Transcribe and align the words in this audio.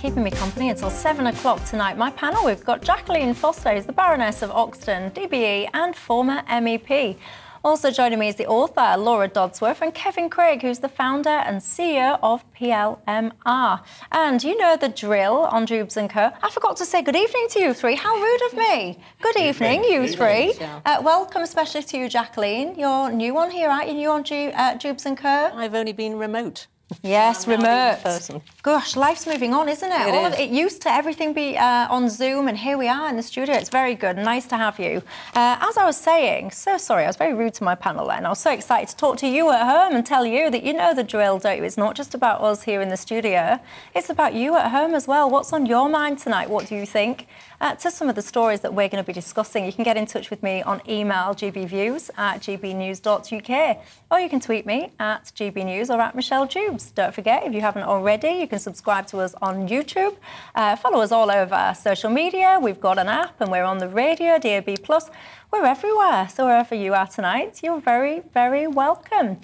Keeping 0.00 0.22
me 0.24 0.30
company 0.30 0.70
until 0.70 0.88
7 0.88 1.26
o'clock 1.26 1.62
tonight. 1.66 1.98
My 1.98 2.10
panel, 2.12 2.46
we've 2.46 2.64
got 2.64 2.80
Jacqueline 2.80 3.34
Foster, 3.34 3.74
who's 3.74 3.84
the 3.84 3.92
Baroness 3.92 4.40
of 4.40 4.48
Oxton, 4.50 5.10
DBE, 5.12 5.68
and 5.74 5.94
former 5.94 6.40
MEP. 6.48 7.18
Also 7.62 7.90
joining 7.90 8.18
me 8.18 8.28
is 8.28 8.36
the 8.36 8.46
author, 8.46 8.96
Laura 8.96 9.28
Dodsworth, 9.28 9.82
and 9.82 9.92
Kevin 9.92 10.30
Craig, 10.30 10.62
who's 10.62 10.78
the 10.78 10.88
founder 10.88 11.28
and 11.28 11.60
CEO 11.60 12.18
of 12.22 12.42
PLMR. 12.54 13.82
And 14.10 14.42
you 14.42 14.56
know 14.56 14.78
the 14.78 14.88
drill 14.88 15.40
on 15.52 15.66
Dewbs 15.66 15.98
and 15.98 16.08
Co. 16.08 16.30
I 16.42 16.48
forgot 16.48 16.78
to 16.78 16.86
say 16.86 17.02
good 17.02 17.14
evening 17.14 17.48
to 17.50 17.60
you 17.60 17.74
three. 17.74 17.94
How 17.94 18.16
rude 18.16 18.42
of 18.46 18.54
me. 18.56 18.98
Good 19.20 19.36
evening, 19.36 19.84
you 19.84 20.08
three. 20.08 20.54
Uh, 20.86 21.02
welcome 21.02 21.42
especially 21.42 21.82
to 21.82 21.98
you, 21.98 22.08
Jacqueline. 22.08 22.74
You're 22.78 23.12
new 23.12 23.36
on 23.36 23.50
here, 23.50 23.68
aren't 23.68 23.88
you? 23.88 23.94
New 23.94 24.10
on 24.12 24.24
Ju- 24.24 24.52
uh, 24.54 24.78
Dewbs 24.78 25.04
and 25.04 25.18
Co. 25.18 25.50
I've 25.54 25.74
only 25.74 25.92
been 25.92 26.16
remote. 26.16 26.68
Yes, 27.02 27.46
remote. 27.46 27.98
Gosh, 28.62 28.96
life's 28.96 29.26
moving 29.26 29.54
on, 29.54 29.68
isn't 29.68 29.90
it? 29.90 30.08
It 30.08 30.14
All 30.14 30.26
Of, 30.26 30.34
it 30.34 30.50
used 30.50 30.82
to 30.82 30.90
everything 30.90 31.32
be 31.32 31.56
uh, 31.56 31.86
on 31.88 32.08
Zoom, 32.10 32.48
and 32.48 32.58
here 32.58 32.76
we 32.76 32.88
are 32.88 33.08
in 33.08 33.16
the 33.16 33.22
studio. 33.22 33.54
It's 33.54 33.70
very 33.70 33.94
good. 33.94 34.16
Nice 34.16 34.46
to 34.48 34.56
have 34.56 34.78
you. 34.78 35.02
Uh, 35.34 35.56
as 35.60 35.76
I 35.76 35.84
was 35.84 35.96
saying, 35.96 36.50
so 36.50 36.76
sorry, 36.78 37.04
I 37.04 37.06
was 37.06 37.16
very 37.16 37.34
rude 37.34 37.54
to 37.54 37.64
my 37.64 37.74
panel 37.74 38.08
then. 38.08 38.26
I 38.26 38.28
was 38.28 38.40
so 38.40 38.50
excited 38.50 38.88
to 38.88 38.96
talk 38.96 39.16
to 39.18 39.28
you 39.28 39.50
at 39.50 39.64
home 39.64 39.94
and 39.94 40.04
tell 40.04 40.26
you 40.26 40.50
that 40.50 40.62
you 40.62 40.72
know 40.72 40.94
the 40.94 41.04
drill, 41.04 41.38
don't 41.38 41.58
you? 41.58 41.64
It's 41.64 41.76
not 41.76 41.94
just 41.94 42.14
about 42.14 42.40
us 42.40 42.62
here 42.64 42.80
in 42.80 42.88
the 42.88 42.96
studio, 42.96 43.60
it's 43.94 44.10
about 44.10 44.34
you 44.34 44.56
at 44.56 44.70
home 44.70 44.94
as 44.94 45.06
well. 45.06 45.30
What's 45.30 45.52
on 45.52 45.66
your 45.66 45.88
mind 45.88 46.18
tonight? 46.18 46.50
What 46.50 46.66
do 46.66 46.74
you 46.74 46.86
think? 46.86 47.26
Uh, 47.60 47.74
to 47.74 47.90
some 47.90 48.08
of 48.08 48.14
the 48.14 48.22
stories 48.22 48.60
that 48.60 48.72
we're 48.72 48.88
going 48.88 49.02
to 49.02 49.06
be 49.06 49.12
discussing, 49.12 49.66
you 49.66 49.72
can 49.72 49.84
get 49.84 49.96
in 49.96 50.06
touch 50.06 50.30
with 50.30 50.42
me 50.42 50.62
on 50.62 50.80
email 50.88 51.34
gbviews 51.34 52.08
at 52.16 52.40
gbnews.uk 52.40 53.78
or 54.10 54.18
you 54.18 54.28
can 54.30 54.40
tweet 54.40 54.64
me 54.64 54.90
at 54.98 55.24
gbnews 55.36 55.94
or 55.94 56.00
at 56.00 56.14
Michelle 56.14 56.46
Dewbs. 56.46 56.94
Don't 56.94 57.14
forget, 57.14 57.44
if 57.44 57.52
you 57.52 57.60
haven't 57.60 57.82
already, 57.82 58.30
you 58.30 58.48
can 58.48 58.58
subscribe 58.58 59.06
to 59.08 59.18
us 59.18 59.34
on 59.42 59.68
YouTube. 59.68 60.16
Uh, 60.54 60.74
follow 60.76 61.00
us 61.00 61.12
all 61.12 61.30
over 61.30 61.74
social 61.78 62.10
media. 62.10 62.58
We've 62.60 62.80
got 62.80 62.98
an 62.98 63.08
app 63.08 63.40
and 63.40 63.50
we're 63.50 63.64
on 63.64 63.78
the 63.78 63.88
radio, 63.88 64.38
DAB+. 64.38 64.82
Plus. 64.82 65.10
We're 65.52 65.66
everywhere. 65.66 66.28
So 66.28 66.46
wherever 66.46 66.76
you 66.76 66.94
are 66.94 67.08
tonight, 67.08 67.60
you're 67.62 67.80
very, 67.80 68.22
very 68.32 68.68
welcome. 68.68 69.38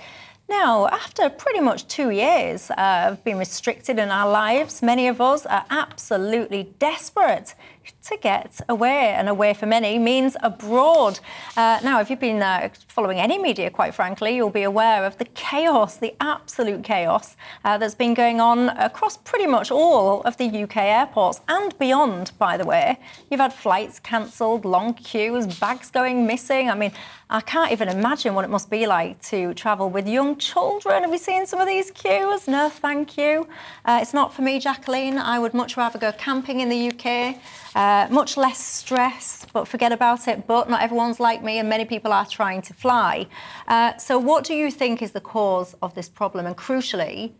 Now, 0.49 0.87
after 0.87 1.29
pretty 1.29 1.59
much 1.59 1.89
two 1.89 2.11
years 2.11 2.71
uh, 2.71 3.09
of 3.11 3.25
being 3.25 3.39
restricted 3.39 3.99
in 3.99 4.11
our 4.11 4.31
lives, 4.31 4.81
many 4.81 5.09
of 5.09 5.21
us 5.21 5.45
are 5.47 5.65
absolutely 5.69 6.73
desperate 6.79 7.57
to 8.05 8.17
get 8.17 8.61
away, 8.69 9.11
and 9.11 9.29
away 9.29 9.55
for 9.55 9.67
many 9.67 9.99
means 9.99 10.37
abroad. 10.43 11.21
Uh, 11.57 11.79
now, 11.83 12.01
if 12.01 12.11
you've 12.11 12.21
been 12.21 12.43
uh, 12.43 12.69
following 12.89 13.19
any 13.19 13.39
media, 13.39 13.71
quite 13.71 13.95
frankly, 13.95 14.37
you'll 14.37 14.51
be 14.51 14.63
aware 14.63 15.05
of 15.05 15.19
the 15.19 15.25
chaos, 15.27 15.97
the 15.97 16.15
absolute 16.21 16.83
chaos 16.85 17.37
uh, 17.65 17.79
that's 17.79 17.95
been 17.95 18.15
going 18.15 18.41
on 18.41 18.71
across 18.71 19.17
pretty 19.17 19.47
much 19.47 19.71
all 19.71 20.23
of 20.23 20.37
the 20.37 20.63
UK 20.63 20.77
airports 20.77 21.41
and 21.49 21.79
beyond, 21.79 22.33
by 22.39 22.57
the 22.57 22.65
way. 22.65 22.99
You've 23.31 23.41
had 23.41 23.53
flights 23.53 23.99
cancelled, 23.99 24.65
long 24.65 24.95
queues, 24.95 25.47
bags 25.59 25.91
going 25.91 26.27
missing. 26.27 26.71
I 26.71 26.75
mean, 26.75 26.93
I 27.29 27.41
can't 27.41 27.73
even 27.73 27.89
imagine 27.89 28.35
what 28.35 28.45
it 28.45 28.51
must 28.51 28.71
be 28.71 28.87
like 28.87 29.21
to 29.31 29.53
travel 29.55 29.91
with 29.91 30.07
young 30.07 30.37
children. 30.37 31.03
Have 31.03 31.11
you 31.11 31.19
seen 31.19 31.45
some 31.45 31.61
of 31.61 31.67
these 31.67 31.91
queues? 31.91 32.47
No, 32.47 32.69
thank 32.69 33.19
you. 33.19 33.49
Uh, 33.85 33.99
it's 34.01 34.15
not 34.15 34.33
for 34.33 34.43
me, 34.43 34.61
Jacqueline. 34.61 35.19
I 35.19 35.41
would 35.41 35.53
much 35.53 35.77
rather 35.77 35.99
go 35.99 36.13
camping 36.13 36.61
in 36.61 36.69
the 36.69 36.91
UK. 36.93 37.37
Uh, 37.77 38.09
much 38.11 38.39
less 38.39 38.59
stress, 38.59 39.47
but 39.53 39.69
forget 39.69 39.93
about 39.93 40.27
it. 40.29 40.47
But 40.47 40.71
not 40.71 40.81
everyone's 40.81 41.21
like 41.21 41.45
me, 41.45 41.59
and 41.59 41.69
many 41.69 41.85
people 41.85 42.11
are 42.11 42.25
trying 42.25 42.63
to 42.63 42.73
fly. 42.73 43.27
Uh, 43.69 43.99
so, 43.99 44.19
what 44.19 44.45
do 44.45 44.55
you 44.55 44.71
think 44.71 45.03
is 45.03 45.13
the 45.13 45.21
cause 45.21 45.77
of 45.83 45.95
this 45.95 46.09
problem? 46.09 46.47
And 46.47 46.57
crucially, 46.57 47.33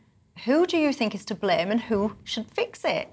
who 0.45 0.67
do 0.67 0.77
you 0.77 0.93
think 0.93 1.15
is 1.15 1.25
to 1.25 1.35
blame 1.35 1.71
and 1.71 1.81
who 1.81 2.17
should 2.23 2.51
fix 2.51 2.85
it? 2.85 3.09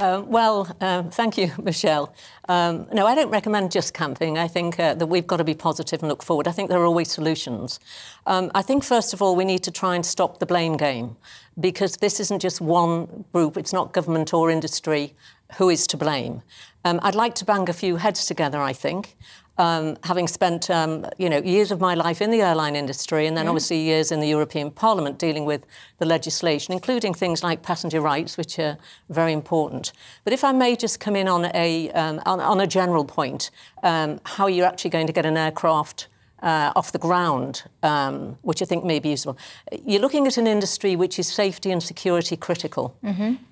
Um, 0.00 0.30
well, 0.30 0.74
um, 0.80 1.10
thank 1.10 1.36
you, 1.36 1.52
Michelle. 1.62 2.14
Um, 2.48 2.86
no, 2.90 3.06
I 3.06 3.14
don't 3.14 3.30
recommend 3.30 3.70
just 3.70 3.92
camping. 3.92 4.38
I 4.38 4.48
think 4.48 4.80
uh, 4.80 4.94
that 4.94 5.06
we've 5.06 5.26
got 5.26 5.36
to 5.36 5.44
be 5.44 5.52
positive 5.52 6.00
and 6.02 6.08
look 6.08 6.22
forward. 6.22 6.48
I 6.48 6.52
think 6.52 6.70
there 6.70 6.80
are 6.80 6.86
always 6.86 7.10
solutions. 7.10 7.78
Um, 8.26 8.50
I 8.54 8.62
think, 8.62 8.82
first 8.82 9.12
of 9.12 9.20
all, 9.20 9.36
we 9.36 9.44
need 9.44 9.62
to 9.64 9.70
try 9.70 9.94
and 9.94 10.04
stop 10.04 10.38
the 10.38 10.46
blame 10.46 10.78
game 10.78 11.16
because 11.58 11.98
this 11.98 12.18
isn't 12.18 12.40
just 12.40 12.62
one 12.62 13.26
group, 13.34 13.58
it's 13.58 13.74
not 13.74 13.92
government 13.92 14.32
or 14.32 14.50
industry 14.50 15.14
who 15.58 15.68
is 15.68 15.86
to 15.88 15.98
blame. 15.98 16.40
Um, 16.84 16.98
I'd 17.02 17.14
like 17.14 17.34
to 17.36 17.44
bang 17.44 17.68
a 17.68 17.74
few 17.74 17.96
heads 17.96 18.24
together, 18.24 18.58
I 18.58 18.72
think. 18.72 19.16
Um, 19.60 19.98
having 20.04 20.26
spent 20.26 20.70
um, 20.70 21.04
you 21.18 21.28
know 21.28 21.42
years 21.42 21.70
of 21.70 21.80
my 21.80 21.92
life 21.92 22.22
in 22.22 22.30
the 22.30 22.40
airline 22.40 22.74
industry 22.74 23.26
and 23.26 23.36
then 23.36 23.46
obviously 23.46 23.78
years 23.78 24.10
in 24.10 24.20
the 24.20 24.26
European 24.26 24.70
Parliament 24.70 25.18
dealing 25.18 25.44
with 25.44 25.66
the 25.98 26.06
legislation, 26.06 26.72
including 26.72 27.12
things 27.12 27.42
like 27.42 27.60
passenger 27.62 28.00
rights, 28.00 28.38
which 28.38 28.58
are 28.58 28.78
very 29.10 29.34
important. 29.34 29.92
But 30.24 30.32
if 30.32 30.44
I 30.44 30.52
may 30.52 30.76
just 30.76 30.98
come 30.98 31.14
in 31.14 31.28
on 31.28 31.50
a 31.54 31.90
um, 31.90 32.22
on, 32.24 32.40
on 32.40 32.60
a 32.60 32.66
general 32.66 33.04
point, 33.04 33.50
um, 33.82 34.18
how 34.24 34.44
are 34.44 34.50
you're 34.50 34.66
actually 34.66 34.92
going 34.92 35.06
to 35.08 35.12
get 35.12 35.26
an 35.26 35.36
aircraft. 35.36 36.08
Uh, 36.42 36.72
off 36.74 36.90
the 36.90 36.98
ground, 36.98 37.64
um, 37.82 38.38
which 38.40 38.62
I 38.62 38.64
think 38.64 38.82
may 38.82 38.98
be 38.98 39.10
useful. 39.10 39.36
You're 39.84 40.00
looking 40.00 40.26
at 40.26 40.38
an 40.38 40.46
industry 40.46 40.96
which 40.96 41.18
is 41.18 41.28
safety 41.28 41.70
and 41.70 41.82
security 41.82 42.34
critical. 42.34 42.96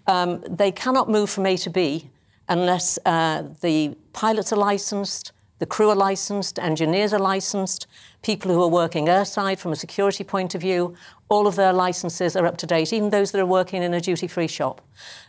Um, 0.07 0.43
they 0.49 0.73
cannot 0.73 1.11
move 1.11 1.29
from 1.29 1.45
A 1.45 1.59
to 1.59 1.69
B 1.69 2.09
unless 2.49 2.99
uh, 3.05 3.43
the 3.61 3.95
pilots 4.15 4.55
are 4.55 4.57
licensed, 4.57 5.33
the 5.59 5.67
crew 5.67 5.91
are 5.91 5.97
licensed, 5.97 6.59
engineers 6.59 7.13
are 7.13 7.19
licensed, 7.19 7.87
people 8.23 8.53
who 8.53 8.63
are 8.63 8.69
working 8.69 9.07
airside 9.07 9.59
from 9.59 9.73
a 9.73 9.77
security 9.77 10.25
point 10.25 10.55
of 10.55 10.61
view, 10.61 10.95
all 11.29 11.47
of 11.47 11.57
their 11.57 11.73
licenses 11.73 12.37
are 12.37 12.47
up 12.47 12.57
to 12.57 12.67
date, 12.67 12.93
even 12.93 13.11
those 13.11 13.33
that 13.33 13.41
are 13.41 13.47
working 13.47 13.83
in 13.83 13.93
a 13.93 14.01
duty 14.01 14.27
free 14.27 14.47
shop. 14.47 14.81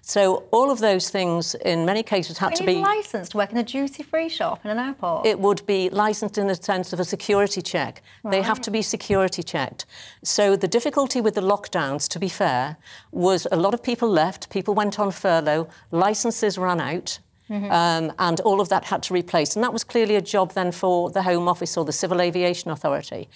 So, 0.02 0.48
all 0.52 0.72
of 0.72 0.80
those 0.80 1.10
things 1.10 1.56
in 1.56 1.86
many 1.86 2.04
cases 2.04 2.38
had 2.38 2.56
to 2.56 2.66
be. 2.66 2.76
licensed 2.76 3.32
to 3.32 3.38
work 3.38 3.52
in 3.52 3.58
a 3.58 3.64
duty 3.64 4.04
free 4.04 4.30
shop 4.30 4.64
in 4.64 4.72
an 4.72 4.80
airport? 4.80 5.26
It 5.26 5.40
would 5.40 5.66
be 5.66 5.90
licensed 5.90 6.38
in 6.38 6.48
the 6.48 6.56
sense 6.56 6.94
of 6.94 7.00
a 7.00 7.06
security 7.06 7.62
check. 7.62 8.02
They 8.24 8.42
have 8.42 8.62
to 8.62 8.72
be 8.72 8.82
security 8.82 9.44
checked. 9.44 9.86
So 10.24 10.56
the 10.56 10.68
difficulty 10.68 11.22
with 11.22 11.36
the 11.36 11.42
lockdowns, 11.42 12.08
to 12.10 12.20
be 12.20 12.30
fair, 12.30 12.78
was 13.12 13.46
a 13.52 13.58
lot 13.58 13.74
of 13.74 13.84
people 13.84 14.10
left, 14.10 14.50
people 14.50 14.74
went 14.74 15.00
on 15.00 15.12
furlough, 15.12 15.68
licenses 15.92 16.58
ran 16.58 16.80
out. 16.80 17.20
Um, 17.50 18.14
and 18.20 18.40
all 18.42 18.62
of 18.62 18.70
that 18.70 18.86
had 18.86 19.02
to 19.04 19.14
replace. 19.14 19.56
And 19.56 19.64
that 19.64 19.74
was 19.74 19.84
clearly 19.84 20.16
a 20.16 20.22
job 20.22 20.54
then 20.54 20.72
for 20.72 21.10
the 21.10 21.24
Home 21.24 21.48
Office 21.48 21.78
or 21.78 21.86
the 21.86 21.92
Civil 21.92 22.22
Aviation 22.22 22.70
Authority. 22.70 23.28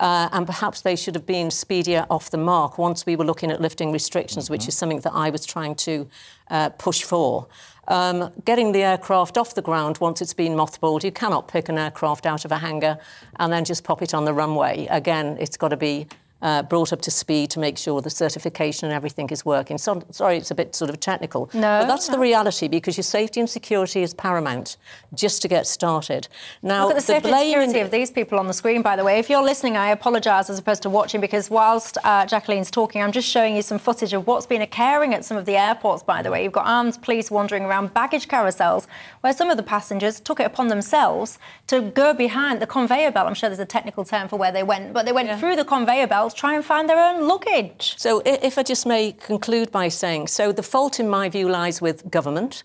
Uh, 0.00 0.28
and 0.32 0.46
perhaps 0.46 0.80
they 0.80 0.96
should 0.96 1.14
have 1.14 1.26
been 1.26 1.50
speedier 1.50 2.06
off 2.10 2.30
the 2.30 2.38
mark 2.38 2.78
once 2.78 3.06
we 3.06 3.16
were 3.16 3.24
looking 3.24 3.50
at 3.50 3.60
lifting 3.60 3.92
restrictions, 3.92 4.50
which 4.50 4.66
is 4.66 4.76
something 4.76 5.00
that 5.00 5.12
I 5.12 5.30
was 5.30 5.46
trying 5.46 5.74
to 5.76 6.08
uh, 6.50 6.70
push 6.70 7.02
for. 7.02 7.46
Um, 7.88 8.32
getting 8.44 8.72
the 8.72 8.82
aircraft 8.82 9.36
off 9.36 9.54
the 9.54 9.62
ground 9.62 9.98
once 10.00 10.22
it's 10.22 10.34
been 10.34 10.52
mothballed, 10.52 11.02
you 11.02 11.12
cannot 11.12 11.48
pick 11.48 11.68
an 11.68 11.76
aircraft 11.76 12.24
out 12.24 12.44
of 12.44 12.52
a 12.52 12.58
hangar 12.58 12.98
and 13.36 13.52
then 13.52 13.64
just 13.64 13.84
pop 13.84 14.00
it 14.00 14.14
on 14.14 14.24
the 14.24 14.32
runway. 14.32 14.86
Again, 14.90 15.36
it's 15.40 15.56
got 15.56 15.68
to 15.68 15.76
be 15.76 16.06
uh, 16.42 16.62
brought 16.62 16.92
up 16.92 17.00
to 17.02 17.10
speed 17.10 17.50
to 17.50 17.58
make 17.58 17.76
sure 17.76 18.00
the 18.00 18.10
certification 18.10 18.86
and 18.86 18.94
everything 18.94 19.28
is 19.30 19.44
working. 19.44 19.78
So, 19.78 20.02
sorry, 20.10 20.36
it's 20.36 20.50
a 20.50 20.54
bit 20.54 20.74
sort 20.74 20.90
of 20.90 20.98
technical. 21.00 21.50
No, 21.52 21.80
But 21.80 21.86
that's 21.86 22.08
the 22.08 22.18
reality 22.18 22.68
because 22.68 22.96
your 22.96 23.04
safety 23.04 23.40
and 23.40 23.48
security 23.48 24.02
is 24.02 24.14
paramount 24.14 24.76
just 25.14 25.42
to 25.42 25.48
get 25.48 25.66
started. 25.66 26.28
Now, 26.62 26.84
Look 26.84 26.92
at 26.92 26.96
the 26.96 27.00
safety 27.02 27.28
and 27.28 27.34
blame 27.36 27.60
in- 27.60 27.68
security 27.68 27.80
of 27.80 27.90
these 27.90 28.10
people 28.10 28.38
on 28.38 28.46
the 28.46 28.52
screen, 28.54 28.82
by 28.82 28.96
the 28.96 29.04
way. 29.04 29.18
If 29.18 29.28
you're 29.28 29.42
listening, 29.42 29.76
I 29.76 29.90
apologise 29.90 30.48
as 30.48 30.58
opposed 30.58 30.82
to 30.82 30.90
watching 30.90 31.20
because 31.20 31.50
whilst 31.50 31.98
uh, 32.04 32.26
Jacqueline's 32.26 32.70
talking, 32.70 33.02
I'm 33.02 33.12
just 33.12 33.28
showing 33.28 33.54
you 33.56 33.62
some 33.62 33.78
footage 33.78 34.12
of 34.12 34.26
what's 34.26 34.46
been 34.46 34.62
occurring 34.62 35.14
at 35.14 35.24
some 35.24 35.36
of 35.36 35.44
the 35.44 35.56
airports, 35.56 36.02
by 36.02 36.22
the 36.22 36.30
way. 36.30 36.42
You've 36.42 36.52
got 36.52 36.66
armed 36.66 37.00
police 37.02 37.30
wandering 37.30 37.64
around 37.64 37.92
baggage 37.94 38.28
carousels 38.28 38.86
where 39.20 39.32
some 39.32 39.50
of 39.50 39.56
the 39.56 39.62
passengers 39.62 40.20
took 40.20 40.40
it 40.40 40.46
upon 40.46 40.68
themselves 40.68 41.38
to 41.66 41.80
go 41.80 42.14
behind 42.14 42.60
the 42.62 42.66
conveyor 42.66 43.10
belt. 43.12 43.26
I'm 43.26 43.34
sure 43.34 43.48
there's 43.48 43.58
a 43.60 43.66
technical 43.66 44.04
term 44.04 44.28
for 44.28 44.36
where 44.36 44.52
they 44.52 44.62
went, 44.62 44.92
but 44.92 45.04
they 45.06 45.12
went 45.12 45.38
through 45.38 45.56
the 45.56 45.64
conveyor 45.64 46.06
belt 46.06 46.29
to 46.30 46.36
try 46.36 46.54
and 46.54 46.64
find 46.64 46.88
their 46.88 46.98
own 46.98 47.26
luggage. 47.26 47.94
So, 47.98 48.22
if 48.24 48.58
I 48.58 48.62
just 48.62 48.86
may 48.86 49.12
conclude 49.12 49.70
by 49.70 49.88
saying, 49.88 50.28
so 50.28 50.52
the 50.52 50.62
fault, 50.62 51.00
in 51.00 51.08
my 51.08 51.28
view, 51.28 51.48
lies 51.48 51.80
with 51.80 52.10
government 52.10 52.62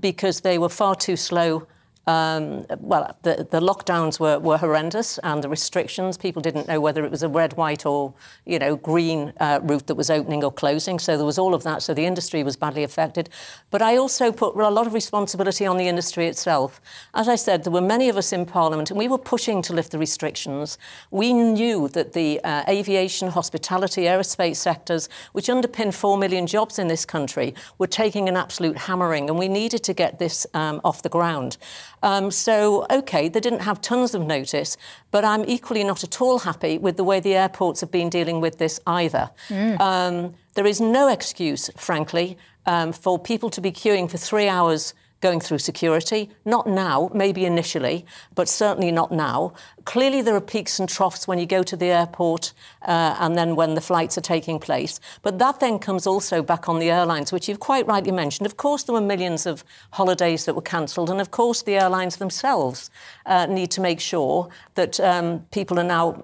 because 0.00 0.40
they 0.40 0.58
were 0.58 0.68
far 0.68 0.94
too 0.94 1.16
slow 1.16 1.66
um, 2.06 2.66
well, 2.80 3.16
the, 3.22 3.46
the 3.50 3.60
lockdowns 3.60 4.20
were, 4.20 4.38
were 4.38 4.58
horrendous 4.58 5.18
and 5.18 5.42
the 5.42 5.48
restrictions, 5.48 6.18
people 6.18 6.42
didn't 6.42 6.68
know 6.68 6.80
whether 6.80 7.04
it 7.04 7.10
was 7.10 7.22
a 7.22 7.28
red, 7.28 7.54
white 7.54 7.86
or, 7.86 8.12
you 8.44 8.58
know, 8.58 8.76
green 8.76 9.32
uh, 9.40 9.60
route 9.62 9.86
that 9.86 9.94
was 9.94 10.10
opening 10.10 10.44
or 10.44 10.52
closing. 10.52 10.98
So 10.98 11.16
there 11.16 11.24
was 11.24 11.38
all 11.38 11.54
of 11.54 11.62
that. 11.62 11.82
So 11.82 11.94
the 11.94 12.04
industry 12.04 12.42
was 12.42 12.56
badly 12.56 12.84
affected. 12.84 13.30
But 13.70 13.80
I 13.80 13.96
also 13.96 14.32
put 14.32 14.54
a 14.54 14.68
lot 14.68 14.86
of 14.86 14.92
responsibility 14.92 15.66
on 15.66 15.78
the 15.78 15.88
industry 15.88 16.26
itself. 16.26 16.80
As 17.14 17.28
I 17.28 17.36
said, 17.36 17.64
there 17.64 17.72
were 17.72 17.80
many 17.80 18.08
of 18.08 18.16
us 18.16 18.32
in 18.32 18.44
Parliament 18.44 18.90
and 18.90 18.98
we 18.98 19.08
were 19.08 19.18
pushing 19.18 19.62
to 19.62 19.72
lift 19.72 19.92
the 19.92 19.98
restrictions. 19.98 20.78
We 21.10 21.32
knew 21.32 21.88
that 21.88 22.12
the 22.12 22.40
uh, 22.44 22.64
aviation, 22.68 23.28
hospitality, 23.28 24.02
aerospace 24.02 24.56
sectors, 24.56 25.08
which 25.32 25.46
underpin 25.46 25.94
4 25.94 26.18
million 26.18 26.46
jobs 26.46 26.78
in 26.78 26.88
this 26.88 27.06
country, 27.06 27.54
were 27.78 27.86
taking 27.86 28.28
an 28.28 28.36
absolute 28.36 28.76
hammering 28.76 29.30
and 29.30 29.38
we 29.38 29.48
needed 29.48 29.82
to 29.84 29.94
get 29.94 30.18
this 30.18 30.46
um, 30.52 30.80
off 30.84 31.02
the 31.02 31.08
ground. 31.08 31.56
Um, 32.04 32.30
so, 32.30 32.86
OK, 32.90 33.30
they 33.30 33.40
didn't 33.40 33.60
have 33.60 33.80
tons 33.80 34.14
of 34.14 34.22
notice, 34.26 34.76
but 35.10 35.24
I'm 35.24 35.42
equally 35.46 35.82
not 35.84 36.04
at 36.04 36.20
all 36.20 36.40
happy 36.40 36.76
with 36.76 36.98
the 36.98 37.02
way 37.02 37.18
the 37.18 37.34
airports 37.34 37.80
have 37.80 37.90
been 37.90 38.10
dealing 38.10 38.42
with 38.42 38.58
this 38.58 38.78
either. 38.86 39.30
Mm. 39.48 39.80
Um, 39.80 40.34
there 40.52 40.66
is 40.66 40.82
no 40.82 41.08
excuse, 41.08 41.70
frankly, 41.76 42.36
um, 42.66 42.92
for 42.92 43.18
people 43.18 43.48
to 43.50 43.60
be 43.60 43.72
queuing 43.72 44.10
for 44.10 44.18
three 44.18 44.48
hours 44.48 44.92
going 45.24 45.40
through 45.40 45.58
security. 45.58 46.28
Not 46.44 46.66
now, 46.66 47.10
maybe 47.14 47.46
initially, 47.46 48.04
but 48.34 48.46
certainly 48.46 48.92
not 48.92 49.10
now. 49.10 49.54
Clearly, 49.86 50.20
there 50.20 50.36
are 50.36 50.40
peaks 50.56 50.78
and 50.78 50.86
troughs 50.86 51.26
when 51.26 51.38
you 51.38 51.46
go 51.46 51.62
to 51.62 51.76
the 51.76 51.86
airport 51.86 52.52
uh, 52.82 53.16
and 53.18 53.34
then 53.34 53.56
when 53.56 53.74
the 53.74 53.80
flights 53.80 54.18
are 54.18 54.26
taking 54.34 54.58
place. 54.60 55.00
But 55.22 55.38
that 55.38 55.60
then 55.60 55.78
comes 55.78 56.06
also 56.06 56.42
back 56.42 56.68
on 56.68 56.78
the 56.78 56.90
airlines, 56.90 57.32
which 57.32 57.48
you've 57.48 57.66
quite 57.70 57.86
rightly 57.86 58.12
mentioned. 58.12 58.46
Of 58.46 58.58
course, 58.58 58.82
there 58.82 58.92
were 58.92 59.00
millions 59.14 59.46
of 59.46 59.64
holidays 59.92 60.44
that 60.44 60.54
were 60.54 60.68
cancelled, 60.76 61.08
and 61.08 61.22
of 61.22 61.30
course, 61.30 61.62
the 61.62 61.76
airlines 61.76 62.16
themselves 62.16 62.90
uh, 63.24 63.46
need 63.46 63.70
to 63.70 63.80
make 63.80 64.00
sure 64.00 64.50
that 64.74 65.00
um, 65.00 65.46
people 65.50 65.80
are 65.80 65.90
now 65.98 66.22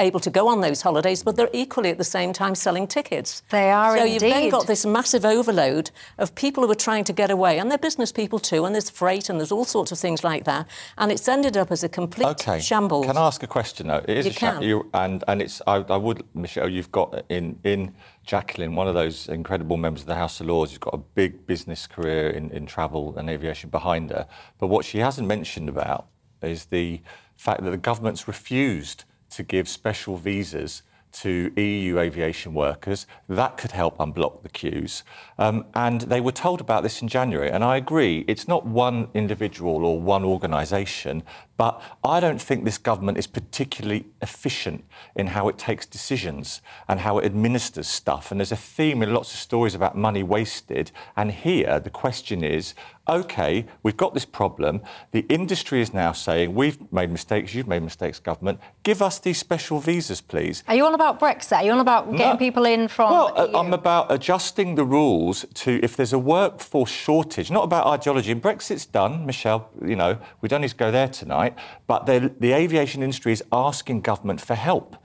able 0.00 0.20
to 0.20 0.30
go 0.30 0.48
on 0.48 0.60
those 0.60 0.82
holidays, 0.82 1.22
but 1.22 1.36
they're 1.36 1.50
equally 1.52 1.90
at 1.90 1.98
the 1.98 2.04
same 2.04 2.32
time 2.32 2.54
selling 2.54 2.86
tickets. 2.86 3.42
They 3.50 3.70
are 3.70 3.96
indeed. 3.96 4.00
so 4.00 4.04
indeed. 4.06 4.12
you've 4.12 4.34
then 4.34 4.50
got 4.50 4.66
this 4.66 4.84
massive 4.86 5.24
overload 5.24 5.90
of 6.18 6.34
people 6.34 6.64
who 6.64 6.70
are 6.70 6.74
trying 6.74 7.04
to 7.04 7.12
get 7.12 7.30
away, 7.30 7.58
and 7.58 7.70
they're 7.70 7.78
business 7.78 8.10
people 8.10 8.38
too, 8.38 8.64
and 8.64 8.74
there's 8.74 8.90
freight 8.90 9.28
and 9.28 9.38
there's 9.38 9.52
all 9.52 9.64
sorts 9.64 9.92
of 9.92 9.98
things 9.98 10.24
like 10.24 10.44
that, 10.44 10.66
and 10.98 11.12
it's 11.12 11.28
ended 11.28 11.56
up 11.56 11.70
as 11.70 11.84
a 11.84 11.88
complete 11.88 12.26
okay. 12.26 12.60
shambles. 12.60 13.06
Can 13.06 13.16
I 13.16 13.26
ask 13.26 13.42
a 13.42 13.46
question 13.46 13.88
though? 13.88 14.04
It 14.08 14.16
is 14.16 14.26
you 14.26 14.32
a 14.32 14.34
can. 14.34 14.62
You, 14.62 14.90
and 14.94 15.22
and 15.28 15.42
it's 15.42 15.62
I, 15.66 15.76
I 15.76 15.96
would 15.96 16.24
Michelle, 16.34 16.68
you've 16.68 16.92
got 16.92 17.24
in 17.28 17.58
in 17.64 17.94
Jacqueline, 18.24 18.74
one 18.74 18.88
of 18.88 18.94
those 18.94 19.28
incredible 19.28 19.76
members 19.76 20.02
of 20.02 20.06
the 20.06 20.14
House 20.14 20.40
of 20.40 20.46
Lords, 20.46 20.72
who's 20.72 20.78
got 20.78 20.94
a 20.94 20.98
big 20.98 21.46
business 21.46 21.86
career 21.86 22.30
in, 22.30 22.50
in 22.50 22.66
travel 22.66 23.16
and 23.16 23.28
aviation 23.28 23.70
behind 23.70 24.10
her. 24.10 24.26
But 24.58 24.68
what 24.68 24.84
she 24.84 24.98
hasn't 24.98 25.26
mentioned 25.26 25.68
about 25.68 26.06
is 26.42 26.66
the 26.66 27.00
fact 27.36 27.64
that 27.64 27.70
the 27.70 27.76
government's 27.76 28.28
refused 28.28 29.04
to 29.30 29.42
give 29.42 29.68
special 29.68 30.16
visas 30.16 30.82
to 31.12 31.52
EU 31.56 31.98
aviation 31.98 32.54
workers. 32.54 33.06
That 33.28 33.56
could 33.56 33.72
help 33.72 33.98
unblock 33.98 34.42
the 34.42 34.48
queues. 34.48 35.02
Um, 35.38 35.66
and 35.74 36.02
they 36.02 36.20
were 36.20 36.32
told 36.32 36.60
about 36.60 36.82
this 36.82 37.02
in 37.02 37.08
January. 37.08 37.50
And 37.50 37.64
I 37.64 37.76
agree, 37.76 38.24
it's 38.28 38.46
not 38.46 38.66
one 38.66 39.08
individual 39.14 39.84
or 39.84 40.00
one 40.00 40.24
organisation, 40.24 41.22
but 41.60 41.82
I 42.02 42.20
don't 42.20 42.40
think 42.40 42.64
this 42.64 42.78
government 42.78 43.18
is 43.18 43.26
particularly 43.26 44.06
efficient 44.22 44.82
in 45.14 45.26
how 45.26 45.46
it 45.50 45.58
takes 45.58 45.84
decisions 45.84 46.62
and 46.88 47.00
how 47.00 47.18
it 47.18 47.26
administers 47.26 47.86
stuff. 47.86 48.30
And 48.30 48.40
there's 48.40 48.50
a 48.50 48.56
theme 48.56 49.02
in 49.02 49.12
lots 49.12 49.34
of 49.34 49.40
stories 49.40 49.74
about 49.74 49.94
money 49.94 50.22
wasted. 50.22 50.90
And 51.18 51.30
here, 51.30 51.78
the 51.78 51.90
question 51.90 52.42
is 52.42 52.74
OK, 53.10 53.66
we've 53.82 53.96
got 53.96 54.14
this 54.14 54.24
problem. 54.24 54.80
The 55.10 55.26
industry 55.28 55.80
is 55.80 55.92
now 55.92 56.12
saying, 56.12 56.54
we've 56.54 56.92
made 56.92 57.10
mistakes, 57.10 57.52
you've 57.54 57.66
made 57.66 57.82
mistakes, 57.82 58.20
government. 58.20 58.60
Give 58.84 59.02
us 59.02 59.18
these 59.18 59.36
special 59.36 59.80
visas, 59.80 60.20
please. 60.20 60.62
Are 60.68 60.76
you 60.76 60.86
on 60.86 60.94
about 60.94 61.18
Brexit? 61.18 61.56
Are 61.56 61.64
you 61.64 61.72
on 61.72 61.80
about 61.80 62.12
getting 62.12 62.34
no. 62.34 62.36
people 62.36 62.66
in 62.66 62.86
from. 62.86 63.10
Well, 63.10 63.32
uh, 63.36 63.46
EU? 63.46 63.56
I'm 63.56 63.72
about 63.74 64.12
adjusting 64.12 64.76
the 64.76 64.84
rules 64.84 65.44
to 65.54 65.80
if 65.82 65.96
there's 65.96 66.12
a 66.12 66.20
workforce 66.20 66.90
shortage, 66.90 67.50
not 67.50 67.64
about 67.64 67.86
ideology. 67.86 68.30
And 68.30 68.40
Brexit's 68.40 68.86
done, 68.86 69.26
Michelle, 69.26 69.70
you 69.84 69.96
know, 69.96 70.18
we 70.40 70.48
don't 70.48 70.60
need 70.60 70.70
to 70.70 70.76
go 70.76 70.92
there 70.92 71.08
tonight 71.08 71.49
right? 71.50 71.64
But 71.86 72.06
the 72.06 72.52
aviation 72.52 73.02
industry 73.02 73.32
is 73.32 73.42
asking 73.52 74.02
government 74.02 74.40
for 74.40 74.54
help 74.54 74.96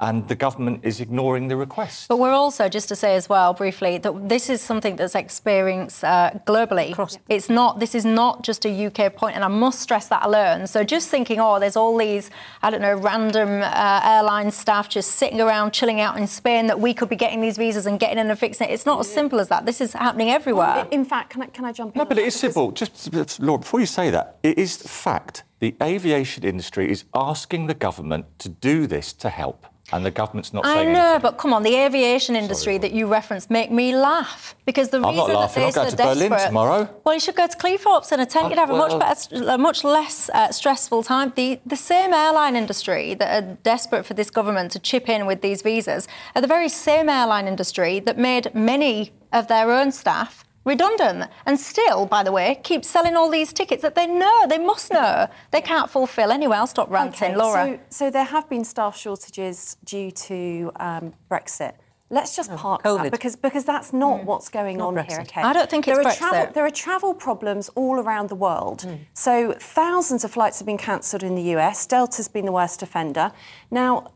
and 0.00 0.28
the 0.28 0.34
government 0.36 0.80
is 0.84 1.00
ignoring 1.00 1.48
the 1.48 1.56
request. 1.56 2.08
But 2.08 2.18
we're 2.18 2.32
also, 2.32 2.68
just 2.68 2.88
to 2.88 2.96
say 2.96 3.16
as 3.16 3.28
well 3.28 3.52
briefly, 3.52 3.98
that 3.98 4.28
this 4.28 4.48
is 4.48 4.60
something 4.60 4.94
that's 4.96 5.14
experienced 5.14 6.04
uh, 6.04 6.30
globally. 6.46 6.92
Across. 6.92 7.18
It's 7.28 7.48
not. 7.48 7.80
This 7.80 7.94
is 7.94 8.04
not 8.04 8.44
just 8.44 8.64
a 8.64 8.86
UK 8.86 9.14
point, 9.14 9.34
and 9.34 9.44
I 9.44 9.48
must 9.48 9.80
stress 9.80 10.08
that 10.08 10.24
alone. 10.24 10.66
So 10.66 10.84
just 10.84 11.08
thinking, 11.08 11.40
oh, 11.40 11.58
there's 11.58 11.76
all 11.76 11.96
these, 11.96 12.30
I 12.62 12.70
don't 12.70 12.80
know, 12.80 12.94
random 12.94 13.62
uh, 13.62 14.00
airline 14.04 14.50
staff 14.50 14.88
just 14.88 15.12
sitting 15.12 15.40
around 15.40 15.72
chilling 15.72 16.00
out 16.00 16.16
in 16.16 16.26
Spain 16.26 16.68
that 16.68 16.78
we 16.78 16.94
could 16.94 17.08
be 17.08 17.16
getting 17.16 17.40
these 17.40 17.56
visas 17.56 17.86
and 17.86 17.98
getting 17.98 18.18
in 18.18 18.30
and 18.30 18.38
fixing 18.38 18.68
it. 18.68 18.72
It's 18.72 18.86
not 18.86 19.00
as 19.00 19.12
simple 19.12 19.40
as 19.40 19.48
that. 19.48 19.66
This 19.66 19.80
is 19.80 19.94
happening 19.94 20.30
everywhere. 20.30 20.86
In 20.92 21.04
fact, 21.04 21.30
can 21.30 21.42
I, 21.42 21.46
can 21.46 21.64
I 21.64 21.72
jump 21.72 21.96
in? 21.96 21.98
No, 21.98 22.04
but 22.04 22.18
it 22.18 22.26
is 22.26 22.36
simple. 22.36 22.70
Just, 22.70 23.40
Laura, 23.40 23.58
before 23.58 23.80
you 23.80 23.86
say 23.86 24.10
that, 24.10 24.38
it 24.44 24.58
is 24.58 24.76
fact 24.76 25.42
the 25.60 25.74
aviation 25.82 26.44
industry 26.44 26.90
is 26.90 27.04
asking 27.14 27.66
the 27.66 27.74
government 27.74 28.26
to 28.40 28.48
do 28.48 28.86
this 28.86 29.12
to 29.14 29.28
help. 29.28 29.66
And 29.90 30.04
the 30.04 30.10
government's 30.10 30.52
not 30.52 30.66
saying 30.66 30.90
I 30.90 30.92
know, 30.92 31.00
anything. 31.00 31.22
but 31.22 31.38
come 31.38 31.54
on, 31.54 31.62
the 31.62 31.74
aviation 31.74 32.36
industry 32.36 32.74
Sorry, 32.74 32.78
that 32.78 32.92
you 32.92 33.06
referenced 33.06 33.50
make 33.50 33.70
me 33.70 33.96
laugh 33.96 34.54
because 34.66 34.90
the 34.90 34.98
I'm 34.98 35.14
reason 35.14 35.32
that 35.32 35.54
they're 35.54 35.72
going 35.72 35.90
to 35.90 35.96
Berlin 35.96 36.46
tomorrow. 36.46 36.90
Well, 37.04 37.14
you 37.14 37.20
should 37.20 37.36
go 37.36 37.46
to 37.46 37.56
Cleethorpes 37.56 38.12
in 38.12 38.20
a 38.20 38.26
tent. 38.26 38.50
You'd 38.50 38.58
have 38.58 38.68
well, 38.68 38.84
a 38.84 38.98
much 38.98 39.00
better, 39.30 39.48
a 39.48 39.56
much 39.56 39.84
less 39.84 40.28
uh, 40.28 40.52
stressful 40.52 41.04
time. 41.04 41.32
The 41.36 41.58
the 41.64 41.76
same 41.76 42.12
airline 42.12 42.54
industry 42.54 43.14
that 43.14 43.42
are 43.42 43.56
desperate 43.62 44.04
for 44.04 44.12
this 44.12 44.28
government 44.28 44.72
to 44.72 44.78
chip 44.78 45.08
in 45.08 45.24
with 45.24 45.40
these 45.40 45.62
visas 45.62 46.06
are 46.34 46.42
the 46.42 46.48
very 46.48 46.68
same 46.68 47.08
airline 47.08 47.48
industry 47.48 47.98
that 48.00 48.18
made 48.18 48.54
many 48.54 49.12
of 49.32 49.48
their 49.48 49.72
own 49.72 49.90
staff 49.90 50.44
redundant 50.68 51.30
and 51.46 51.58
still, 51.58 52.06
by 52.06 52.22
the 52.22 52.30
way, 52.30 52.60
keep 52.62 52.84
selling 52.84 53.16
all 53.16 53.30
these 53.30 53.52
tickets 53.52 53.82
that 53.82 53.94
they 53.94 54.06
know, 54.06 54.46
they 54.46 54.58
must 54.58 54.92
know 54.92 55.28
they 55.50 55.60
can't 55.60 55.90
fulfil. 55.90 56.30
Anyway, 56.30 56.56
I'll 56.56 56.66
stop 56.66 56.90
ranting. 56.90 57.30
Okay, 57.30 57.36
Laura. 57.36 57.78
So, 57.90 58.04
so, 58.04 58.10
there 58.10 58.24
have 58.24 58.48
been 58.48 58.64
staff 58.64 58.96
shortages 58.96 59.76
due 59.84 60.10
to 60.10 60.70
um, 60.76 61.14
Brexit. 61.30 61.74
Let's 62.10 62.34
just 62.34 62.50
oh, 62.50 62.56
park 62.56 62.82
COVID. 62.84 63.04
that 63.04 63.12
because 63.12 63.36
because 63.36 63.64
that's 63.64 63.92
not 63.92 64.20
mm. 64.20 64.24
what's 64.24 64.48
going 64.48 64.78
not 64.78 64.88
on 64.88 64.94
Brexit. 64.94 65.08
here. 65.08 65.20
Okay, 65.20 65.42
I 65.42 65.52
don't 65.52 65.68
think 65.68 65.84
there 65.84 66.00
it's 66.00 66.06
are 66.06 66.12
Brexit. 66.12 66.18
Travel, 66.30 66.52
there 66.54 66.64
are 66.64 66.70
travel 66.70 67.12
problems 67.14 67.68
all 67.74 67.96
around 67.96 68.30
the 68.30 68.34
world. 68.34 68.80
Mm. 68.80 69.00
So 69.12 69.54
thousands 69.58 70.24
of 70.24 70.30
flights 70.30 70.58
have 70.58 70.66
been 70.66 70.78
cancelled 70.78 71.22
in 71.22 71.34
the 71.34 71.42
US. 71.56 71.86
Delta's 71.86 72.28
been 72.28 72.46
the 72.46 72.52
worst 72.52 72.82
offender. 72.82 73.32
Now 73.70 74.12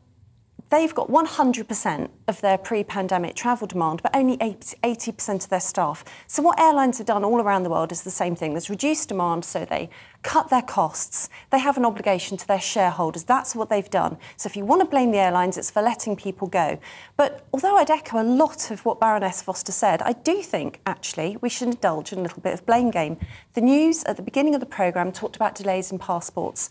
they've 0.73 0.95
got 0.95 1.09
100% 1.09 2.09
of 2.29 2.41
their 2.41 2.57
pre 2.57 2.83
pandemic 2.83 3.37
travel 3.37 3.67
demand, 3.67 4.03
but 4.03 4.17
only 4.17 4.39
80% 4.39 5.45
of 5.45 5.51
their 5.51 5.61
staff. 5.61 6.03
So, 6.27 6.43
what 6.43 6.59
airlines 6.59 6.97
have 6.99 7.07
done 7.07 7.25
all 7.25 7.41
around 7.41 7.63
the 7.63 7.71
world 7.71 7.93
is 7.93 8.03
the 8.03 8.11
same 8.11 8.35
thing. 8.35 8.53
There's 8.53 8.71
reduced 8.71 9.11
demand, 9.11 9.45
so 9.45 9.67
they 9.67 9.91
cut 10.23 10.49
their 10.49 10.63
costs. 10.63 11.29
They 11.51 11.59
have 11.59 11.77
an 11.77 11.85
obligation 11.85 12.38
to 12.38 12.49
their 12.49 12.61
shareholders. 12.61 13.25
That's 13.25 13.55
what 13.55 13.69
they've 13.69 13.91
done. 13.91 14.17
So, 14.38 14.47
if 14.47 14.57
you 14.57 14.64
want 14.64 14.81
to 14.81 14.87
blame 14.87 15.11
the 15.11 15.19
airlines, 15.19 15.59
it's 15.59 15.71
for 15.71 15.83
letting 15.83 16.17
people 16.17 16.49
go. 16.49 16.81
But 17.19 17.45
although 17.52 17.76
I'd 17.76 17.91
echo 17.91 18.21
a 18.21 18.25
lot 18.25 18.71
of 18.71 18.85
what 18.87 18.99
Baroness 18.99 19.43
Foster 19.43 19.73
said, 19.73 20.00
I 20.02 20.14
do 20.14 20.43
think 20.43 20.81
actually 20.87 21.37
we 21.43 21.50
should 21.50 21.69
indulge 21.69 22.12
in 22.12 22.19
a 22.19 22.23
little 22.23 22.41
bit 22.41 22.55
of 22.55 22.64
blame 22.64 22.91
game. 22.91 23.19
The 23.52 23.61
news 23.61 24.05
at 24.05 24.17
the 24.17 24.23
beginning 24.23 24.55
of 24.55 24.61
the 24.61 24.67
programme 24.67 25.12
talked 25.12 25.37
about 25.37 25.55
delays 25.55 25.93
in 25.93 25.99
passports. 25.99 26.71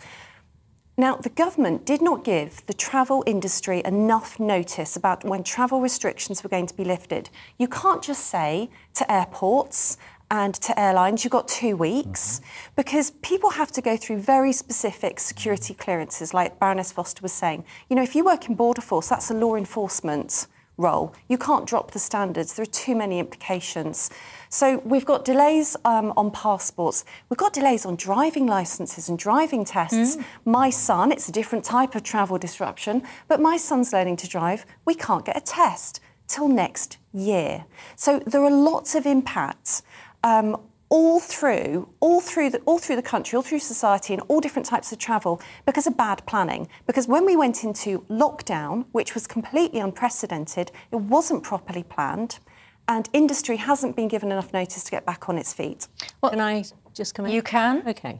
Now, 1.02 1.16
the 1.16 1.30
government 1.30 1.84
did 1.84 2.00
not 2.00 2.24
give 2.24 2.64
the 2.68 2.76
travel 2.76 3.24
industry 3.26 3.82
enough 3.84 4.40
notice 4.40 4.96
about 4.96 5.24
when 5.24 5.42
travel 5.42 5.82
restrictions 5.82 6.44
were 6.44 6.50
going 6.52 6.68
to 6.68 6.78
be 6.78 6.84
lifted. 6.84 7.32
You 7.58 7.68
can't 7.68 8.04
just 8.04 8.28
say 8.28 8.70
to 8.94 9.12
airports 9.12 9.98
and 10.30 10.54
to 10.54 10.80
airlines, 10.80 11.24
you've 11.24 11.32
got 11.32 11.48
two 11.48 11.76
weeks, 11.76 12.38
mm-hmm. 12.38 12.74
because 12.76 13.10
people 13.24 13.50
have 13.50 13.72
to 13.72 13.82
go 13.82 13.98
through 13.98 14.20
very 14.20 14.54
specific 14.54 15.20
security 15.20 15.74
clearances, 15.74 16.36
like 16.36 16.60
Baroness 16.60 16.92
Foster 16.92 17.24
was 17.24 17.34
saying. 17.34 17.66
You 17.90 17.96
know, 17.96 18.04
if 18.04 18.14
you 18.14 18.24
work 18.24 18.48
in 18.48 18.54
Border 18.54 18.82
Force, 18.82 19.10
that's 19.10 19.32
a 19.32 19.34
law 19.34 19.56
enforcement 19.56 20.46
role. 20.82 21.14
You 21.28 21.38
can't 21.38 21.66
drop 21.66 21.92
the 21.92 22.00
standards. 22.00 22.54
There 22.54 22.64
are 22.64 22.78
too 22.86 22.96
many 22.96 23.20
implications. 23.20 24.10
So 24.50 24.82
we've 24.84 25.06
got 25.06 25.24
delays 25.24 25.78
um, 25.86 26.12
on 26.18 26.32
passports. 26.32 27.06
We've 27.30 27.38
got 27.38 27.54
delays 27.54 27.86
on 27.86 27.96
driving 27.96 28.48
licenses 28.48 29.08
and 29.08 29.18
driving 29.18 29.64
tests. 29.64 30.18
Mm. 30.18 30.26
My 30.46 30.70
son, 30.70 31.12
it's 31.12 31.30
a 31.30 31.32
different 31.32 31.64
type 31.64 31.96
of 31.96 32.04
travel 32.04 32.38
disruption, 32.38 33.04
but 33.28 33.40
my 33.40 33.58
son's 33.58 33.94
learning 33.94 34.18
to 34.18 34.28
drive. 34.28 34.66
We 34.84 34.96
can't 34.96 35.26
get 35.26 35.38
a 35.38 35.42
test 35.42 36.02
till 36.28 36.48
next 36.48 36.98
year. 37.14 37.66
So 37.96 38.20
there 38.20 38.44
are 38.44 38.52
lots 38.52 38.96
of 38.96 39.06
impacts 39.06 39.84
um, 40.24 40.58
all 40.92 41.22
through, 41.22 41.88
all 42.02 42.20
through 42.20 42.50
the, 42.50 42.60
all 42.66 42.78
through 42.78 42.98
the 42.98 43.02
country, 43.02 43.38
all 43.38 43.42
through 43.42 43.60
society, 43.60 44.14
and 44.14 44.22
all 44.28 44.42
different 44.42 44.66
types 44.66 44.92
of 44.92 45.00
travel 45.00 45.42
because 45.66 45.88
of 45.88 45.96
bad 45.96 46.24
planning. 46.28 46.68
Because 46.86 47.08
when 47.08 47.26
we 47.26 47.36
went 47.36 47.64
into 47.64 48.02
lockdown, 48.10 48.86
which 48.92 49.16
was 49.16 49.26
completely 49.26 49.80
unprecedented, 49.80 50.70
it 50.92 50.98
wasn't 50.98 51.44
properly 51.44 51.84
planned, 51.84 52.40
and 52.90 53.10
industry 53.14 53.56
hasn't 53.56 53.96
been 53.96 54.10
given 54.10 54.34
enough 54.34 54.52
notice 54.52 54.84
to 54.84 54.92
get 54.92 55.06
back 55.06 55.30
on 55.30 55.38
its 55.38 55.54
feet. 55.54 55.88
Well, 56.22 56.32
Can 56.32 56.42
I 56.42 56.66
just 56.94 57.16
come 57.16 57.26
in? 57.26 57.32
You 57.32 57.42
can. 57.42 57.88
Okay. 57.88 58.20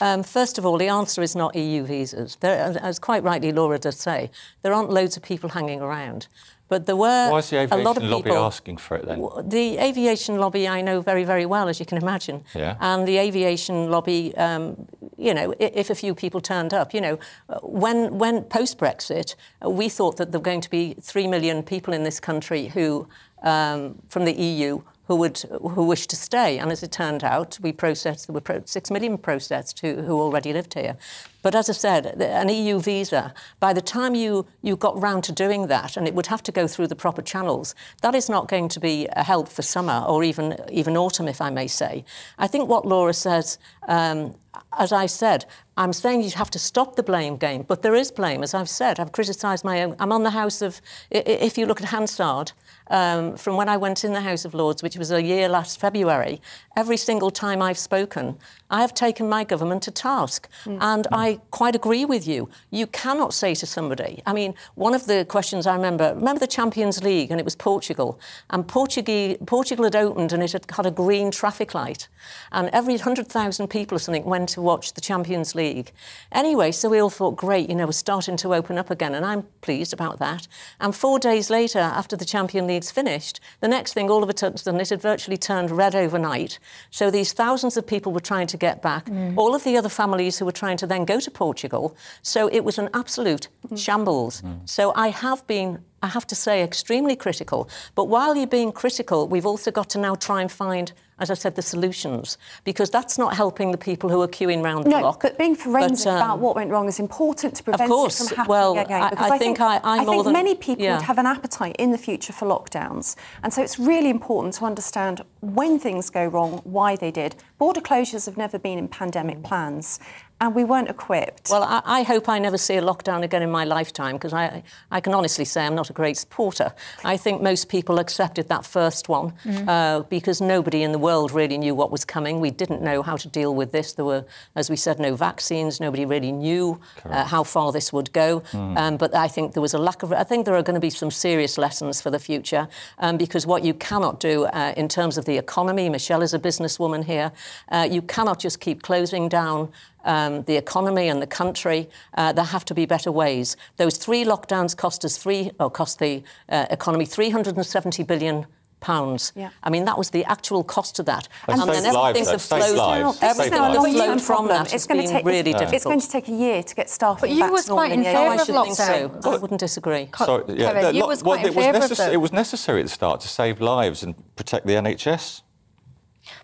Um, 0.00 0.24
first 0.24 0.58
of 0.58 0.66
all, 0.66 0.76
the 0.76 0.88
answer 0.88 1.22
is 1.22 1.36
not 1.36 1.54
EU 1.54 1.84
visas. 1.84 2.36
There, 2.40 2.76
as 2.82 2.98
quite 2.98 3.22
rightly 3.22 3.52
Laura 3.52 3.78
does 3.78 3.96
say, 3.96 4.32
there 4.62 4.72
aren't 4.72 4.90
loads 4.90 5.16
of 5.16 5.22
people 5.22 5.50
hanging 5.50 5.80
around. 5.80 6.26
But 6.68 6.86
there 6.86 6.96
were 6.96 7.30
Why 7.30 7.38
is 7.38 7.50
the 7.50 7.74
a 7.74 7.76
lot 7.78 7.96
of 7.96 8.02
aviation 8.02 8.10
lobby 8.10 8.30
people. 8.30 8.44
asking 8.44 8.76
for 8.76 8.96
it 8.98 9.06
then? 9.06 9.26
The 9.44 9.78
aviation 9.78 10.36
lobby 10.38 10.68
I 10.68 10.82
know 10.82 11.00
very, 11.00 11.24
very 11.24 11.46
well, 11.46 11.68
as 11.68 11.80
you 11.80 11.86
can 11.86 11.98
imagine. 11.98 12.44
Yeah. 12.54 12.76
And 12.80 13.08
the 13.08 13.18
aviation 13.18 13.90
lobby, 13.90 14.36
um, 14.36 14.86
you 15.16 15.32
know, 15.32 15.54
if 15.58 15.88
a 15.90 15.94
few 15.94 16.14
people 16.14 16.40
turned 16.40 16.74
up, 16.74 16.92
you 16.92 17.00
know, 17.00 17.18
uh, 17.48 17.58
when, 17.60 18.18
when 18.18 18.42
post 18.44 18.78
Brexit, 18.78 19.34
we 19.64 19.88
thought 19.88 20.18
that 20.18 20.30
there 20.30 20.38
were 20.40 20.44
going 20.44 20.60
to 20.60 20.70
be 20.70 20.94
three 21.00 21.26
million 21.26 21.62
people 21.62 21.94
in 21.94 22.04
this 22.04 22.20
country 22.20 22.68
who, 22.68 23.08
um, 23.42 23.96
from 24.08 24.24
the 24.26 24.32
EU, 24.32 24.82
who 25.08 25.16
would 25.16 25.38
who 25.74 25.86
wished 25.86 26.10
to 26.10 26.16
stay. 26.16 26.58
And 26.58 26.70
as 26.70 26.82
it 26.82 26.92
turned 26.92 27.24
out, 27.24 27.58
we 27.62 27.72
processed 27.72 28.26
there 28.26 28.34
were 28.34 28.42
pro- 28.42 28.62
six 28.66 28.90
million 28.90 29.16
processed 29.16 29.80
who, 29.80 30.02
who 30.02 30.20
already 30.20 30.52
lived 30.52 30.74
here. 30.74 30.96
But 31.42 31.54
as 31.54 31.68
I 31.68 31.72
said, 31.72 32.20
an 32.20 32.48
EU 32.48 32.80
visa, 32.80 33.32
by 33.60 33.72
the 33.72 33.80
time 33.80 34.14
you, 34.14 34.46
you 34.62 34.76
got 34.76 35.00
round 35.00 35.24
to 35.24 35.32
doing 35.32 35.68
that, 35.68 35.96
and 35.96 36.08
it 36.08 36.14
would 36.14 36.26
have 36.26 36.42
to 36.44 36.52
go 36.52 36.66
through 36.66 36.88
the 36.88 36.96
proper 36.96 37.22
channels, 37.22 37.74
that 38.02 38.14
is 38.14 38.28
not 38.28 38.48
going 38.48 38.68
to 38.68 38.80
be 38.80 39.06
a 39.12 39.22
help 39.22 39.48
for 39.48 39.62
summer 39.62 40.04
or 40.06 40.24
even 40.24 40.56
even 40.70 40.96
autumn, 40.96 41.28
if 41.28 41.40
I 41.40 41.50
may 41.50 41.66
say. 41.66 42.04
I 42.38 42.46
think 42.46 42.68
what 42.68 42.86
Laura 42.86 43.14
says, 43.14 43.58
um, 43.86 44.34
as 44.78 44.92
I 44.92 45.06
said, 45.06 45.44
I'm 45.76 45.92
saying 45.92 46.22
you 46.22 46.30
have 46.30 46.50
to 46.50 46.58
stop 46.58 46.96
the 46.96 47.02
blame 47.02 47.36
game, 47.36 47.62
but 47.62 47.82
there 47.82 47.94
is 47.94 48.10
blame, 48.10 48.42
as 48.42 48.52
I've 48.52 48.68
said. 48.68 48.98
I've 48.98 49.12
criticised 49.12 49.64
my 49.64 49.82
own. 49.82 49.94
I'm 50.00 50.10
on 50.12 50.24
the 50.24 50.30
House 50.30 50.60
of. 50.60 50.80
If 51.10 51.56
you 51.56 51.66
look 51.66 51.80
at 51.80 51.88
Hansard, 51.88 52.52
um, 52.90 53.36
from 53.36 53.56
when 53.56 53.68
I 53.68 53.76
went 53.76 54.04
in 54.04 54.12
the 54.12 54.20
House 54.20 54.44
of 54.44 54.54
Lords, 54.54 54.82
which 54.82 54.96
was 54.96 55.12
a 55.12 55.22
year 55.22 55.48
last 55.48 55.78
February, 55.78 56.40
every 56.76 56.96
single 56.96 57.30
time 57.30 57.62
I've 57.62 57.78
spoken, 57.78 58.38
I 58.70 58.80
have 58.80 58.92
taken 58.92 59.28
my 59.28 59.44
government 59.44 59.82
to 59.84 59.90
task. 59.90 60.48
And 60.80 61.06
I 61.12 61.27
quite 61.36 61.74
agree 61.74 62.04
with 62.04 62.26
you. 62.26 62.48
You 62.70 62.86
cannot 62.86 63.34
say 63.34 63.54
to 63.54 63.66
somebody, 63.66 64.22
I 64.26 64.32
mean, 64.32 64.54
one 64.74 64.94
of 64.94 65.06
the 65.06 65.24
questions 65.24 65.66
I 65.66 65.74
remember, 65.74 66.14
remember 66.14 66.40
the 66.40 66.46
Champions 66.46 67.02
League, 67.02 67.30
and 67.30 67.40
it 67.40 67.44
was 67.44 67.56
Portugal, 67.56 68.20
and 68.50 68.66
Portuguese, 68.66 69.36
Portugal 69.46 69.84
had 69.84 69.96
opened 69.96 70.32
and 70.32 70.42
it 70.42 70.52
had 70.52 70.66
had 70.70 70.86
a 70.86 70.90
green 70.90 71.30
traffic 71.30 71.74
light. 71.74 72.08
And 72.52 72.68
every 72.72 72.94
100,000 72.94 73.68
people 73.68 73.96
or 73.96 73.98
something 73.98 74.24
went 74.24 74.48
to 74.50 74.60
watch 74.60 74.94
the 74.94 75.00
Champions 75.00 75.54
League. 75.54 75.92
Anyway, 76.32 76.72
so 76.72 76.88
we 76.88 76.98
all 76.98 77.10
thought, 77.10 77.36
great, 77.36 77.68
you 77.68 77.74
know, 77.74 77.86
we're 77.86 77.92
starting 77.92 78.36
to 78.38 78.54
open 78.54 78.78
up 78.78 78.90
again, 78.90 79.14
and 79.14 79.24
I'm 79.24 79.44
pleased 79.60 79.92
about 79.92 80.18
that. 80.18 80.46
And 80.80 80.94
four 80.94 81.18
days 81.18 81.50
later, 81.50 81.78
after 81.78 82.16
the 82.16 82.24
Champions 82.24 82.68
League's 82.68 82.90
finished, 82.90 83.40
the 83.60 83.68
next 83.68 83.94
thing, 83.94 84.10
all 84.10 84.22
of 84.22 84.28
a 84.28 84.36
sudden, 84.36 84.80
it 84.80 84.88
had 84.88 85.00
virtually 85.00 85.36
turned 85.36 85.70
red 85.70 85.94
overnight. 85.94 86.58
So 86.90 87.10
these 87.10 87.32
thousands 87.32 87.76
of 87.76 87.86
people 87.86 88.12
were 88.12 88.20
trying 88.20 88.46
to 88.48 88.56
get 88.56 88.82
back, 88.82 89.06
mm. 89.06 89.36
all 89.36 89.54
of 89.54 89.64
the 89.64 89.76
other 89.76 89.88
families 89.88 90.38
who 90.38 90.44
were 90.44 90.52
trying 90.52 90.76
to 90.78 90.86
then 90.86 91.04
go 91.04 91.17
to 91.20 91.30
Portugal. 91.30 91.96
So 92.22 92.48
it 92.48 92.64
was 92.64 92.78
an 92.78 92.88
absolute 92.94 93.48
mm. 93.68 93.78
shambles. 93.78 94.42
Mm. 94.42 94.68
So 94.68 94.92
I 94.94 95.08
have 95.08 95.46
been 95.46 95.78
I 96.02 96.06
have 96.06 96.26
to 96.28 96.34
say, 96.36 96.62
extremely 96.62 97.16
critical. 97.16 97.68
But 97.94 98.04
while 98.04 98.36
you're 98.36 98.46
being 98.46 98.70
critical, 98.70 99.26
we've 99.26 99.46
also 99.46 99.70
got 99.70 99.90
to 99.90 99.98
now 99.98 100.14
try 100.14 100.40
and 100.40 100.50
find, 100.50 100.92
as 101.18 101.28
I 101.28 101.34
said, 101.34 101.56
the 101.56 101.62
solutions, 101.62 102.38
because 102.62 102.88
that's 102.88 103.18
not 103.18 103.34
helping 103.34 103.72
the 103.72 103.78
people 103.78 104.08
who 104.08 104.22
are 104.22 104.28
queuing 104.28 104.62
round 104.62 104.84
the 104.84 104.90
No, 104.90 105.00
block. 105.00 105.22
but 105.22 105.36
being 105.36 105.56
forensic 105.56 106.04
But, 106.04 106.10
um, 106.12 106.16
about 106.18 106.38
what 106.38 106.54
went 106.54 106.70
wrong 106.70 106.86
is 106.86 107.00
important 107.00 107.56
to 107.56 107.64
prevent 107.64 107.90
course. 107.90 108.20
it 108.20 108.28
from 108.28 108.36
happening 108.36 108.48
Well, 108.48 108.78
again. 108.78 109.02
I- 109.02 109.10
Because 109.10 109.30
I 109.32 109.38
think 109.38 109.60
I- 109.60 109.80
I 109.82 110.04
more 110.04 110.14
think 110.14 110.24
than- 110.24 110.32
many 110.34 110.54
people 110.54 110.84
yeah. 110.84 110.94
would 110.98 111.04
have 111.06 111.18
an 111.18 111.26
appetite 111.26 111.74
in 111.80 111.90
the 111.90 111.98
future 111.98 112.32
for 112.32 112.46
lockdowns, 112.46 113.16
and 113.42 113.52
so 113.52 113.60
it's 113.60 113.78
really 113.80 114.10
important 114.10 114.54
to 114.54 114.64
understand 114.64 115.24
when 115.40 115.80
things 115.80 116.10
go 116.10 116.26
wrong, 116.26 116.60
why 116.62 116.94
they 116.94 117.10
did. 117.10 117.34
Border 117.58 117.80
closures 117.80 118.26
have 118.26 118.36
never 118.36 118.56
been 118.56 118.78
in 118.78 118.86
pandemic 118.86 119.38
mm. 119.38 119.44
plans, 119.44 119.98
and 120.40 120.54
we 120.54 120.64
weren't 120.64 120.88
equipped. 120.88 121.50
Well, 121.50 121.64
I, 121.64 121.82
I 121.84 122.02
hope 122.02 122.28
I 122.28 122.38
never 122.38 122.58
see 122.58 122.76
a 122.76 122.82
lockdown 122.82 123.22
again 123.22 123.42
in 123.42 123.50
my 123.50 123.64
lifetime 123.64 124.16
because 124.16 124.32
I, 124.32 124.62
I 124.90 125.00
can 125.00 125.12
honestly 125.14 125.44
say 125.44 125.66
I'm 125.66 125.74
not 125.74 125.90
a 125.90 125.92
great 125.92 126.16
supporter. 126.16 126.72
I 127.04 127.16
think 127.16 127.42
most 127.42 127.68
people 127.68 127.98
accepted 127.98 128.48
that 128.48 128.64
first 128.64 129.08
one 129.08 129.32
uh, 129.66 130.00
because 130.08 130.40
nobody 130.40 130.82
in 130.82 130.92
the 130.92 130.98
world 130.98 131.32
really 131.32 131.58
knew 131.58 131.74
what 131.74 131.90
was 131.90 132.04
coming. 132.04 132.40
We 132.40 132.50
didn't 132.50 132.82
know 132.82 133.02
how 133.02 133.16
to 133.16 133.28
deal 133.28 133.54
with 133.54 133.72
this. 133.72 133.94
There 133.94 134.04
were, 134.04 134.24
as 134.54 134.70
we 134.70 134.76
said, 134.76 135.00
no 135.00 135.16
vaccines. 135.16 135.80
Nobody 135.80 136.04
really 136.04 136.32
knew 136.32 136.80
uh, 137.04 137.24
how 137.24 137.42
far 137.42 137.72
this 137.72 137.92
would 137.92 138.12
go. 138.12 138.42
Um, 138.52 138.96
but 138.96 139.14
I 139.14 139.28
think 139.28 139.54
there 139.54 139.62
was 139.62 139.74
a 139.74 139.78
lack 139.78 140.02
of. 140.02 140.12
I 140.12 140.24
think 140.24 140.44
there 140.44 140.54
are 140.54 140.62
going 140.62 140.74
to 140.74 140.80
be 140.80 140.90
some 140.90 141.10
serious 141.10 141.58
lessons 141.58 142.00
for 142.00 142.10
the 142.10 142.18
future 142.18 142.68
um, 142.98 143.16
because 143.16 143.46
what 143.46 143.64
you 143.64 143.74
cannot 143.74 144.20
do 144.20 144.44
uh, 144.44 144.72
in 144.76 144.88
terms 144.88 145.18
of 145.18 145.24
the 145.24 145.36
economy, 145.36 145.88
Michelle 145.88 146.22
is 146.22 146.32
a 146.32 146.38
businesswoman 146.38 147.04
here, 147.04 147.32
uh, 147.70 147.88
you 147.90 148.02
cannot 148.02 148.38
just 148.38 148.60
keep 148.60 148.82
closing 148.82 149.28
down 149.28 149.72
um, 150.08 150.42
the 150.44 150.56
economy 150.56 151.06
and 151.08 151.20
the 151.22 151.26
country. 151.26 151.88
Uh, 152.16 152.32
there 152.32 152.44
have 152.44 152.64
to 152.64 152.74
be 152.74 152.86
better 152.86 153.12
ways. 153.12 153.56
Those 153.76 153.96
three 153.96 154.24
lockdowns 154.24 154.76
cost 154.76 155.04
us 155.04 155.16
three, 155.18 155.50
or 155.60 155.70
cost 155.70 155.98
the 155.98 156.22
uh, 156.48 156.66
economy 156.70 157.04
370 157.06 158.02
billion 158.04 158.46
pounds. 158.80 159.32
Yeah. 159.34 159.50
I 159.64 159.70
mean, 159.70 159.84
that 159.86 159.98
was 159.98 160.10
the 160.10 160.24
actual 160.26 160.62
cost 160.62 161.00
of 161.00 161.06
that. 161.06 161.26
And 161.48 161.60
then 161.60 161.82
saved 161.82 161.94
lives, 161.94 162.18
everything 162.20 162.24
though. 162.28 162.32
that 162.32 162.40
flowed, 162.40 162.76
lives. 162.78 163.20
This 163.20 163.30
everything 163.30 163.52
Saved 163.52 163.62
now 163.62 163.70
a 163.70 163.82
that 163.82 163.92
flowed 163.92 164.22
from 164.22 164.36
problem. 164.46 164.64
that 164.64 164.74
It's 164.74 164.86
going 164.86 165.00
to 165.00 165.06
been 165.06 165.12
take 165.16 165.26
really 165.26 165.50
it's, 165.50 165.58
difficult. 165.60 165.74
It's 165.74 165.84
going 165.84 166.00
to 166.00 166.08
take 166.16 166.28
a 166.28 166.32
year 166.32 166.62
to 166.62 166.74
get 166.76 166.88
staff 166.88 167.20
But 167.20 167.30
you 167.30 167.40
back 167.40 167.50
was 167.50 167.64
to 167.64 167.72
quite 167.72 167.90
in 167.92 168.04
favour 168.04 168.18
I 168.18 168.34
of 168.36 168.40
should 168.46 168.54
think 168.54 168.74
so. 168.76 169.08
lockdown. 169.08 169.26
I 169.34 169.36
wouldn't 169.38 169.60
disagree. 169.60 170.08
Sorry, 170.16 170.44
yeah, 170.48 170.72
Kevin, 170.72 170.94
you 170.94 171.02
lo- 171.02 171.08
was 171.08 171.22
well, 171.24 171.38
in 171.40 171.46
it 171.46 171.54
was 171.56 171.64
favour 171.64 171.78
of 171.78 171.84
necess- 171.90 171.96
the- 172.06 172.12
It 172.12 172.20
was 172.20 172.32
necessary 172.32 172.80
at 172.80 172.86
the 172.86 172.92
start 173.00 173.20
to 173.22 173.28
save 173.28 173.60
lives 173.60 174.04
and 174.04 174.14
protect 174.36 174.64
the 174.66 174.74
NHS. 174.74 175.42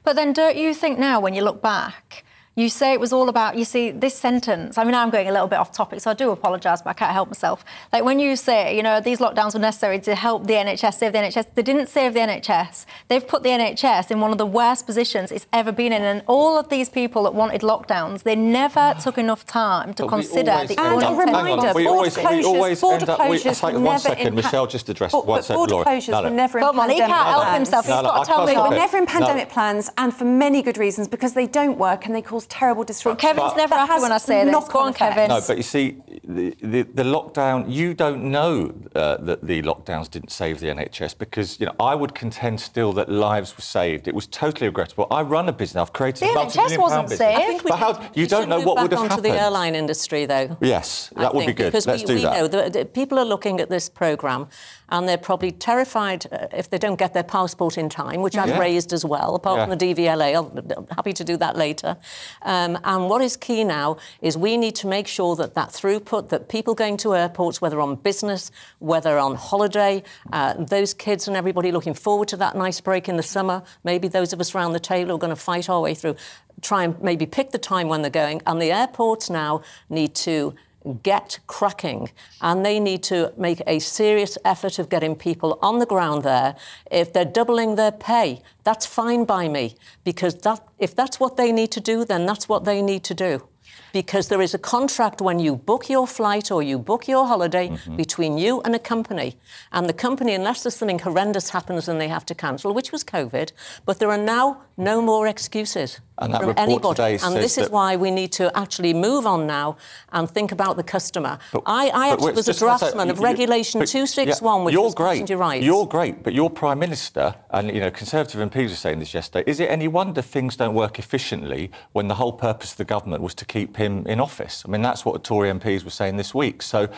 But 0.03 0.17
then 0.17 0.33
don't 0.33 0.57
you 0.57 0.75
think 0.75 0.99
now, 0.99 1.21
when 1.21 1.35
you 1.35 1.43
look 1.43 1.63
back, 1.63 2.24
you 2.57 2.69
say 2.69 2.93
it 2.93 3.01
was 3.01 3.13
all 3.13 3.29
about, 3.29 3.57
you 3.59 3.65
see, 3.65 3.91
this 3.91 4.17
sentence, 4.17 4.79
I 4.79 4.85
mean, 4.85 4.95
I'm 4.95 5.11
going 5.11 5.29
a 5.29 5.33
little 5.33 5.49
bit 5.49 5.59
off 5.59 5.73
topic, 5.73 6.01
so 6.01 6.11
I 6.13 6.15
do 6.15 6.31
apologise, 6.31 6.83
but 6.83 6.91
I 6.91 6.93
can't 6.93 7.11
help 7.13 7.29
myself. 7.29 7.65
Like 7.93 8.05
when 8.05 8.21
you 8.21 8.37
say, 8.37 8.77
you 8.77 8.83
know, 8.83 9.01
these 9.01 9.19
lockdowns 9.19 9.55
were 9.55 9.61
necessary 9.61 9.99
to 10.01 10.15
help 10.15 10.47
the 10.47 10.53
NHS, 10.55 10.95
save 10.95 11.13
the 11.13 11.19
NHS, 11.19 11.47
they 11.57 11.63
didn't 11.63 11.89
save 11.89 12.15
the 12.15 12.21
NHS. 12.21 12.87
They've 13.09 13.27
put 13.27 13.43
the 13.43 13.49
NHS 13.49 14.13
in 14.13 14.21
one 14.21 14.31
of 14.31 14.39
the 14.39 14.47
worst 14.47 14.87
positions 14.87 15.33
it's 15.33 15.47
ever 15.53 15.73
been 15.73 15.93
in. 15.93 16.03
And 16.03 16.23
all 16.29 16.57
of 16.57 16.69
these 16.69 16.89
people 16.89 17.25
that 17.25 17.35
wanted 17.35 17.63
lockdowns, 17.63 18.23
they 18.23 18.37
never 18.37 18.95
took 19.03 19.19
enough 19.19 19.45
time 19.47 19.93
to 19.95 20.05
But 20.05 20.11
consider 20.11 20.65
the 20.69 20.77
And 20.81 21.03
a 21.03 21.13
reminder, 21.13 21.73
we 21.75 21.89
always- 21.89 22.17
we 22.17 22.23
closures, 22.23 22.45
always 22.45 22.81
border 22.81 23.11
up- 23.11 23.19
we- 23.29 23.37
closures 23.39 23.63
like 23.65 23.75
were 23.75 23.81
one 23.81 24.01
never 24.05 24.15
in 24.21 24.35
Michelle 24.37 24.69
just 24.69 24.89
addressed 24.89 25.11
But- 25.13 25.27
one 25.27 25.39
but 25.39 25.45
second, 25.45 25.57
Border 25.57 25.75
Laura. 25.75 25.87
closures 25.87 26.09
No, 26.11 26.21
no. 26.21 26.29
were 26.29 26.35
never 26.37 26.59
in 26.59 26.65
Come 26.65 26.79
on, 26.79 26.89
he 26.89 27.01
pandemic 27.01 27.17
can't 27.17 27.29
help 27.29 27.43
plans. 27.47 27.57
himself. 27.69 27.85
He's 27.87 27.91
No, 27.97 28.01
no, 28.03 28.09
got 28.11 28.21
to 28.21 28.27
tell 28.31 28.47
me. 28.47 28.55
They 28.55 28.61
were 28.61 28.71
never 28.71 28.97
in 28.99 29.07
pandemic 29.07 29.49
plans, 29.51 29.91
and 29.99 30.15
for 30.15 30.25
many 30.25 30.63
good 30.63 30.79
reasons, 30.79 31.09
because 31.09 31.33
they 31.33 31.49
don't 31.49 31.77
work 31.79 32.07
and 32.07 32.15
they 32.15 32.23
cause 32.23 32.44
terrible 32.49 32.85
disruption. 32.85 33.19
Kevin's 33.29 33.51
But- 33.53 33.57
never 33.57 33.71
That 33.75 33.81
happy 33.89 33.93
has 33.93 34.03
when 34.03 34.13
I 34.13 34.19
say 34.19 34.45
this. 34.45 34.53
knock-on 34.53 34.73
Go 34.73 34.79
on. 34.89 34.95
Kevin. 34.95 35.29
No, 35.29 35.41
but 35.47 35.57
you 35.57 35.63
see, 35.63 35.97
the, 36.27 36.57
the, 36.61 36.83
the 36.83 37.03
lockdown, 37.03 37.65
you 37.69 37.95
don't 37.95 38.25
know 38.25 38.75
uh, 38.95 39.17
that 39.19 39.45
the 39.47 39.63
lockdowns 39.63 40.11
didn't 40.11 40.31
save 40.31 40.61
the 40.61 40.67
NHS 40.69 41.19
because, 41.19 41.61
you 41.61 41.67
know, 41.67 41.75
I 41.81 41.95
would 41.95 42.15
contend 42.15 42.61
still 42.61 42.93
that 42.95 43.09
lives 43.09 43.57
were 43.57 43.63
saved. 43.63 44.09
It 44.09 44.15
was 44.15 44.27
totally 44.27 44.69
regrettable. 44.69 45.07
I 45.11 45.23
run 45.23 45.49
a 45.49 45.53
business, 45.53 45.81
I've 45.83 45.93
created 45.93 46.29
The 46.29 46.33
NHS 46.33 46.79
wasn't 46.79 47.09
business. 47.11 47.19
saved. 47.19 47.41
I 47.41 47.47
think 47.47 47.65
we 47.65 47.71
But 47.71 47.79
how, 47.79 48.01
you 48.15 48.23
we 48.23 48.27
don't 48.27 48.49
know 48.49 48.57
move 48.59 48.67
what 48.67 48.77
back 48.77 48.83
would 48.85 48.93
have 48.93 49.01
onto 49.01 49.15
happened. 49.17 49.35
the 49.35 49.41
airline 49.41 49.75
industry, 49.75 50.27
though. 50.27 50.57
Yes, 50.61 51.13
I 51.17 51.23
that 51.23 51.35
would 51.35 51.47
be 51.47 51.53
good. 51.53 51.67
Because 51.73 51.87
Let's 51.87 52.03
we, 52.03 52.07
do 52.07 52.15
we 52.17 52.23
that. 52.23 52.33
know 52.37 52.47
that 52.49 52.73
that 52.73 52.95
people 52.95 53.19
are 53.19 53.25
looking 53.25 53.61
at 53.61 53.69
this 53.71 53.89
programme 53.89 54.49
and 54.91 55.09
they're 55.09 55.17
probably 55.31 55.51
terrified 55.51 56.27
uh, 56.31 56.47
if 56.53 56.69
they 56.71 56.79
don't 56.79 56.99
get 56.99 57.15
their 57.15 57.23
passport 57.25 57.79
in 57.79 57.89
time, 57.89 58.21
which 58.23 58.37
I've 58.37 58.49
Yeah. 58.51 58.59
raised 58.59 58.93
as 58.93 59.05
well, 59.05 59.35
apart 59.35 59.57
Yeah. 59.59 59.67
from 59.67 59.79
the 59.79 59.85
DVLA. 59.95 60.35
I'm 60.37 60.87
happy 60.95 61.13
to 61.15 61.25
do 61.25 61.37
that 61.39 61.57
later. 61.57 61.97
Um, 62.43 62.79
and 62.85 63.09
what 63.09 63.23
is 63.23 63.37
key 63.37 63.65
now 63.65 63.97
is 64.21 64.37
we 64.37 64.57
need 64.57 64.75
to 64.77 64.87
make 64.87 65.07
sure 65.09 65.35
that 65.37 65.55
that 65.55 65.71
throughput, 65.71 66.14
that 66.23 66.49
people 66.49 66.75
going 66.75 66.97
to 66.99 67.15
airports, 67.15 67.61
whether 67.61 67.81
on 67.81 67.97
business, 67.97 68.51
whether 68.79 69.19
on 69.19 69.35
holiday, 69.35 70.03
uh, 70.33 70.55
those 70.55 70.95
kids 70.95 71.29
and 71.29 71.37
everybody 71.37 71.73
looking 71.73 71.95
forward 71.95 72.29
to 72.29 72.37
that 72.39 72.57
nice 72.57 72.81
break 72.81 73.09
in 73.09 73.17
the 73.17 73.23
summer, 73.23 73.63
maybe 73.85 74.09
those 74.09 74.33
of 74.33 74.41
us 74.41 74.55
around 74.55 74.73
the 74.73 74.81
table 74.81 75.13
are 75.13 75.19
going 75.19 75.31
to 75.31 75.37
fight 75.37 75.69
our 75.69 75.81
way 75.81 75.95
through, 75.95 76.17
try 76.63 76.85
and 76.85 77.01
maybe 77.01 77.27
pick 77.27 77.51
the 77.51 77.59
time 77.59 77.89
when 77.89 78.03
they're 78.03 78.11
going. 78.11 78.41
And 78.47 78.61
the 78.61 78.73
airports 78.73 79.31
now 79.31 79.63
need 79.89 80.15
to 80.17 80.55
get 81.03 81.39
cracking 81.47 82.11
and 82.43 82.65
they 82.65 82.79
need 82.79 83.03
to 83.03 83.33
make 83.39 83.63
a 83.67 83.79
serious 83.79 84.37
effort 84.45 84.79
of 84.79 84.91
getting 84.91 85.17
people 85.17 85.59
on 85.63 85.79
the 85.79 85.87
ground 85.87 86.23
there 86.23 86.55
if 86.91 87.13
they're 87.13 87.25
doubling 87.25 87.77
their 87.77 87.91
pay 87.91 88.43
that's 88.65 88.85
fine 88.85 89.25
by 89.25 89.49
me 89.49 89.75
because 90.05 90.35
that 90.43 90.61
if 90.79 90.95
that's 90.95 91.19
what 91.19 91.39
they 91.39 91.51
need 91.51 91.71
to 91.71 91.81
do 91.81 92.05
then 92.05 92.27
that's 92.27 92.51
what 92.51 92.65
they 92.65 92.83
need 92.83 93.03
to 93.03 93.15
do 93.15 93.49
because 93.95 94.27
there 94.27 94.43
is 94.43 94.55
a 94.55 94.59
contract 94.59 95.21
when 95.21 95.39
you 95.39 95.55
book 95.55 95.89
your 95.89 96.05
flight 96.05 96.51
or 96.51 96.65
you 96.65 96.81
book 96.81 97.07
your 97.07 97.29
holiday 97.29 97.69
mm-hmm. 97.69 97.95
between 97.97 98.37
you 98.37 98.61
and 98.63 98.75
a 98.75 98.79
company. 98.79 99.37
And 99.71 99.89
the 99.89 99.93
company, 99.93 100.35
unless 100.35 100.65
there's 100.65 100.75
something 100.75 100.99
horrendous 100.99 101.51
happens 101.51 101.89
and 101.89 102.01
they 102.01 102.09
have 102.09 102.27
to 102.27 102.35
cancel, 102.35 102.75
which 102.75 102.91
was 102.91 103.05
COVID, 103.05 103.53
but 103.87 104.01
there 104.01 104.11
are 104.11 104.19
now 104.19 104.63
No 104.77 105.01
more 105.01 105.29
excuses 105.29 106.01
And 106.19 106.35
from 106.35 106.53
anybody. 106.57 107.19
and 107.23 107.37
this 107.37 107.59
is 107.59 107.71
why 107.71 107.95
we 107.95 108.11
need 108.11 108.33
to 108.33 108.57
actually 108.59 108.93
move 108.93 109.25
on 109.25 109.47
now 109.47 109.77
and 110.13 110.29
think 110.29 110.51
about 110.51 110.77
the 110.77 110.83
customer. 110.83 111.39
But- 111.53 111.63
I, 111.67 111.91
I 111.91 112.09
actually 112.13 112.33
was 112.33 112.49
a 112.49 112.55
draftsman 112.55 113.09
of 113.09 113.19
You- 113.19 113.23
Regulation 113.25 113.79
but- 113.81 113.89
261, 113.89 114.61
yeah, 114.61 114.65
which 114.65 114.73
you're 114.75 114.91
great. 114.93 115.31
rights. 115.31 115.65
You're 115.65 115.87
great, 115.87 116.25
but 116.25 116.35
your 116.35 116.51
Prime 116.51 116.81
Minister, 116.81 117.37
and 117.51 117.71
you 117.73 117.79
know, 117.81 117.91
Conservative 117.91 118.41
MPs 118.41 118.71
were 118.71 118.75
saying 118.75 118.99
this 118.99 119.15
yesterday, 119.15 119.49
is 119.49 119.61
it 119.61 119.71
any 119.71 119.87
wonder 119.87 120.23
things 120.23 120.57
don't 120.57 120.75
work 120.75 120.99
efficiently 120.99 121.71
when 121.93 122.09
the 122.09 122.15
whole 122.17 122.33
purpose 122.33 122.73
of 122.73 122.79
the 122.79 122.85
government 122.85 123.23
was 123.23 123.35
to 123.37 123.45
keep 123.45 123.77
him 123.77 124.05
in 124.09 124.19
office? 124.19 124.65
I 124.67 124.71
mean, 124.71 124.83
that's 124.83 125.05
what 125.05 125.23
Tory 125.23 125.51
MPs 125.51 125.85
were 125.85 125.91
saying 125.91 126.17
this 126.17 126.35
week. 126.35 126.63
So 126.63 126.89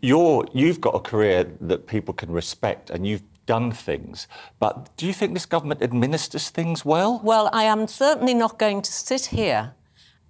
you're, 0.00 0.46
you've 0.54 0.80
got 0.80 0.94
a 0.94 1.00
career 1.00 1.50
that 1.60 1.86
people 1.86 2.14
can 2.14 2.30
respect 2.30 2.88
and 2.90 3.06
you've 3.06 3.22
done 3.46 3.72
things. 3.72 4.28
But 4.58 4.96
do 4.96 5.06
you 5.06 5.12
think 5.12 5.34
this 5.34 5.46
government 5.46 5.82
administers 5.82 6.50
things 6.50 6.84
well? 6.84 7.20
Well, 7.22 7.50
I 7.52 7.64
am 7.64 7.86
certainly 7.86 8.34
not 8.34 8.58
going 8.58 8.82
to 8.82 8.92
sit 8.92 9.26
here 9.26 9.74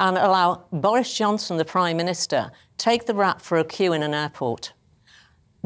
and 0.00 0.16
allow 0.16 0.64
Boris 0.72 1.16
Johnson, 1.16 1.56
the 1.56 1.64
Prime 1.64 1.96
Minister, 1.96 2.50
take 2.76 3.06
the 3.06 3.14
rap 3.14 3.40
for 3.40 3.58
a 3.58 3.64
queue 3.64 3.92
in 3.92 4.02
an 4.02 4.14
airport. 4.14 4.72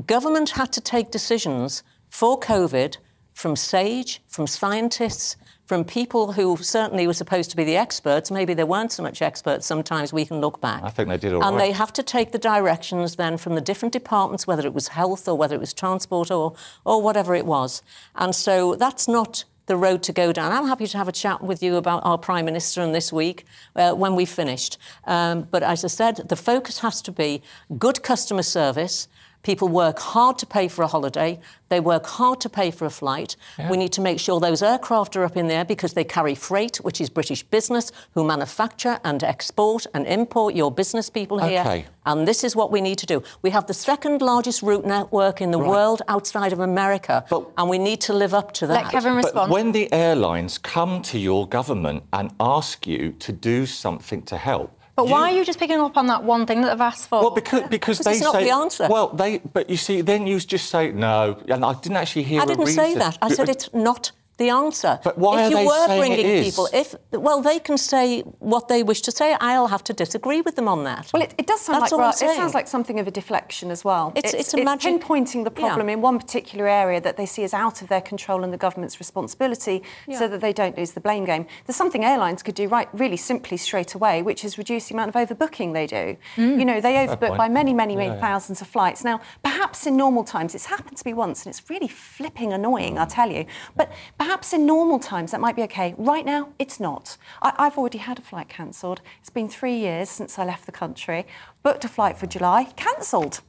Government 0.07 0.51
had 0.51 0.73
to 0.73 0.81
take 0.81 1.11
decisions 1.11 1.83
for 2.11 2.39
COVID 2.39 2.99
from 3.33 3.57
SAGE, 3.57 4.23
from 4.29 4.47
scientists, 4.47 5.37
from 5.67 5.85
people 5.85 6.33
who 6.33 6.57
certainly 6.57 7.07
were 7.07 7.13
supposed 7.13 7.51
to 7.51 7.57
be 7.57 7.65
the 7.65 7.77
experts. 7.77 8.31
Maybe 8.31 8.55
they 8.55 8.65
weren't 8.65 8.93
so 8.93 9.03
much 9.03 9.21
experts. 9.21 9.67
Sometimes 9.67 10.13
we 10.13 10.25
can 10.25 10.41
look 10.41 10.61
back. 10.61 10.83
I 10.83 10.91
think 10.91 11.09
they 11.09 11.19
did 11.19 11.35
all 11.35 11.45
and 11.45 11.57
right. 11.57 11.67
they 11.67 11.73
have 11.73 11.93
to 11.95 12.03
take 12.03 12.33
the 12.33 12.39
directions 12.39 13.17
then 13.17 13.37
from 13.37 13.57
the 13.57 13.61
different 13.61 13.93
departments, 13.93 14.47
whether 14.47 14.67
it 14.67 14.73
was 14.73 14.89
health 14.89 15.29
or 15.29 15.37
whether 15.37 15.55
it 15.55 15.61
was 15.61 15.75
transport 15.75 16.31
or, 16.31 16.55
or 16.85 17.03
whatever 17.03 17.35
it 17.35 17.47
was. 17.47 17.83
And 18.15 18.35
so 18.35 18.77
that's 18.77 19.09
not 19.09 19.45
the 19.67 19.77
road 19.77 20.03
to 20.05 20.13
go 20.13 20.33
down. 20.33 20.53
I'm 20.53 20.69
happy 20.69 20.87
to 20.87 20.99
have 20.99 21.09
a 21.09 21.13
chat 21.13 21.43
with 21.43 21.63
you 21.63 21.77
about 21.77 22.03
our 22.05 22.17
Prime 22.17 22.45
Minister 22.45 22.81
and 22.81 22.95
this 22.95 23.13
week 23.13 23.45
uh, 23.75 23.93
when 23.93 24.15
we've 24.15 24.31
finished. 24.31 24.79
Um, 25.05 25.49
but 25.51 25.63
as 25.65 25.85
I 25.85 25.89
said, 25.89 26.29
the 26.29 26.37
focus 26.37 26.79
has 26.81 27.03
to 27.03 27.13
be 27.13 27.43
good 27.77 28.03
customer 28.03 28.45
service. 28.45 29.09
People 29.47 29.69
work 29.69 30.01
hard 30.01 30.39
to 30.39 30.47
pay 30.47 30.67
for 30.67 30.83
a 30.83 30.89
holiday. 30.89 31.39
They 31.69 31.79
work 31.79 32.05
hard 32.05 32.41
to 32.41 32.49
pay 32.49 32.73
for 32.73 32.85
a 32.85 32.91
flight. 32.91 33.37
We 33.71 33.77
need 33.77 33.93
to 33.93 34.01
make 34.01 34.19
sure 34.19 34.41
those 34.41 34.61
aircraft 34.61 35.15
are 35.15 35.23
up 35.23 35.37
in 35.37 35.47
there 35.47 35.65
because 35.65 35.93
they 35.93 36.03
carry 36.03 36.35
freight, 36.35 36.79
which 36.79 37.01
is 37.01 37.09
British 37.09 37.45
business, 37.45 37.93
who 38.15 38.25
manufacture 38.25 38.99
and 39.05 39.23
export 39.23 39.87
and 39.95 40.05
import 40.05 40.57
your 40.57 40.73
business 40.73 41.09
people 41.09 41.39
here. 41.39 41.61
Okay. 41.61 41.85
And 42.07 42.27
this 42.27 42.43
is 42.43 42.57
what 42.57 42.73
we 42.73 42.81
need 42.81 42.99
to 42.99 43.07
do. 43.07 43.23
We 43.43 43.51
have 43.51 43.69
the 43.69 43.75
second 43.75 44.21
largest 44.21 44.63
route 44.63 44.85
network 44.85 45.41
in 45.41 45.53
the 45.53 45.61
world 45.61 46.03
outside 46.09 46.53
of 46.53 46.59
America, 46.59 47.25
But- 47.31 47.47
and 47.57 47.69
we 47.69 47.79
need 47.79 48.01
to 48.03 48.13
live 48.13 48.35
up 48.35 48.51
to 48.55 48.67
that. 48.67 48.83
Let 48.85 48.91
Kevin 48.93 49.15
respond. 49.15 49.49
But 49.49 49.55
when 49.55 49.71
the 49.71 49.93
airlines 49.93 50.59
come 50.59 51.03
to 51.03 51.19
your 51.21 51.47
government 51.47 52.03
and 52.13 52.33
ask 52.41 52.85
you 52.85 53.13
to 53.21 53.31
do 53.33 53.65
something 53.67 54.23
to 54.23 54.37
help, 54.37 54.76
But 54.97 55.07
you- 55.07 55.13
why 55.13 55.31
are 55.31 55.37
you 55.37 55.45
just 55.45 55.59
picking 55.59 55.79
up 55.79 55.97
on 55.97 56.07
that 56.07 56.25
one 56.25 56.47
thing 56.47 56.63
that 56.63 56.71
they've 56.71 56.81
asked 56.81 57.09
for? 57.09 57.21
Well, 57.21 57.31
because 57.31 57.63
because 57.69 57.99
Because 57.99 57.99
they 58.01 58.13
it's 58.13 58.23
not 58.23 58.33
say 58.35 58.45
the 58.45 58.51
answer. 58.51 58.89
Well, 58.89 59.09
they 59.09 59.39
but 59.39 59.69
you 59.69 59.77
see, 59.77 60.01
then 60.01 60.27
you 60.27 60.41
just 60.41 60.71
say 60.71 60.91
no, 60.91 61.37
and 61.49 61.65
I 61.65 61.75
didn't 61.75 61.99
actually 61.99 62.23
hear. 62.25 62.41
I 62.41 62.45
a 62.45 62.47
didn't 62.47 62.67
say 62.69 62.95
that. 62.95 63.19
I 63.21 63.29
said 63.33 63.49
it's 63.51 63.69
not 63.75 64.11
the 64.39 64.51
answer. 64.51 65.01
But 65.03 65.17
why 65.19 65.41
if 65.43 65.47
are 65.47 65.51
you 65.51 65.57
they 65.57 65.67
were 65.67 65.87
saying 65.87 66.13
it 66.13 66.17
bringing 66.17 66.27
is? 66.27 66.47
people, 66.47 66.69
if 66.73 66.95
well, 67.13 67.41
they 67.41 67.59
can 67.59 67.79
say 67.79 68.21
what 68.39 68.69
they 68.69 68.83
wish 68.83 69.01
to 69.03 69.11
say. 69.11 69.37
I'll 69.41 69.69
have 69.69 69.83
to 69.85 69.93
disagree 69.93 70.41
with 70.43 70.57
them 70.57 70.69
on 70.69 70.85
that. 70.85 71.11
Well, 71.13 71.23
it, 71.23 71.35
it 71.39 71.47
does 71.47 71.61
sound 71.63 71.81
That's 71.83 71.93
like 71.93 71.99
all 72.01 72.05
I'm 72.07 72.11
it 72.11 72.37
sounds 72.37 72.55
like 72.55 72.69
something 72.69 73.01
of 73.01 73.07
a 73.07 73.11
deflection 73.11 73.71
as 73.71 73.85
well. 73.85 74.13
It's- 74.15 74.35
it's 74.35 74.53
a 74.55 74.63
magic- 74.63 75.01
pinpointing 75.01 75.45
the 75.45 75.53
Yeah. 75.57 75.67
problem 75.69 75.89
in 75.89 76.01
one 76.03 76.19
particular 76.19 76.67
area 76.69 77.01
that 77.01 77.17
they 77.17 77.27
see 77.27 77.45
as 77.45 77.55
out 77.55 77.81
of 77.83 77.89
their 77.89 78.01
control 78.03 78.45
and 78.45 78.53
the 78.53 78.59
government's 78.59 78.99
responsibility, 79.01 79.83
Yeah. 80.07 80.19
so 80.19 80.29
that 80.29 80.41
they 80.41 80.53
don't 80.53 80.77
lose 80.77 80.93
the 80.93 81.01
blame 81.01 81.25
game. 81.25 81.47
There's 81.67 81.77
something 81.77 82.05
airlines 82.05 82.43
could 82.43 82.55
do 82.55 82.69
right, 82.69 82.89
really 82.93 83.17
simply 83.17 83.57
straight 83.57 83.95
away, 83.95 84.23
which 84.23 84.45
is 84.45 84.59
reduce 84.59 84.89
the 84.89 84.95
amount 84.95 85.15
of 85.15 85.29
overbooking 85.29 85.73
they 85.73 85.87
do. 85.87 86.17
Mm. 86.37 86.59
You 86.59 86.65
know, 86.65 86.81
they 86.81 86.95
overbook 87.07 87.37
by 87.37 87.49
many, 87.49 87.73
many, 87.73 87.97
many 87.97 88.09
Yeah, 88.09 88.15
yeah. 88.15 88.21
thousands 88.21 88.61
of 88.61 88.67
flights. 88.69 89.03
Now, 89.05 89.21
perhaps 89.43 89.87
in 89.87 89.97
normal 89.97 90.25
times, 90.25 90.55
it's 90.55 90.67
happened 90.67 90.97
to 90.99 91.07
me 91.07 91.15
once, 91.15 91.45
and 91.47 91.53
it's 91.55 91.69
really 91.71 91.89
flipping 91.89 92.53
annoying, 92.53 92.99
I'll 92.99 93.07
tell 93.07 93.31
you. 93.31 93.47
But 93.77 93.91
perhaps 94.27 94.53
in 94.53 94.67
normal 94.67 94.99
times 94.99 95.31
that 95.31 95.41
might 95.41 95.55
be 95.55 95.63
okay. 95.63 95.95
Right 95.97 96.27
now, 96.27 96.49
it's 96.59 96.81
not. 96.81 97.17
I, 97.43 97.53
I've 97.59 97.79
already 97.79 97.99
had 97.99 98.19
a 98.19 98.23
flight 98.23 98.49
cancelled. 98.49 99.01
It's 99.21 99.31
been 99.31 99.49
three 99.49 99.77
years 99.77 100.09
since 100.11 100.37
I 100.37 100.45
left 100.45 100.67
the 100.67 100.73
country. 100.73 101.27
Booked 101.63 101.85
a 101.85 101.89
flight 101.89 102.19
for 102.19 102.27
July, 102.27 102.65
cancelled. 102.75 103.41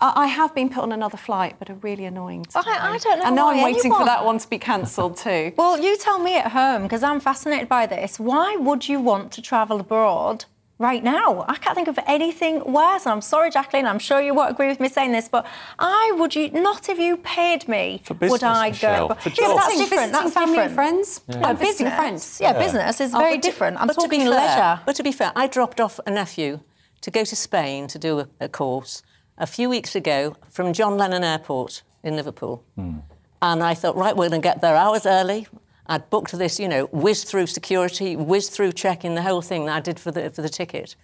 I 0.00 0.12
I 0.24 0.26
have 0.28 0.54
been 0.54 0.68
put 0.68 0.82
on 0.84 0.92
another 0.92 1.16
flight, 1.16 1.56
but 1.58 1.68
a 1.68 1.74
really 1.74 2.04
annoying. 2.04 2.46
I- 2.54 2.60
I 2.94 2.98
don't 2.98 3.18
know 3.18 3.24
And 3.26 3.34
now 3.36 3.48
I'm 3.50 3.62
waiting 3.64 3.92
for 3.92 4.04
that 4.04 4.24
one 4.24 4.38
to 4.38 4.48
be 4.48 4.58
cancelled 4.58 5.16
too. 5.16 5.52
Well, 5.56 5.74
you 5.86 5.96
tell 5.98 6.20
me 6.20 6.36
at 6.38 6.52
home, 6.52 6.82
because 6.84 7.02
I'm 7.02 7.18
fascinated 7.18 7.68
by 7.68 7.86
this. 7.86 8.20
Why 8.20 8.54
would 8.66 8.88
you 8.88 9.00
want 9.00 9.32
to 9.32 9.42
travel 9.42 9.80
abroad 9.80 10.44
right 10.80 11.04
now? 11.04 11.44
I 11.46 11.56
can't 11.56 11.76
think 11.76 11.86
of 11.88 11.98
anything 12.06 12.64
worse. 12.64 13.04
And 13.06 13.12
I'm 13.12 13.20
sorry, 13.20 13.50
Jacqueline, 13.50 13.86
I'm 13.86 13.98
sure 14.00 14.20
you 14.20 14.34
won't 14.34 14.50
agree 14.50 14.66
with 14.66 14.80
me 14.80 14.88
saying 14.88 15.12
this, 15.12 15.28
but 15.28 15.46
I 15.78 16.12
would 16.18 16.34
you 16.34 16.50
not 16.50 16.88
if 16.88 16.98
you 16.98 17.18
paid 17.18 17.68
me. 17.68 18.00
For 18.04 18.14
business, 18.14 18.30
would 18.32 18.40
business, 18.40 18.58
I 18.58 18.68
Michelle, 18.70 19.08
go? 19.08 19.14
for 19.14 19.28
Yeah, 19.28 19.34
jobs. 19.34 19.54
that's 19.54 19.66
Visiting- 19.66 19.84
different. 19.88 20.12
visiting 20.12 20.22
That's 20.24 20.34
family 20.34 20.56
different. 20.56 20.66
and 20.70 20.74
friends. 20.74 21.20
No, 21.28 21.40
No, 21.40 21.48
visiting 21.54 21.68
business. 21.86 21.94
friends. 21.94 22.38
Yeah, 22.40 22.52
business 22.58 23.00
is 23.00 23.14
Oh, 23.14 23.18
very 23.18 23.36
but 23.36 23.42
to- 23.42 23.48
different. 23.48 23.80
I'm 23.80 23.86
but 23.86 23.92
to 23.94 24.08
be 24.08 24.16
talking 24.16 24.20
fair- 24.32 24.48
leisure. 24.48 24.80
But 24.86 24.96
to 24.96 25.02
be 25.02 25.12
fair, 25.12 25.32
I 25.36 25.46
dropped 25.46 25.80
off 25.80 26.00
a 26.06 26.10
nephew 26.10 26.60
to 27.02 27.10
go 27.10 27.24
to 27.24 27.36
Spain 27.36 27.86
to 27.88 27.98
do 27.98 28.20
a, 28.20 28.26
a 28.40 28.48
course 28.48 29.02
a 29.38 29.46
few 29.46 29.68
weeks 29.68 29.94
ago 29.94 30.36
from 30.50 30.72
John 30.72 30.96
Lennon 30.96 31.24
Airport 31.24 31.82
in 32.02 32.16
Liverpool. 32.16 32.64
Hmm. 32.76 32.98
And 33.42 33.62
I 33.62 33.74
thought, 33.74 33.96
right, 33.96 34.14
we're 34.16 34.28
going 34.28 34.42
to 34.42 34.48
get 34.48 34.60
there 34.60 34.76
hours 34.76 35.06
early. 35.06 35.46
I'd 35.90 36.08
booked 36.08 36.38
this, 36.38 36.60
you 36.60 36.68
know, 36.68 36.84
whiz 36.92 37.24
through 37.24 37.48
security, 37.48 38.14
whiz 38.14 38.48
through 38.48 38.72
checking 38.72 39.16
the 39.16 39.22
whole 39.22 39.42
thing 39.42 39.66
that 39.66 39.76
I 39.76 39.80
did 39.80 39.98
for 39.98 40.12
the, 40.12 40.30
for 40.30 40.40
the 40.40 40.48
ticket. 40.48 40.94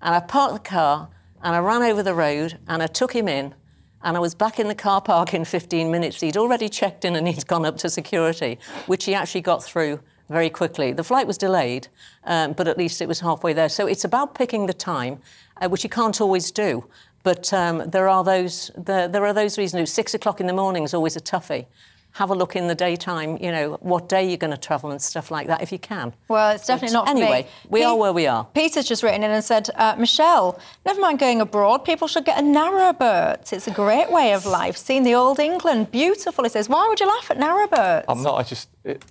And 0.00 0.14
I 0.14 0.20
parked 0.20 0.54
the 0.54 0.68
car 0.68 1.10
and 1.42 1.54
I 1.54 1.58
ran 1.58 1.82
over 1.82 2.02
the 2.02 2.14
road 2.14 2.58
and 2.66 2.82
I 2.82 2.86
took 2.86 3.12
him 3.12 3.28
in 3.28 3.54
and 4.02 4.16
I 4.16 4.20
was 4.20 4.34
back 4.34 4.58
in 4.58 4.68
the 4.68 4.74
car 4.74 5.02
park 5.02 5.34
in 5.34 5.44
15 5.44 5.90
minutes. 5.90 6.22
He'd 6.22 6.38
already 6.38 6.70
checked 6.70 7.04
in 7.04 7.16
and 7.16 7.28
he'd 7.28 7.46
gone 7.46 7.66
up 7.66 7.76
to 7.78 7.90
security, 7.90 8.58
which 8.86 9.04
he 9.04 9.12
actually 9.12 9.42
got 9.42 9.62
through 9.62 10.00
very 10.30 10.48
quickly. 10.48 10.94
The 10.94 11.04
flight 11.04 11.26
was 11.26 11.36
delayed, 11.36 11.88
um, 12.24 12.54
but 12.54 12.66
at 12.66 12.78
least 12.78 13.02
it 13.02 13.08
was 13.08 13.20
halfway 13.20 13.52
there. 13.52 13.68
So 13.68 13.86
it's 13.86 14.04
about 14.04 14.34
picking 14.34 14.64
the 14.64 14.72
time, 14.72 15.20
uh, 15.60 15.68
which 15.68 15.84
you 15.84 15.90
can't 15.90 16.18
always 16.18 16.50
do. 16.50 16.88
But 17.22 17.52
um, 17.52 17.90
there 17.90 18.08
are 18.08 18.24
those 18.24 18.70
there 18.74 19.26
are 19.26 19.34
those 19.34 19.58
reasons. 19.58 19.92
Six 19.92 20.14
o'clock 20.14 20.40
in 20.40 20.46
the 20.46 20.54
morning 20.54 20.84
is 20.84 20.94
always 20.94 21.16
a 21.16 21.20
toughie. 21.20 21.66
Have 22.14 22.30
a 22.30 22.34
look 22.34 22.56
in 22.56 22.66
the 22.66 22.74
daytime. 22.74 23.38
You 23.40 23.52
know 23.52 23.78
what 23.80 24.08
day 24.08 24.26
you're 24.28 24.36
going 24.36 24.50
to 24.50 24.56
travel 24.58 24.90
and 24.90 25.00
stuff 25.00 25.30
like 25.30 25.46
that 25.46 25.62
if 25.62 25.70
you 25.70 25.78
can. 25.78 26.12
Well, 26.28 26.50
it's 26.54 26.66
definitely 26.66 26.94
But 26.94 26.98
not 27.04 27.08
for 27.08 27.14
me. 27.14 27.22
anyway, 27.22 27.46
we 27.68 27.84
are 27.84 27.96
where 27.96 28.12
we 28.12 28.26
are. 28.26 28.44
Peter's 28.52 28.86
just 28.86 29.02
written 29.02 29.22
in 29.22 29.30
and 29.30 29.44
said, 29.44 29.68
uh, 29.76 29.94
Michelle, 29.96 30.58
never 30.84 31.00
mind 31.00 31.18
going 31.20 31.40
abroad, 31.40 31.84
people 31.84 32.08
should 32.08 32.24
get 32.24 32.38
a 32.38 32.42
narrowboat. 32.42 33.52
It's 33.52 33.68
a 33.68 33.70
great 33.70 34.10
way 34.10 34.32
of 34.34 34.44
life. 34.44 34.76
Seeing 34.76 35.04
the 35.04 35.14
old 35.14 35.38
England, 35.38 35.90
beautiful. 35.92 36.42
He 36.44 36.50
says, 36.50 36.68
why 36.68 36.86
would 36.88 36.98
you 36.98 37.06
laugh 37.06 37.30
at 37.30 37.38
narrowboats? 37.38 38.04
I'm 38.08 38.22
not. 38.22 38.34
I 38.34 38.42
just. 38.42 38.68
It, 38.84 39.04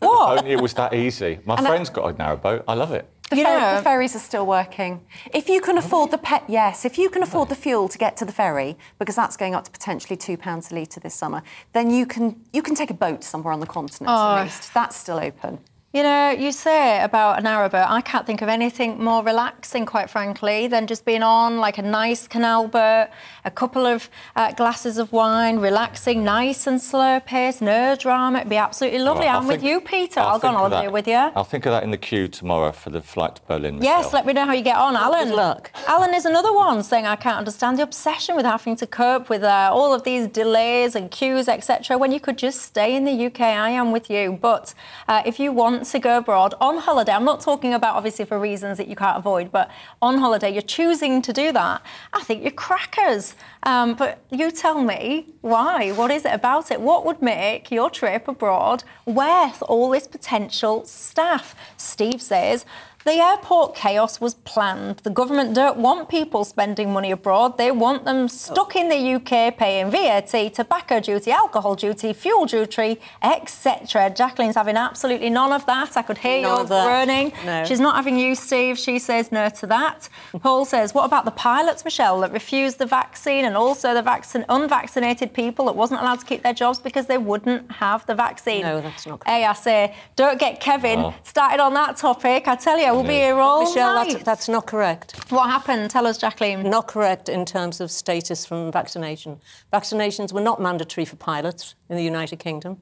What? 0.00 0.38
Only 0.40 0.52
it 0.52 0.60
was 0.60 0.74
that 0.74 0.92
easy. 0.92 1.38
My 1.46 1.54
And 1.56 1.66
I- 1.66 1.70
friend's 1.70 1.88
got 1.90 2.10
a 2.10 2.14
narrowboat. 2.14 2.64
I 2.68 2.74
love 2.74 2.92
it. 2.92 3.08
The, 3.30 3.36
You 3.38 3.44
fer- 3.44 3.58
know- 3.60 3.76
the 3.76 3.82
ferries 3.82 4.14
are 4.14 4.20
still 4.20 4.46
working. 4.46 5.00
If 5.34 5.48
you 5.48 5.60
can 5.60 5.78
afford 5.78 6.10
the 6.12 6.18
pet, 6.18 6.44
yes. 6.48 6.84
If 6.84 6.96
you 6.96 7.10
can 7.10 7.22
afford 7.22 7.48
the 7.48 7.56
fuel 7.56 7.88
to 7.88 7.98
get 7.98 8.16
to 8.18 8.24
the 8.24 8.32
ferry, 8.32 8.76
because 9.00 9.16
that's 9.16 9.36
going 9.36 9.54
up 9.54 9.64
to 9.64 9.70
potentially 9.70 10.16
two 10.16 10.36
pounds 10.36 10.70
a 10.70 10.74
litre 10.76 11.00
this 11.00 11.14
summer, 11.14 11.42
then 11.72 11.90
you 11.90 12.06
can 12.06 12.40
you 12.52 12.62
can 12.62 12.74
take 12.76 12.90
a 12.90 12.94
boat 12.94 13.24
somewhere 13.24 13.52
on 13.52 13.60
the 13.60 13.66
continent 13.66 14.10
Oh. 14.14 14.36
at 14.36 14.44
least. 14.44 14.72
That's 14.74 14.96
still 14.96 15.18
open. 15.18 15.58
You 15.92 16.02
know, 16.02 16.30
you 16.30 16.52
say 16.52 17.02
about 17.02 17.38
a 17.38 17.42
narrowboat, 17.42 17.86
I 17.88 18.02
can't 18.02 18.26
think 18.26 18.42
of 18.42 18.50
anything 18.50 19.02
more 19.02 19.22
relaxing, 19.22 19.86
quite 19.86 20.10
frankly, 20.10 20.66
than 20.66 20.86
just 20.86 21.06
being 21.06 21.22
on 21.22 21.56
like 21.58 21.78
a 21.78 21.82
nice 21.82 22.28
canal 22.28 22.68
boat, 22.68 23.08
a 23.46 23.50
couple 23.50 23.86
of 23.86 24.10
uh, 24.34 24.52
glasses 24.52 24.98
of 24.98 25.10
wine, 25.12 25.58
relaxing, 25.58 26.22
nice 26.22 26.66
and 26.66 26.82
slow 26.82 27.20
pace, 27.20 27.62
no 27.62 27.96
drama. 27.96 28.40
It'd 28.40 28.50
be 28.50 28.56
absolutely 28.56 28.98
lovely. 28.98 29.24
Right, 29.24 29.30
I'll 29.32 29.40
I'm 29.40 29.46
with 29.46 29.60
think- 29.60 29.70
you, 29.72 29.80
Peter. 29.80 30.20
I'll, 30.20 30.38
go 30.38 30.48
on 30.48 30.54
think 30.54 30.64
of 30.64 30.70
holiday 30.72 30.86
that. 30.88 30.92
with 30.92 31.08
you. 31.08 31.14
I'll 31.14 31.44
think 31.44 31.64
of 31.64 31.72
that 31.72 31.82
in 31.82 31.92
the 31.92 31.96
queue 31.96 32.28
tomorrow 32.28 32.72
for 32.72 32.90
the 32.90 33.00
flight 33.00 33.36
to 33.36 33.42
Berlin. 33.46 33.80
Yes, 33.80 34.06
Michelle. 34.06 34.12
let 34.12 34.26
me 34.26 34.32
know 34.34 34.44
how 34.44 34.52
you 34.52 34.62
get 34.64 34.76
on, 34.76 34.96
Alan. 34.96 35.28
Good 35.28 35.36
luck. 35.36 35.70
Alan 35.86 36.12
is 36.12 36.26
another 36.26 36.52
one 36.52 36.82
saying 36.82 37.06
I 37.06 37.16
can't 37.16 37.38
understand 37.38 37.78
the 37.78 37.84
obsession 37.84 38.36
with 38.36 38.44
having 38.44 38.76
to 38.76 38.86
cope 38.86 39.30
with 39.30 39.44
uh, 39.44 39.70
all 39.72 39.94
of 39.94 40.02
these 40.02 40.26
delays 40.26 40.94
and 40.94 41.10
queues, 41.10 41.48
etc. 41.48 41.96
When 41.96 42.12
you 42.12 42.20
could 42.20 42.36
just 42.36 42.60
stay 42.60 42.94
in 42.96 43.04
the 43.04 43.26
UK, 43.26 43.40
I 43.40 43.70
am 43.70 43.92
with 43.92 44.10
you. 44.10 44.38
But 44.42 44.74
uh, 45.08 45.22
if 45.24 45.40
you 45.40 45.52
want 45.52 45.75
to 45.84 45.98
go 45.98 46.18
abroad 46.18 46.54
on 46.60 46.78
holiday, 46.78 47.12
I'm 47.12 47.24
not 47.24 47.40
talking 47.40 47.74
about 47.74 47.96
obviously 47.96 48.24
for 48.24 48.38
reasons 48.38 48.78
that 48.78 48.88
you 48.88 48.96
can't 48.96 49.18
avoid, 49.18 49.52
but 49.52 49.70
on 50.00 50.18
holiday, 50.18 50.50
you're 50.50 50.62
choosing 50.62 51.22
to 51.22 51.32
do 51.32 51.52
that. 51.52 51.82
I 52.12 52.22
think 52.22 52.42
you're 52.42 52.52
crackers. 52.52 53.34
Um, 53.62 53.94
but 53.94 54.24
you 54.30 54.50
tell 54.50 54.82
me 54.82 55.26
why? 55.40 55.90
What 55.92 56.10
is 56.10 56.24
it 56.24 56.32
about 56.32 56.70
it? 56.70 56.80
What 56.80 57.04
would 57.04 57.22
make 57.22 57.70
your 57.70 57.90
trip 57.90 58.28
abroad 58.28 58.84
worth 59.04 59.62
all 59.62 59.90
this 59.90 60.06
potential 60.06 60.84
staff? 60.84 61.54
Steve 61.76 62.22
says. 62.22 62.64
The 63.06 63.20
airport 63.20 63.76
chaos 63.76 64.20
was 64.20 64.34
planned. 64.34 64.96
The 65.04 65.10
government 65.10 65.54
don't 65.54 65.76
want 65.78 66.08
people 66.08 66.44
spending 66.44 66.92
money 66.92 67.12
abroad. 67.12 67.56
They 67.56 67.70
want 67.70 68.04
them 68.04 68.26
stuck 68.26 68.74
in 68.74 68.88
the 68.88 69.14
UK 69.14 69.56
paying 69.56 69.92
VAT, 69.92 70.52
tobacco 70.52 70.98
duty, 70.98 71.30
alcohol 71.30 71.76
duty, 71.76 72.12
fuel 72.12 72.46
duty, 72.46 72.98
etc. 73.22 74.10
Jacqueline's 74.10 74.56
having 74.56 74.76
absolutely 74.76 75.30
none 75.30 75.52
of 75.52 75.64
that. 75.66 75.96
I 75.96 76.02
could 76.02 76.18
hear 76.18 76.42
None 76.42 76.50
you 76.56 76.60
of 76.62 76.68
that. 76.68 76.84
groaning. 76.84 77.32
No. 77.44 77.64
She's 77.64 77.78
not 77.78 77.94
having 77.94 78.18
you, 78.18 78.34
Steve. 78.34 78.76
She 78.76 78.98
says 78.98 79.30
no 79.30 79.50
to 79.50 79.68
that. 79.68 80.08
Paul 80.40 80.64
says, 80.64 80.92
what 80.92 81.04
about 81.04 81.24
the 81.26 81.30
pilots, 81.30 81.84
Michelle, 81.84 82.18
that 82.22 82.32
refused 82.32 82.78
the 82.78 82.86
vaccine 82.86 83.44
and 83.44 83.56
also 83.56 83.94
the 83.94 84.02
vaccine 84.02 84.44
unvaccinated 84.48 85.32
people 85.32 85.66
that 85.66 85.76
wasn't 85.76 86.00
allowed 86.00 86.18
to 86.18 86.26
keep 86.26 86.42
their 86.42 86.54
jobs 86.54 86.80
because 86.80 87.06
they 87.06 87.18
wouldn't 87.18 87.70
have 87.70 88.04
the 88.06 88.16
vaccine? 88.16 88.62
No, 88.62 88.80
that's 88.80 89.06
not 89.06 89.22
Hey, 89.24 89.44
I 89.44 89.52
say, 89.52 89.94
don't 90.16 90.40
get 90.40 90.58
Kevin 90.58 90.98
Oh. 90.98 91.14
started 91.22 91.60
on 91.60 91.72
that 91.74 91.96
topic. 91.96 92.48
I 92.48 92.56
tell 92.56 92.76
you, 92.78 92.95
we'll 92.96 93.06
be 93.06 93.14
here 93.14 93.36
all 93.36 93.64
Michelle, 93.64 93.94
night. 93.94 94.12
that's, 94.12 94.24
that's 94.24 94.48
not 94.48 94.66
correct. 94.66 95.30
What 95.30 95.48
happened? 95.48 95.90
Tell 95.90 96.06
us, 96.06 96.18
Jacqueline. 96.18 96.68
Not 96.68 96.88
correct 96.88 97.28
in 97.28 97.44
terms 97.44 97.80
of 97.80 97.90
status 97.90 98.46
from 98.46 98.72
vaccination. 98.72 99.40
Vaccinations 99.72 100.32
were 100.32 100.40
not 100.40 100.60
mandatory 100.60 101.04
for 101.04 101.16
pilots 101.16 101.74
in 101.88 101.96
the 101.96 102.02
United 102.02 102.38
Kingdom. 102.38 102.78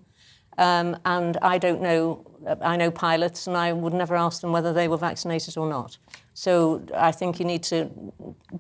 Um, 0.59 0.97
and 1.05 1.37
I 1.43 1.59
don't 1.59 1.81
know, 1.83 2.25
I 2.61 2.77
know 2.77 2.91
pilots, 2.91 3.47
and 3.47 3.57
I 3.57 3.73
would 3.73 3.93
never 3.95 4.15
ask 4.17 4.41
them 4.41 4.53
whether 4.53 4.73
they 4.73 4.89
were 4.89 4.97
vaccinated 4.99 5.57
or 5.57 5.69
not. 5.69 5.99
So 6.37 6.83
I 6.97 7.13
think 7.13 7.39
you 7.39 7.45
need 7.45 7.63
to 7.65 7.89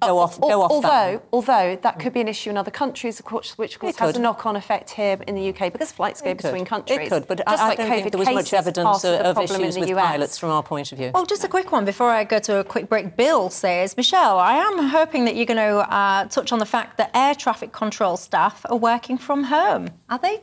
go 0.01 0.19
off, 0.19 0.41
Al- 0.41 0.49
go 0.49 0.63
off 0.63 0.71
although, 0.71 0.89
that. 0.89 1.23
although 1.33 1.77
that 1.83 1.99
could 1.99 2.13
be 2.13 2.21
an 2.21 2.29
issue 2.29 2.49
in 2.51 2.57
other 2.57 2.71
countries, 2.71 3.19
of 3.19 3.27
course, 3.27 3.59
which 3.59 3.75
of 3.75 3.81
course 3.81 3.97
has 3.99 4.17
a 4.17 4.21
knock-on 4.21 4.55
effect 4.55 4.91
here 4.91 5.19
in 5.27 5.35
the 5.35 5.49
UK 5.49 5.73
because 5.73 5.91
flights 5.91 6.21
go 6.23 6.31
It 6.31 6.39
could. 6.39 6.45
between 6.45 6.65
countries. 6.67 6.99
It 7.01 7.09
could, 7.09 7.27
but 7.27 7.39
Just 7.39 7.49
I, 7.49 7.65
I 7.65 7.69
like 7.71 7.79
don't 7.79 7.91
COVID 7.91 7.95
think 8.03 8.13
there 8.13 8.19
was 8.21 8.29
much 8.31 8.53
evidence 8.55 9.05
of, 9.05 9.19
the 9.19 9.27
of 9.27 9.39
issues 9.39 9.77
with 9.77 9.89
US. 9.89 10.07
pilots 10.07 10.39
from 10.39 10.51
our 10.51 10.63
point 10.63 10.93
of 10.93 10.99
view. 10.99 11.11
Well, 11.13 11.27
just 11.27 11.43
a 11.43 11.49
quick 11.49 11.73
one 11.73 11.85
before 11.85 12.11
I 12.11 12.23
go 12.23 12.39
to 12.39 12.59
a 12.59 12.65
quick 12.65 12.89
break. 12.89 13.17
Bill 13.17 13.51
says, 13.51 13.97
Michelle, 13.97 14.39
I 14.39 14.55
am 14.55 14.79
hoping 14.91 15.25
that 15.25 15.35
you're 15.35 15.45
going 15.47 15.57
to 15.57 15.93
uh, 15.93 16.27
touch 16.27 16.53
on 16.53 16.61
the 16.61 16.67
fact 16.67 16.97
that 16.99 17.11
air 17.13 17.35
traffic 17.35 17.73
control 17.73 18.17
staff 18.17 18.65
are 18.71 18.77
working 18.77 19.19
from 19.19 19.43
home. 19.45 19.89
Are 20.09 20.19
they? 20.19 20.43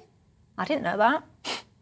I 0.58 0.66
didn't 0.66 0.84
know 0.84 0.98
that. 0.98 1.24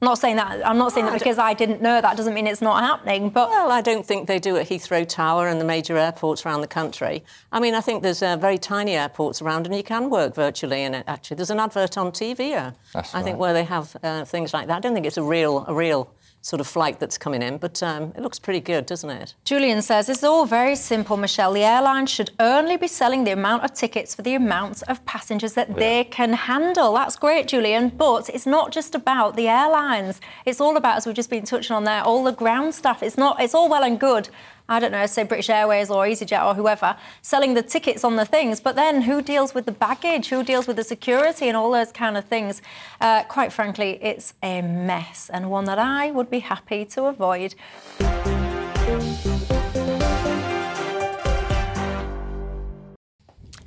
I'm 0.01 0.05
not 0.05 0.17
saying 0.17 0.37
that. 0.37 0.65
I'm 0.65 0.77
not 0.77 0.93
saying 0.93 1.07
that 1.07 1.19
because 1.19 1.37
I 1.37 1.53
didn't 1.53 1.81
know 1.81 1.99
that 1.99 2.15
doesn't 2.15 2.33
mean 2.33 2.47
it's 2.47 2.61
not 2.61 2.81
happening. 2.81 3.29
But 3.29 3.49
Well, 3.49 3.69
I 3.69 3.81
don't 3.81 4.05
think 4.05 4.27
they 4.27 4.39
do 4.39 4.55
at 4.55 4.69
Heathrow 4.69 5.07
Tower 5.07 5.49
and 5.49 5.59
the 5.59 5.65
major 5.65 5.97
airports 5.97 6.45
around 6.45 6.61
the 6.61 6.67
country. 6.67 7.21
I 7.51 7.59
mean, 7.59 7.75
I 7.75 7.81
think 7.81 8.01
there's 8.01 8.23
uh, 8.23 8.37
very 8.37 8.57
tiny 8.57 8.95
airports 8.95 9.41
around 9.41 9.65
and 9.65 9.75
you 9.75 9.83
can 9.83 10.09
work 10.09 10.33
virtually 10.35 10.83
in 10.83 10.93
it, 10.93 11.03
actually. 11.05 11.35
There's 11.35 11.49
an 11.49 11.59
advert 11.59 11.97
on 11.97 12.11
TV, 12.13 12.55
uh, 12.55 12.71
That's 12.93 13.13
I 13.13 13.21
think, 13.21 13.39
where 13.39 13.51
they 13.51 13.65
have 13.65 13.97
uh, 14.01 14.23
things 14.23 14.53
like 14.53 14.67
that. 14.67 14.77
I 14.77 14.79
don't 14.79 14.93
think 14.93 15.05
it's 15.05 15.17
a 15.17 15.23
real, 15.23 15.65
a 15.67 15.73
real 15.73 16.09
sort 16.41 16.61
of 16.61 16.67
flight 16.67 16.99
that's 16.99 17.17
coming 17.17 17.41
in, 17.41 17.57
but 17.57 17.83
um, 17.83 18.13
it 18.15 18.21
looks 18.21 18.39
pretty 18.39 18.59
good, 18.61 18.85
doesn't 18.85 19.09
it? 19.09 19.35
Julian 19.43 19.81
says 19.81 20.07
it's 20.09 20.23
all 20.23 20.45
very 20.45 20.75
simple, 20.75 21.17
Michelle. 21.17 21.53
The 21.53 21.63
airlines 21.63 22.09
should 22.09 22.31
only 22.39 22.77
be 22.77 22.87
selling 22.87 23.23
the 23.23 23.31
amount 23.31 23.63
of 23.63 23.73
tickets 23.73 24.15
for 24.15 24.21
the 24.21 24.35
amount 24.35 24.81
of 24.83 25.03
passengers 25.05 25.53
that 25.53 25.75
they 25.75 26.05
can 26.05 26.33
handle. 26.33 26.93
That's 26.93 27.15
great, 27.17 27.47
Julian. 27.47 27.89
But 27.89 28.29
it's 28.29 28.45
not 28.45 28.71
just 28.71 28.95
about 28.95 29.35
the 29.35 29.47
airlines. 29.47 30.21
It's 30.45 30.61
all 30.61 30.77
about, 30.77 30.97
as 30.97 31.05
we've 31.05 31.15
just 31.15 31.29
been 31.29 31.45
touching 31.45 31.75
on 31.75 31.83
there, 31.83 32.03
all 32.03 32.23
the 32.23 32.31
ground 32.31 32.73
stuff. 32.73 33.03
It's 33.03 33.17
not. 33.17 33.41
It's 33.41 33.53
all 33.53 33.69
well 33.69 33.83
and 33.83 33.99
good. 33.99 34.29
I 34.69 34.79
don't 34.79 34.91
know, 34.91 35.05
say 35.07 35.23
British 35.23 35.49
Airways 35.49 35.89
or 35.89 36.05
EasyJet 36.05 36.45
or 36.45 36.53
whoever, 36.53 36.95
selling 37.21 37.55
the 37.55 37.63
tickets 37.63 38.03
on 38.03 38.15
the 38.15 38.25
things. 38.25 38.61
But 38.61 38.75
then 38.75 39.01
who 39.01 39.21
deals 39.21 39.53
with 39.55 39.65
the 39.65 39.71
baggage? 39.71 40.29
Who 40.29 40.43
deals 40.43 40.67
with 40.67 40.77
the 40.77 40.83
security 40.83 41.47
and 41.47 41.57
all 41.57 41.71
those 41.71 41.91
kind 41.91 42.15
of 42.15 42.25
things? 42.25 42.61
Uh, 43.01 43.23
quite 43.23 43.51
frankly, 43.51 43.97
it's 44.01 44.35
a 44.43 44.61
mess 44.61 45.29
and 45.33 45.49
one 45.49 45.65
that 45.65 45.79
I 45.79 46.11
would 46.11 46.29
be 46.29 46.39
happy 46.39 46.85
to 46.85 47.05
avoid. 47.05 47.55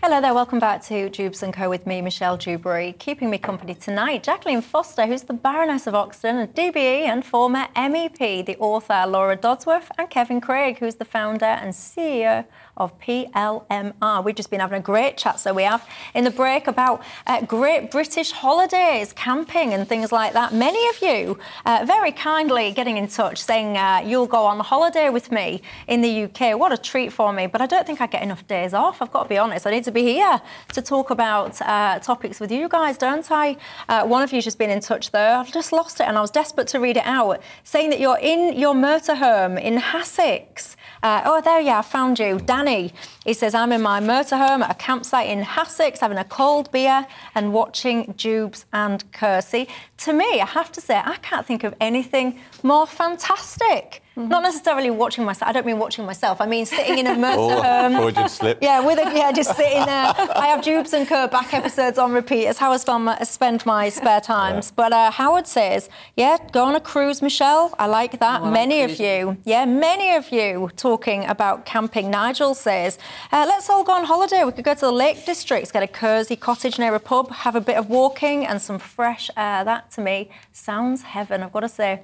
Hello 0.05 0.21
there, 0.21 0.35
welcome 0.35 0.59
back 0.59 0.83
to 0.87 1.09
Dewbs 1.09 1.45
& 1.53 1.55
Co 1.55 1.71
with 1.71 1.87
me, 1.87 2.03
Michelle 2.03 2.37
Dewberry. 2.37 2.97
Keeping 2.99 3.31
me 3.31 3.39
company 3.39 3.73
tonight, 3.73 4.25
Jacqueline 4.25 4.61
Foster, 4.61 5.07
who's 5.07 5.23
the 5.23 5.33
Baroness 5.33 5.87
of 5.87 5.95
Oxton, 5.95 6.43
a 6.43 6.49
DBE 6.49 7.03
and 7.03 7.25
former 7.25 7.69
MEP, 7.77 8.45
the 8.45 8.57
author 8.59 9.05
Laura 9.07 9.37
Dodsworth, 9.37 9.93
and 9.97 10.11
Kevin 10.11 10.41
Craig, 10.41 10.81
who's 10.81 10.97
the 10.97 11.05
founder 11.05 11.45
and 11.45 11.73
CEO 11.73 12.45
of 12.77 12.99
PLMR. 13.01 14.25
We've 14.25 14.35
just 14.35 14.51
been 14.51 14.61
having 14.61 14.79
a 14.79 14.83
great 14.83 15.17
chat, 15.19 15.39
so 15.39 15.53
we 15.53 15.65
have, 15.65 15.87
in 16.15 16.25
the 16.25 16.31
break 16.31 16.67
about 16.67 17.03
uh, 17.27 17.43
great 17.43 17.91
British 17.91 18.33
holidays, 18.33 19.13
camping 19.13 19.75
and 19.75 19.87
things 19.87 20.11
like 20.11 20.33
that. 20.33 20.55
Many 20.55 20.89
of 20.89 21.03
you 21.03 21.39
uh, 21.67 21.85
very 21.87 22.13
kindly 22.13 22.73
getting 22.73 22.97
in 22.97 23.09
touch 23.09 23.43
saying 23.43 23.77
uh, 23.77 24.03
you'll 24.05 24.27
go 24.27 24.45
on 24.47 24.59
holiday 24.61 25.11
with 25.11 25.31
me 25.31 25.63
in 25.87 26.01
the 26.01 26.25
UK. 26.25 26.59
What 26.59 26.73
a 26.73 26.79
treat 26.79 27.13
for 27.13 27.33
me, 27.33 27.47
but 27.47 27.61
I 27.61 27.67
don't 27.67 27.87
think 27.87 28.01
I 28.01 28.07
get 28.07 28.23
enough 28.23 28.47
days 28.47 28.73
off. 28.73 29.03
I've 29.03 29.13
got 29.13 29.25
to 29.25 29.29
be 29.29 29.39
honest. 29.39 29.67
I 29.67 29.71
need 29.71 29.85
to 29.85 29.93
be 29.93 30.03
here 30.03 30.41
to 30.73 30.83
talk 30.83 31.11
about 31.11 31.61
uh, 31.63 31.99
topics 31.99 32.41
with 32.41 32.51
you 32.51 32.69
guys, 32.69 32.97
don't 32.97 33.31
I? 33.31 33.57
Uh, 33.89 34.07
one 34.07 34.23
of 34.23 34.33
you's 34.33 34.45
just 34.45 34.59
been 34.59 34.71
in 34.71 34.81
touch 34.81 35.11
though. 35.11 35.41
I've 35.41 35.53
just 35.53 35.73
lost 35.73 36.01
it 36.01 36.05
and 36.05 36.17
I 36.17 36.21
was 36.21 36.31
desperate 36.31 36.69
to 36.69 36.81
read 36.81 36.97
it 36.97 37.07
out, 37.07 37.43
saying 37.65 37.91
that 37.91 38.01
you're 38.01 38.19
in 38.19 38.59
your 38.59 38.75
motorhome 38.75 39.61
in 39.61 39.79
Hassocks. 39.79 40.77
Uh, 41.03 41.23
oh, 41.25 41.41
there 41.41 41.61
you 41.61 41.71
are, 41.71 41.79
I 41.79 41.83
found 41.83 42.19
you. 42.19 42.39
He 42.63 43.33
says, 43.33 43.55
I'm 43.55 43.73
in 43.73 43.83
my 43.83 44.01
motorhome 44.01 44.63
at 44.63 44.71
a 44.71 44.75
campsite 44.75 45.29
in 45.29 45.43
Hassocks, 45.43 45.99
having 45.99 46.19
a 46.19 46.25
cold 46.25 46.71
beer 46.71 47.07
and 47.35 47.53
watching 47.53 48.15
Dewbs 48.17 48.65
and 48.73 49.11
Kersey. 49.13 49.69
To 49.99 50.13
me, 50.13 50.41
I 50.41 50.47
have 50.47 50.71
to 50.73 50.81
say, 50.81 50.97
I 50.97 51.17
can't 51.17 51.47
think 51.47 51.65
of 51.65 51.75
anything 51.81 52.39
more 52.63 52.87
fantastic. 52.87 54.02
Not 54.17 54.43
necessarily 54.43 54.91
watching 54.91 55.25
myself. 55.25 55.49
I 55.49 55.53
don't 55.53 55.65
mean 55.67 55.79
watching 55.79 56.05
myself. 56.05 56.41
I 56.41 56.47
mean 56.47 56.67
sitting 56.67 56.99
in 56.99 57.07
a 57.07 57.13
Oh, 57.13 57.17
motorhome. 57.17 57.97
Freudian 57.97 58.29
slip. 58.29 58.59
Yeah, 58.61 58.85
with 58.85 58.99
a, 58.99 59.05
yeah, 59.17 59.33
just 59.33 59.57
sitting 59.57 59.85
there. 59.87 60.13
I 60.37 60.47
have 60.49 60.61
Dewbs 60.63 60.93
and 60.93 61.07
Co 61.09 61.27
back 61.29 61.55
episodes 61.55 61.99
on 61.99 62.13
repeat. 62.13 62.45
It's 62.47 62.59
how 62.59 62.73
I 62.73 62.77
spend 62.77 63.05
my, 63.07 63.19
spend 63.23 63.65
my 63.65 63.89
spare 63.89 64.21
times. 64.21 64.71
But 64.71 64.93
uh, 64.93 65.11
Howard 65.13 65.47
says, 65.47 65.89
yeah, 66.17 66.37
go 66.53 66.65
on 66.65 66.75
a 66.75 66.81
cruise, 66.81 67.23
Michelle. 67.23 67.75
I 67.79 67.87
like 67.87 68.19
that. 68.21 68.43
Oh, 68.43 68.51
many 68.51 68.83
of 68.83 68.99
you, 69.01 69.39
yeah, 69.45 69.65
many 69.65 70.15
of 70.15 70.31
you 70.31 70.71
talking 70.77 71.25
about 71.25 71.65
camping. 71.65 72.11
Nigel 72.11 72.55
says, 72.55 72.99
uh, 73.33 73.45
let's 73.49 73.71
all 73.71 73.85
go 73.85 73.93
on 73.93 74.05
holiday. 74.05 74.45
We 74.45 74.53
could 74.53 74.65
go 74.65 74.75
to 74.75 74.81
the 74.81 74.93
Lake 74.93 75.25
Districts, 75.25 75.73
get 75.73 75.83
a 75.83 75.87
cosy 75.87 76.37
cottage 76.37 76.79
near 76.79 76.95
a 76.95 77.01
pub, 77.01 77.31
have 77.31 77.57
a 77.57 77.61
bit 77.61 77.77
of 77.77 77.89
walking 77.89 78.47
and 78.47 78.61
some 78.61 78.79
fresh 78.79 79.31
air. 79.37 79.65
That 79.65 79.91
to 79.93 80.01
me 80.03 80.31
sounds 80.53 81.03
heaven, 81.03 81.43
I've 81.43 81.53
got 81.53 81.61
to 81.61 81.69
say. 81.69 82.03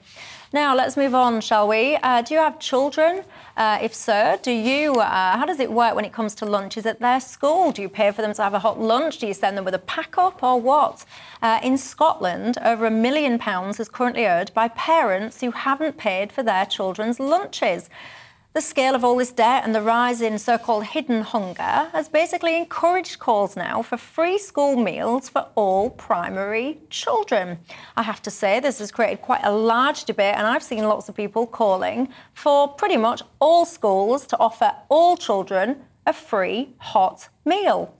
Now, 0.50 0.74
let's 0.74 0.96
move 0.96 1.14
on, 1.14 1.42
shall 1.42 1.68
we? 1.68 1.96
Uh, 1.96 2.22
do 2.22 2.32
you 2.32 2.40
have 2.40 2.58
children? 2.58 3.22
Uh, 3.54 3.80
if 3.82 3.94
so, 3.94 4.38
do 4.42 4.50
you? 4.50 4.94
Uh, 4.94 5.36
how 5.36 5.44
does 5.44 5.60
it 5.60 5.70
work 5.70 5.94
when 5.94 6.06
it 6.06 6.12
comes 6.14 6.34
to 6.36 6.46
lunches 6.46 6.86
at 6.86 7.00
their 7.00 7.20
school? 7.20 7.70
Do 7.70 7.82
you 7.82 7.88
pay 7.90 8.10
for 8.12 8.22
them 8.22 8.32
to 8.32 8.42
have 8.42 8.54
a 8.54 8.58
hot 8.58 8.80
lunch? 8.80 9.18
Do 9.18 9.26
you 9.26 9.34
send 9.34 9.58
them 9.58 9.66
with 9.66 9.74
a 9.74 9.78
pack 9.78 10.16
up 10.16 10.42
or 10.42 10.58
what? 10.58 11.04
Uh, 11.42 11.60
in 11.62 11.76
Scotland, 11.76 12.56
over 12.64 12.86
a 12.86 12.90
million 12.90 13.38
pounds 13.38 13.78
is 13.78 13.90
currently 13.90 14.26
owed 14.26 14.54
by 14.54 14.68
parents 14.68 15.42
who 15.42 15.50
haven't 15.50 15.98
paid 15.98 16.32
for 16.32 16.42
their 16.42 16.64
children's 16.64 17.20
lunches. 17.20 17.90
The 18.54 18.62
scale 18.62 18.94
of 18.94 19.04
all 19.04 19.16
this 19.16 19.30
debt 19.30 19.62
and 19.64 19.74
the 19.74 19.82
rise 19.82 20.20
in 20.20 20.38
so 20.38 20.58
called 20.58 20.84
hidden 20.84 21.20
hunger 21.20 21.90
has 21.92 22.08
basically 22.08 22.56
encouraged 22.56 23.18
calls 23.18 23.56
now 23.56 23.82
for 23.82 23.96
free 23.96 24.38
school 24.38 24.74
meals 24.76 25.28
for 25.28 25.46
all 25.54 25.90
primary 25.90 26.80
children. 26.90 27.58
I 27.96 28.02
have 28.02 28.20
to 28.22 28.30
say, 28.30 28.58
this 28.58 28.78
has 28.78 28.90
created 28.90 29.20
quite 29.20 29.44
a 29.44 29.52
large 29.52 30.04
debate, 30.04 30.34
and 30.34 30.46
I've 30.46 30.62
seen 30.62 30.84
lots 30.84 31.08
of 31.08 31.14
people 31.14 31.46
calling 31.46 32.08
for 32.32 32.66
pretty 32.66 32.96
much 32.96 33.22
all 33.38 33.64
schools 33.64 34.26
to 34.28 34.38
offer 34.38 34.72
all 34.88 35.16
children 35.16 35.84
a 36.06 36.12
free 36.12 36.74
hot 36.78 37.28
meal. 37.44 37.94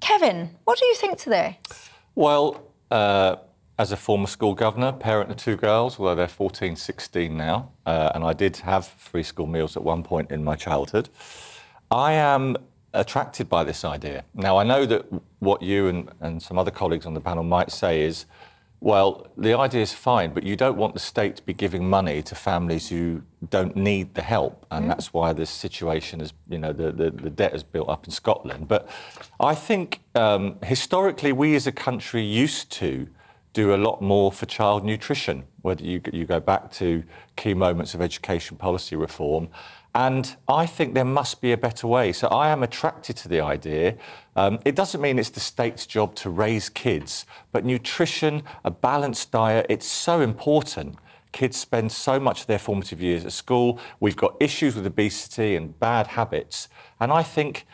Kevin, 0.00 0.56
what 0.64 0.78
do 0.78 0.86
you 0.86 0.96
think 0.96 1.18
today? 1.18 1.60
Well, 2.14 2.62
uh, 2.90 3.36
as 3.78 3.92
a 3.92 3.96
former 3.96 4.26
school 4.26 4.54
governor, 4.54 4.90
parent 4.92 5.30
of 5.30 5.36
two 5.36 5.56
girls, 5.56 5.98
although 5.98 6.16
they're 6.16 6.26
14, 6.26 6.74
16 6.74 7.36
now, 7.36 7.70
uh, 7.86 8.10
and 8.14 8.24
I 8.24 8.32
did 8.32 8.56
have 8.58 8.86
free 8.86 9.22
school 9.22 9.46
meals 9.46 9.76
at 9.76 9.84
one 9.84 10.02
point 10.02 10.32
in 10.32 10.42
my 10.42 10.56
childhood, 10.56 11.08
I 11.90 12.12
am 12.12 12.56
attracted 12.92 13.48
by 13.48 13.62
this 13.62 13.84
idea. 13.84 14.24
Now, 14.34 14.58
I 14.58 14.64
know 14.64 14.84
that 14.86 15.06
what 15.38 15.62
you 15.62 15.86
and, 15.86 16.10
and 16.20 16.42
some 16.42 16.58
other 16.58 16.72
colleagues 16.72 17.06
on 17.06 17.14
the 17.14 17.20
panel 17.20 17.44
might 17.44 17.70
say 17.70 18.02
is, 18.02 18.26
well, 18.80 19.28
the 19.36 19.56
idea 19.56 19.82
is 19.82 19.92
fine, 19.92 20.32
but 20.32 20.44
you 20.44 20.56
don't 20.56 20.76
want 20.76 20.94
the 20.94 21.00
state 21.00 21.36
to 21.36 21.42
be 21.42 21.52
giving 21.52 21.88
money 21.88 22.22
to 22.22 22.34
families 22.34 22.88
who 22.88 23.22
don't 23.50 23.76
need 23.76 24.14
the 24.14 24.22
help. 24.22 24.66
And 24.70 24.88
that's 24.88 25.12
why 25.12 25.32
this 25.32 25.50
situation 25.50 26.20
is, 26.20 26.32
you 26.48 26.58
know, 26.58 26.72
the, 26.72 26.92
the, 26.92 27.10
the 27.10 27.30
debt 27.30 27.54
is 27.54 27.64
built 27.64 27.88
up 27.88 28.06
in 28.06 28.12
Scotland. 28.12 28.68
But 28.68 28.88
I 29.40 29.54
think 29.56 30.00
um, 30.14 30.58
historically, 30.62 31.32
we 31.32 31.56
as 31.56 31.66
a 31.66 31.72
country 31.72 32.22
used 32.22 32.70
to 32.72 33.08
do 33.52 33.74
a 33.74 33.76
lot 33.76 34.00
more 34.02 34.30
for 34.30 34.46
child 34.46 34.84
nutrition, 34.84 35.44
whether 35.62 35.82
you, 35.82 36.00
you 36.12 36.24
go 36.24 36.40
back 36.40 36.70
to 36.72 37.02
key 37.36 37.54
moments 37.54 37.94
of 37.94 38.00
education 38.00 38.56
policy 38.56 38.96
reform. 38.96 39.48
And 39.94 40.36
I 40.46 40.66
think 40.66 40.94
there 40.94 41.04
must 41.04 41.40
be 41.40 41.52
a 41.52 41.56
better 41.56 41.86
way. 41.86 42.12
So 42.12 42.28
I 42.28 42.50
am 42.50 42.62
attracted 42.62 43.16
to 43.16 43.28
the 43.28 43.40
idea. 43.40 43.96
Um, 44.36 44.60
it 44.64 44.76
doesn't 44.76 45.00
mean 45.00 45.18
it's 45.18 45.30
the 45.30 45.40
state's 45.40 45.86
job 45.86 46.14
to 46.16 46.30
raise 46.30 46.68
kids, 46.68 47.26
but 47.52 47.64
nutrition, 47.64 48.42
a 48.64 48.70
balanced 48.70 49.32
diet, 49.32 49.66
it's 49.68 49.86
so 49.86 50.20
important. 50.20 50.96
Kids 51.32 51.56
spend 51.56 51.90
so 51.90 52.20
much 52.20 52.42
of 52.42 52.46
their 52.46 52.58
formative 52.58 53.00
years 53.02 53.24
at 53.24 53.32
school. 53.32 53.80
We've 53.98 54.16
got 54.16 54.36
issues 54.40 54.76
with 54.76 54.86
obesity 54.86 55.56
and 55.56 55.78
bad 55.80 56.08
habits. 56.08 56.68
And 57.00 57.10
I 57.10 57.22
think 57.22 57.66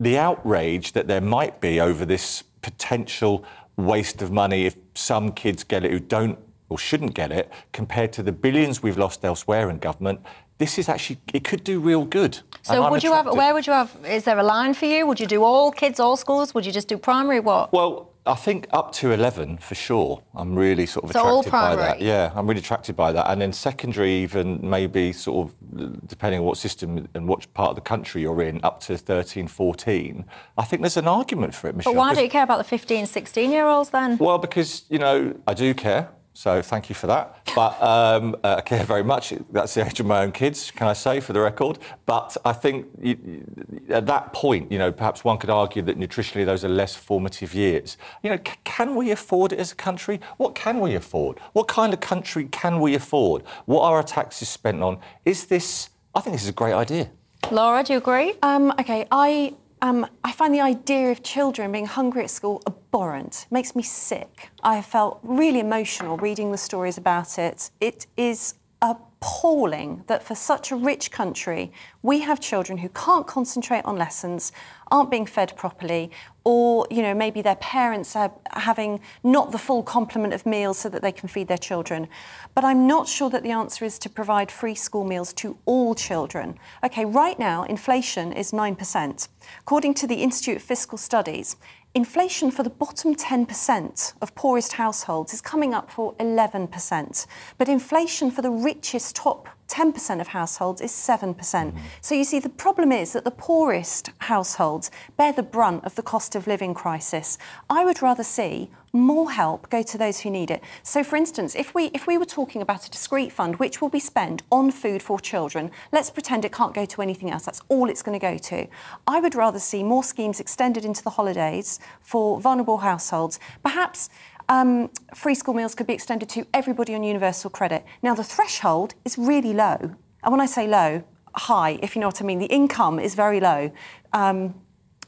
the 0.00 0.16
outrage 0.16 0.92
that 0.92 1.08
there 1.08 1.20
might 1.20 1.60
be 1.60 1.80
over 1.80 2.04
this 2.04 2.44
potential 2.62 3.44
waste 3.78 4.20
of 4.20 4.30
money 4.30 4.66
if 4.66 4.76
some 4.94 5.32
kids 5.32 5.64
get 5.64 5.84
it 5.84 5.90
who 5.90 6.00
don't 6.00 6.38
or 6.68 6.78
shouldn't 6.78 7.14
get 7.14 7.32
it, 7.32 7.50
compared 7.72 8.12
to 8.12 8.22
the 8.22 8.32
billions 8.32 8.82
we've 8.82 8.98
lost 8.98 9.24
elsewhere 9.24 9.70
in 9.70 9.78
government, 9.78 10.20
this 10.58 10.78
is 10.78 10.88
actually 10.88 11.18
it 11.32 11.44
could 11.44 11.64
do 11.64 11.80
real 11.80 12.04
good. 12.04 12.40
So 12.62 12.90
would 12.90 13.02
you 13.02 13.12
have 13.12 13.26
where 13.26 13.54
would 13.54 13.66
you 13.66 13.72
have 13.72 13.96
is 14.06 14.24
there 14.24 14.38
a 14.38 14.42
line 14.42 14.74
for 14.74 14.86
you? 14.86 15.06
Would 15.06 15.20
you 15.20 15.26
do 15.26 15.44
all 15.44 15.72
kids, 15.72 15.98
all 16.00 16.16
schools? 16.16 16.54
Would 16.54 16.66
you 16.66 16.72
just 16.72 16.88
do 16.88 16.98
primary 16.98 17.40
what? 17.40 17.72
Well, 17.72 18.10
I 18.28 18.34
think 18.34 18.66
up 18.70 18.92
to 18.92 19.12
11 19.12 19.58
for 19.58 19.74
sure. 19.74 20.22
I'm 20.34 20.54
really 20.54 20.84
sort 20.84 21.06
of 21.06 21.12
so 21.12 21.40
attracted 21.40 21.50
by 21.50 21.76
that. 21.76 22.00
Yeah, 22.00 22.30
I'm 22.34 22.46
really 22.46 22.60
attracted 22.60 22.94
by 22.94 23.10
that. 23.12 23.30
And 23.30 23.40
then 23.40 23.52
secondary, 23.52 24.12
even 24.12 24.60
maybe 24.62 25.12
sort 25.12 25.48
of 25.48 26.06
depending 26.06 26.40
on 26.40 26.46
what 26.46 26.58
system 26.58 27.08
and 27.14 27.26
what 27.26 27.52
part 27.54 27.70
of 27.70 27.76
the 27.76 27.80
country 27.80 28.22
you're 28.22 28.42
in, 28.42 28.60
up 28.62 28.80
to 28.80 28.98
13, 28.98 29.48
14. 29.48 30.24
I 30.58 30.64
think 30.64 30.82
there's 30.82 30.98
an 30.98 31.08
argument 31.08 31.54
for 31.54 31.68
it, 31.68 31.76
Michelle. 31.76 31.94
But 31.94 31.98
why 31.98 32.14
do 32.14 32.22
you 32.22 32.28
care 32.28 32.44
about 32.44 32.58
the 32.58 32.64
15, 32.64 33.06
16 33.06 33.50
year 33.50 33.66
olds 33.66 33.90
then? 33.90 34.18
Well, 34.18 34.38
because, 34.38 34.84
you 34.90 34.98
know, 34.98 35.34
I 35.46 35.54
do 35.54 35.72
care. 35.72 36.10
So 36.38 36.62
thank 36.62 36.88
you 36.88 36.94
for 36.94 37.08
that. 37.08 37.44
But 37.56 37.82
um, 37.82 38.36
uh, 38.44 38.54
I 38.58 38.60
care 38.60 38.84
very 38.84 39.02
much. 39.02 39.34
That's 39.50 39.74
the 39.74 39.84
age 39.84 39.98
of 39.98 40.06
my 40.06 40.22
own 40.22 40.30
kids, 40.30 40.70
can 40.70 40.86
I 40.86 40.92
say, 40.92 41.18
for 41.18 41.32
the 41.32 41.40
record. 41.40 41.80
But 42.06 42.36
I 42.44 42.52
think 42.52 42.86
you, 43.02 43.44
at 43.88 44.06
that 44.06 44.32
point, 44.32 44.70
you 44.70 44.78
know, 44.78 44.92
perhaps 44.92 45.24
one 45.24 45.38
could 45.38 45.50
argue 45.50 45.82
that 45.82 45.98
nutritionally 45.98 46.46
those 46.46 46.64
are 46.64 46.68
less 46.68 46.94
formative 46.94 47.56
years. 47.56 47.96
You 48.22 48.30
know, 48.30 48.36
c- 48.36 48.54
can 48.62 48.94
we 48.94 49.10
afford 49.10 49.52
it 49.52 49.58
as 49.58 49.72
a 49.72 49.74
country? 49.74 50.20
What 50.36 50.54
can 50.54 50.78
we 50.78 50.94
afford? 50.94 51.40
What 51.54 51.66
kind 51.66 51.92
of 51.92 51.98
country 51.98 52.44
can 52.52 52.78
we 52.78 52.94
afford? 52.94 53.42
What 53.64 53.82
are 53.82 53.96
our 53.96 54.04
taxes 54.04 54.48
spent 54.48 54.80
on? 54.80 55.00
Is 55.24 55.46
this? 55.46 55.90
I 56.14 56.20
think 56.20 56.34
this 56.34 56.44
is 56.44 56.50
a 56.50 56.52
great 56.52 56.74
idea. 56.74 57.10
Laura, 57.50 57.82
do 57.82 57.94
you 57.94 57.98
agree? 57.98 58.34
Um, 58.44 58.70
okay, 58.78 59.08
I 59.10 59.54
um, 59.82 60.06
I 60.24 60.32
find 60.32 60.54
the 60.54 60.60
idea 60.60 61.10
of 61.10 61.22
children 61.22 61.72
being 61.72 61.86
hungry 61.86 62.24
at 62.24 62.30
school 62.30 62.62
abhorrent. 62.66 63.46
It 63.50 63.52
makes 63.52 63.74
me 63.76 63.82
sick. 63.82 64.50
I 64.62 64.82
felt 64.82 65.20
really 65.22 65.60
emotional 65.60 66.16
reading 66.16 66.52
the 66.52 66.58
stories 66.58 66.98
about 66.98 67.38
it. 67.38 67.70
It 67.80 68.06
is 68.16 68.54
appalling 68.80 70.04
that 70.06 70.22
for 70.22 70.34
such 70.34 70.70
a 70.70 70.76
rich 70.76 71.10
country, 71.10 71.72
we 72.02 72.20
have 72.20 72.40
children 72.40 72.78
who 72.78 72.88
can't 72.90 73.26
concentrate 73.26 73.84
on 73.84 73.96
lessons, 73.96 74.52
aren't 74.90 75.10
being 75.10 75.26
fed 75.26 75.52
properly, 75.56 76.10
or 76.44 76.86
you 76.90 77.02
know 77.02 77.12
maybe 77.12 77.42
their 77.42 77.56
parents 77.56 78.14
are 78.14 78.32
having 78.52 79.00
not 79.24 79.50
the 79.50 79.58
full 79.58 79.82
complement 79.82 80.32
of 80.32 80.46
meals 80.46 80.78
so 80.78 80.88
that 80.88 81.02
they 81.02 81.12
can 81.12 81.28
feed 81.28 81.48
their 81.48 81.58
children. 81.58 82.08
But 82.54 82.64
I'm 82.64 82.86
not 82.86 83.08
sure 83.08 83.28
that 83.30 83.42
the 83.42 83.50
answer 83.50 83.84
is 83.84 83.98
to 83.98 84.08
provide 84.08 84.50
free 84.50 84.74
school 84.74 85.04
meals 85.04 85.32
to 85.34 85.58
all 85.66 85.94
children. 85.94 86.56
Okay, 86.84 87.04
right 87.04 87.38
now 87.38 87.64
inflation 87.64 88.32
is 88.32 88.52
9%. 88.52 89.28
According 89.60 89.94
to 89.94 90.06
the 90.06 90.22
Institute 90.22 90.56
of 90.56 90.62
Fiscal 90.62 90.98
Studies, 90.98 91.56
Inflation 91.98 92.52
for 92.52 92.62
the 92.62 92.70
bottom 92.70 93.12
10% 93.12 94.12
of 94.22 94.32
poorest 94.36 94.74
households 94.74 95.34
is 95.34 95.40
coming 95.40 95.74
up 95.74 95.90
for 95.90 96.14
11%, 96.20 97.26
but 97.58 97.68
inflation 97.68 98.30
for 98.30 98.40
the 98.40 98.52
richest 98.52 99.16
top 99.16 99.48
10% 99.78 100.20
of 100.20 100.28
households 100.28 100.80
is 100.80 100.90
7%. 100.90 101.36
Mm-hmm. 101.36 101.78
So 102.00 102.16
you 102.16 102.24
see, 102.24 102.40
the 102.40 102.48
problem 102.48 102.90
is 102.90 103.12
that 103.12 103.22
the 103.22 103.30
poorest 103.30 104.10
households 104.18 104.90
bear 105.16 105.32
the 105.32 105.44
brunt 105.44 105.84
of 105.84 105.94
the 105.94 106.02
cost 106.02 106.34
of 106.34 106.48
living 106.48 106.74
crisis. 106.74 107.38
I 107.70 107.84
would 107.84 108.02
rather 108.02 108.24
see 108.24 108.70
more 108.92 109.30
help 109.30 109.70
go 109.70 109.82
to 109.82 109.98
those 109.98 110.20
who 110.20 110.30
need 110.30 110.50
it. 110.50 110.62
So, 110.82 111.04
for 111.04 111.16
instance, 111.16 111.54
if 111.54 111.74
we 111.74 111.86
if 111.94 112.06
we 112.06 112.18
were 112.18 112.24
talking 112.24 112.62
about 112.62 112.86
a 112.86 112.90
discrete 112.90 113.32
fund 113.32 113.56
which 113.56 113.80
will 113.80 113.88
be 113.88 114.00
spent 114.00 114.42
on 114.50 114.70
food 114.70 115.02
for 115.02 115.20
children, 115.20 115.70
let's 115.92 116.10
pretend 116.10 116.44
it 116.44 116.52
can't 116.52 116.74
go 116.74 116.84
to 116.86 117.02
anything 117.02 117.30
else. 117.30 117.44
That's 117.44 117.60
all 117.68 117.88
it's 117.88 118.02
going 118.02 118.18
to 118.18 118.26
go 118.26 118.38
to. 118.38 118.66
I 119.06 119.20
would 119.20 119.34
rather 119.34 119.58
see 119.58 119.82
more 119.82 120.02
schemes 120.02 120.40
extended 120.40 120.84
into 120.84 121.04
the 121.04 121.10
holidays 121.10 121.78
for 122.00 122.40
vulnerable 122.40 122.78
households. 122.78 123.38
Perhaps 123.62 124.08
um, 124.48 124.90
free 125.14 125.34
school 125.34 125.54
meals 125.54 125.74
could 125.74 125.86
be 125.86 125.92
extended 125.92 126.28
to 126.30 126.46
everybody 126.54 126.94
on 126.94 127.02
universal 127.02 127.50
credit. 127.50 127.84
Now, 128.02 128.14
the 128.14 128.24
threshold 128.24 128.94
is 129.04 129.18
really 129.18 129.52
low. 129.52 129.76
And 130.22 130.32
when 130.32 130.40
I 130.40 130.46
say 130.46 130.66
low, 130.66 131.02
high, 131.34 131.78
if 131.82 131.94
you 131.94 132.00
know 132.00 132.08
what 132.08 132.20
I 132.20 132.24
mean, 132.24 132.38
the 132.38 132.46
income 132.46 132.98
is 132.98 133.14
very 133.14 133.40
low. 133.40 133.70
Um, 134.12 134.54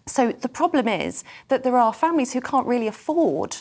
so 0.07 0.33
the 0.33 0.49
problem 0.49 0.89
is 0.89 1.25
that 1.49 1.63
there 1.63 1.77
are 1.77 1.93
families 1.93 2.33
who 2.33 2.41
can't 2.41 2.67
really 2.67 2.87
afford 2.87 3.59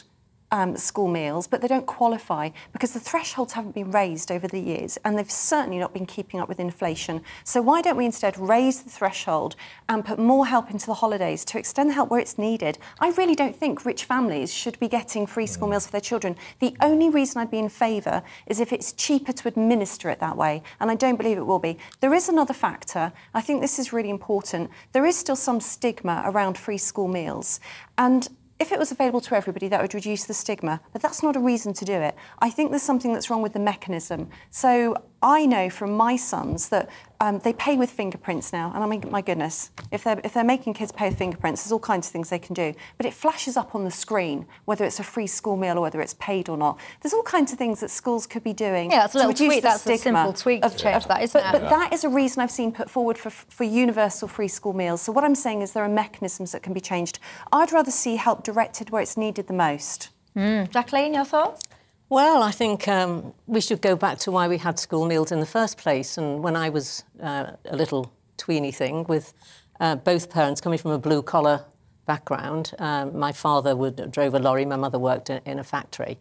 um, 0.52 0.76
school 0.78 1.08
meals, 1.08 1.48
but 1.48 1.62
they 1.62 1.68
don't 1.68 1.86
qualify 1.86 2.50
because 2.74 2.94
the 2.94 3.00
thresholds 3.00 3.54
haven't 3.54 3.76
been 3.76 3.92
raised 3.92 4.32
over 4.32 4.48
the 4.48 4.60
years 4.60 4.98
and 5.04 5.18
they've 5.18 5.30
certainly 5.30 5.78
not 5.78 5.94
been 5.94 6.06
keeping 6.06 6.40
up 6.40 6.50
with 6.50 6.60
inflation. 6.60 7.22
So, 7.44 7.62
why 7.62 7.82
don't 7.82 7.98
we 7.98 8.06
instead 8.06 8.38
raise 8.38 8.82
the 8.82 8.90
threshold 8.90 9.56
and 9.88 10.06
put 10.06 10.20
more 10.20 10.46
help 10.46 10.72
into 10.72 10.86
the 10.86 10.96
holidays 10.96 11.46
to 11.46 11.60
extend 11.60 11.90
the 11.90 11.94
help 11.94 12.10
where 12.10 12.20
it's 12.20 12.38
needed? 12.38 12.78
I 13.00 13.10
really 13.12 13.36
don't 13.36 13.56
think 13.56 13.86
rich 13.86 14.06
families 14.06 14.54
should 14.54 14.80
be 14.80 14.88
getting 14.88 15.26
free 15.26 15.46
school 15.46 15.68
mm. 15.68 15.72
meals 15.72 15.86
for 15.86 15.92
their 15.92 16.02
children. 16.02 16.36
The 16.60 16.76
only 16.82 17.10
reason 17.10 17.42
I'd 17.42 17.52
be 17.52 17.60
in 17.60 17.70
favour 17.70 18.24
is 18.48 18.60
if 18.60 18.74
it's 18.74 18.94
cheaper 18.94 19.34
to 19.34 19.48
administer 19.48 20.10
it 20.10 20.20
that 20.20 20.38
way, 20.38 20.64
and 20.80 20.90
I 20.90 20.96
don't 20.96 21.18
believe 21.18 21.38
it 21.38 21.46
will 21.46 21.60
be. 21.60 21.78
There 22.00 22.14
is 22.14 22.30
another 22.30 22.54
factor, 22.54 23.12
I 23.34 23.42
think 23.42 23.62
this 23.62 23.80
is 23.80 23.94
really 23.94 24.10
important. 24.10 24.70
There 24.92 25.06
is 25.06 25.18
still 25.18 25.36
some 25.36 25.60
stigma 25.60 26.24
around 26.26 26.58
free 26.58 26.78
school 26.78 27.08
meals. 27.08 27.60
And 27.98 28.30
if 28.60 28.72
it 28.72 28.80
was 28.80 28.92
available 28.92 29.22
to 29.22 29.36
everybody, 29.36 29.68
that 29.70 29.82
would 29.82 29.94
reduce 29.94 30.26
the 30.26 30.34
stigma, 30.34 30.82
but 30.92 31.02
that's 31.02 31.24
not 31.24 31.36
a 31.36 31.40
reason 31.40 31.74
to 31.74 31.86
do 31.86 31.94
it. 31.94 32.16
I 32.40 32.50
think 32.50 32.72
there's 32.72 32.84
something 32.84 33.14
that's 33.14 33.30
wrong 33.30 33.42
with 33.42 33.54
the 33.54 33.60
mechanism. 33.60 34.30
So 34.50 34.96
I 35.22 35.46
know 35.46 35.70
from 35.70 35.96
my 35.96 36.16
sons 36.16 36.70
that 36.70 36.90
um, 37.22 37.40
they 37.40 37.52
pay 37.52 37.76
with 37.76 37.92
fingerprints 37.92 38.54
now, 38.54 38.72
and 38.74 38.82
I 38.82 38.88
mean, 38.88 39.04
my 39.12 39.22
goodness, 39.22 39.72
if 39.92 40.06
they're, 40.06 40.22
if 40.24 40.34
they're 40.34 40.44
making 40.44 40.74
kids 40.74 40.94
pay 40.94 41.10
with 41.10 41.18
fingerprints, 41.18 41.64
there's 41.64 41.74
all 41.74 41.80
kinds 41.80 42.08
of 42.08 42.14
things 42.14 42.30
they 42.30 42.40
can 42.40 42.54
do. 42.54 42.74
But 42.96 43.06
it 43.06 43.14
flashes 43.14 43.58
up 43.58 43.76
on 43.76 43.84
the 43.84 43.92
screen, 43.92 44.46
whether 44.64 44.86
it's 44.86 45.00
a 45.00 45.04
free 45.04 45.28
school 45.28 45.58
meal 45.58 45.78
or 45.78 45.82
whether 45.82 46.00
it's 46.00 46.14
paid 46.14 46.48
or 46.48 46.58
not. 46.58 46.80
There's 47.02 47.14
all 47.14 47.24
kinds 47.24 47.52
of 47.52 47.58
things 47.58 47.82
that 47.82 47.90
schools 47.90 48.26
could 48.26 48.44
be 48.44 48.54
doing. 48.54 48.92
Yeah, 48.92 49.00
that's 49.00 49.16
a 49.16 49.18
little 49.18 49.34
tweak. 49.34 49.62
That's 49.62 49.86
a 49.86 49.98
simple 49.98 50.32
tweak 50.32 50.64
of, 50.64 50.72
to 50.72 50.78
change 50.78 51.04
of, 51.04 51.08
that, 51.10 51.24
isn't 51.24 51.42
but, 51.42 51.56
it? 51.56 51.62
But 51.62 51.70
that 51.70 51.92
is 51.92 52.06
a 52.06 52.10
reason 52.10 52.42
I've 52.42 52.52
seen 52.52 52.72
put 52.72 52.90
forward 52.90 53.18
for, 53.18 53.30
for 53.30 53.66
universal 53.66 54.30
free 54.30 54.48
school 54.48 54.74
meals. 54.74 55.02
So 55.02 55.12
what 55.12 55.26
I'm 55.26 55.36
saying 55.36 55.62
is 55.62 55.74
there 55.74 55.84
are 55.84 55.90
mechanisms 55.90 56.54
that 56.54 56.64
can 56.64 56.72
be 56.74 56.82
changed. 56.82 57.20
I'd 57.52 57.74
rather 57.74 57.92
see 57.92 58.16
help 58.16 58.44
directed 58.44 58.92
where 58.92 59.02
it's 59.02 59.18
needed 59.18 59.48
the 59.48 59.54
most. 59.54 60.10
Mm. 60.38 60.70
Jacqueline, 60.70 61.14
your 61.14 61.26
thoughts? 61.26 61.62
Well, 62.12 62.42
I 62.42 62.50
think 62.50 62.88
um, 62.88 63.36
we 63.46 63.62
should 63.62 63.84
go 63.84 63.96
back 63.96 64.18
to 64.20 64.32
why 64.32 64.48
we 64.48 64.58
had 64.58 64.80
school 64.80 65.06
meals 65.06 65.32
in 65.32 65.40
the 65.40 65.46
first 65.46 65.78
place. 65.78 66.18
And 66.18 66.42
when 66.42 66.56
I 66.56 66.70
was 66.70 67.04
uh, 67.22 67.52
a 67.66 67.76
little 67.76 68.12
tweeny 68.36 68.72
thing, 68.72 69.04
with 69.04 69.32
uh, 69.80 69.96
both 69.96 70.32
parents 70.32 70.60
coming 70.60 70.80
from 70.80 70.90
a 70.90 70.98
blue 70.98 71.22
collar 71.22 71.66
background, 72.08 72.74
um, 72.80 73.16
my 73.16 73.32
father 73.32 73.76
would 73.76 74.12
drove 74.12 74.34
a 74.34 74.40
lorry, 74.40 74.66
my 74.66 74.76
mother 74.76 74.98
worked 74.98 75.30
in, 75.30 75.60
a 75.60 75.64
factory, 75.64 76.18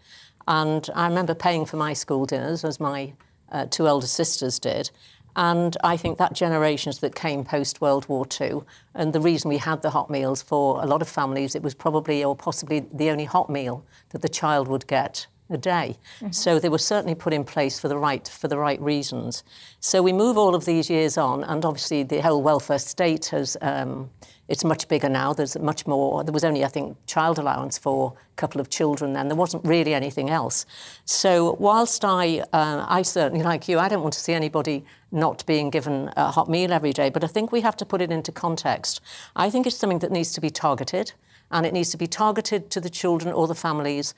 and 0.47 0.91
I 0.95 1.09
remember 1.09 1.35
paying 1.35 1.65
for 1.65 1.79
my 1.79 1.95
school 1.95 2.27
dinners 2.27 2.65
as 2.65 2.79
my 2.79 3.15
uh, 3.51 3.65
two 3.71 3.89
elder 3.89 4.07
sisters 4.07 4.59
did. 4.59 4.91
And 5.37 5.75
I 5.83 5.97
think 5.97 6.19
that 6.19 6.35
generations 6.35 6.99
that 6.99 7.15
came 7.15 7.45
post 7.45 7.81
World 7.81 8.07
War 8.11 8.27
II, 8.39 8.61
and 8.95 9.15
the 9.15 9.21
reason 9.21 9.49
we 9.49 9.57
had 9.57 9.81
the 9.81 9.91
hot 9.91 10.11
meals 10.11 10.43
for 10.43 10.83
a 10.83 10.87
lot 10.87 11.01
of 11.01 11.09
families, 11.09 11.55
it 11.55 11.63
was 11.63 11.75
probably 11.75 12.23
or 12.23 12.37
possibly 12.37 12.81
the 12.93 13.09
only 13.09 13.25
hot 13.25 13.49
meal 13.49 13.87
that 14.11 14.21
the 14.21 14.29
child 14.29 14.69
would 14.69 14.87
get 14.87 15.27
a 15.51 15.59
day. 15.59 15.97
Mm-hmm. 16.17 16.33
So 16.33 16.59
they 16.59 16.69
were 16.69 16.79
certainly 16.79 17.15
put 17.15 17.33
in 17.33 17.45
place 17.45 17.79
for 17.79 17.89
the 17.89 17.99
right 17.99 18.27
for 18.29 18.49
the 18.49 18.59
right 18.59 18.81
reasons. 18.81 19.45
So 19.81 20.03
we 20.03 20.13
move 20.13 20.37
all 20.37 20.55
of 20.55 20.65
these 20.65 20.91
years 20.91 21.17
on, 21.19 21.45
and 21.45 21.65
obviously 21.65 22.03
the 22.03 22.21
whole 22.21 22.43
welfare 22.43 22.79
state 22.79 23.27
has. 23.27 23.57
Um, 23.61 24.11
it's 24.49 24.65
much 24.65 24.89
bigger 24.89 25.11
now. 25.11 25.35
There's 25.35 25.59
much 25.59 25.87
more. 25.87 26.25
There 26.25 26.33
was 26.33 26.43
only, 26.43 26.65
I 26.65 26.69
think, 26.69 26.97
child 27.07 27.39
allowance 27.39 27.77
for 27.77 28.15
a 28.17 28.37
couple 28.37 28.63
of 28.63 28.71
children 28.71 29.13
then. 29.13 29.29
There 29.29 29.37
wasn't 29.37 29.63
really 29.67 29.93
anything 29.93 30.31
else. 30.31 30.65
So, 31.05 31.55
whilst 31.61 32.03
I, 32.03 32.41
uh, 32.55 32.87
I 32.89 33.03
certainly, 33.03 33.45
like 33.45 33.69
you, 33.69 33.79
I 33.79 33.89
don't 33.89 34.01
want 34.01 34.15
to 34.15 34.21
see 34.21 34.33
anybody 34.33 34.87
not 35.13 35.45
being 35.45 35.69
given 35.69 36.11
a 36.17 36.31
hot 36.31 36.49
meal 36.49 36.73
every 36.73 36.95
day, 36.95 37.11
but 37.11 37.25
I 37.25 37.27
think 37.27 37.53
we 37.53 37.61
have 37.61 37.77
to 37.77 37.85
put 37.85 38.01
it 38.01 38.11
into 38.11 38.33
context. 38.33 39.03
I 39.37 39.51
think 39.51 39.67
it's 39.67 39.77
something 39.77 39.99
that 39.99 40.11
needs 40.11 40.33
to 40.33 40.41
be 40.41 40.51
targeted 40.51 41.13
and 41.51 41.67
it 41.67 41.73
needs 41.73 41.91
to 41.91 41.97
be 41.97 42.07
targeted 42.07 42.71
to 42.71 42.81
the 42.81 42.91
children 42.91 43.33
or 43.35 43.47
the 43.47 43.55
families 43.55 44.15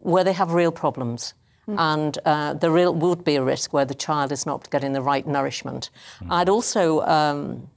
where 0.00 0.24
they 0.24 0.32
have 0.32 0.52
real 0.52 0.72
problems. 0.72 1.34
Mm. 1.68 1.76
And 1.78 2.18
uh, 2.24 2.54
there 2.54 2.70
real, 2.70 2.94
would 2.94 3.24
be 3.24 3.36
a 3.36 3.42
risk 3.42 3.72
where 3.72 3.84
the 3.84 3.94
child 3.94 4.32
is 4.32 4.44
not 4.44 4.70
getting 4.70 4.92
the 4.92 5.00
right 5.00 5.26
nourishment. 5.26 5.90
Mm. 6.20 6.30
I'd 6.30 6.48
also, 6.48 7.00
um, 7.02 7.68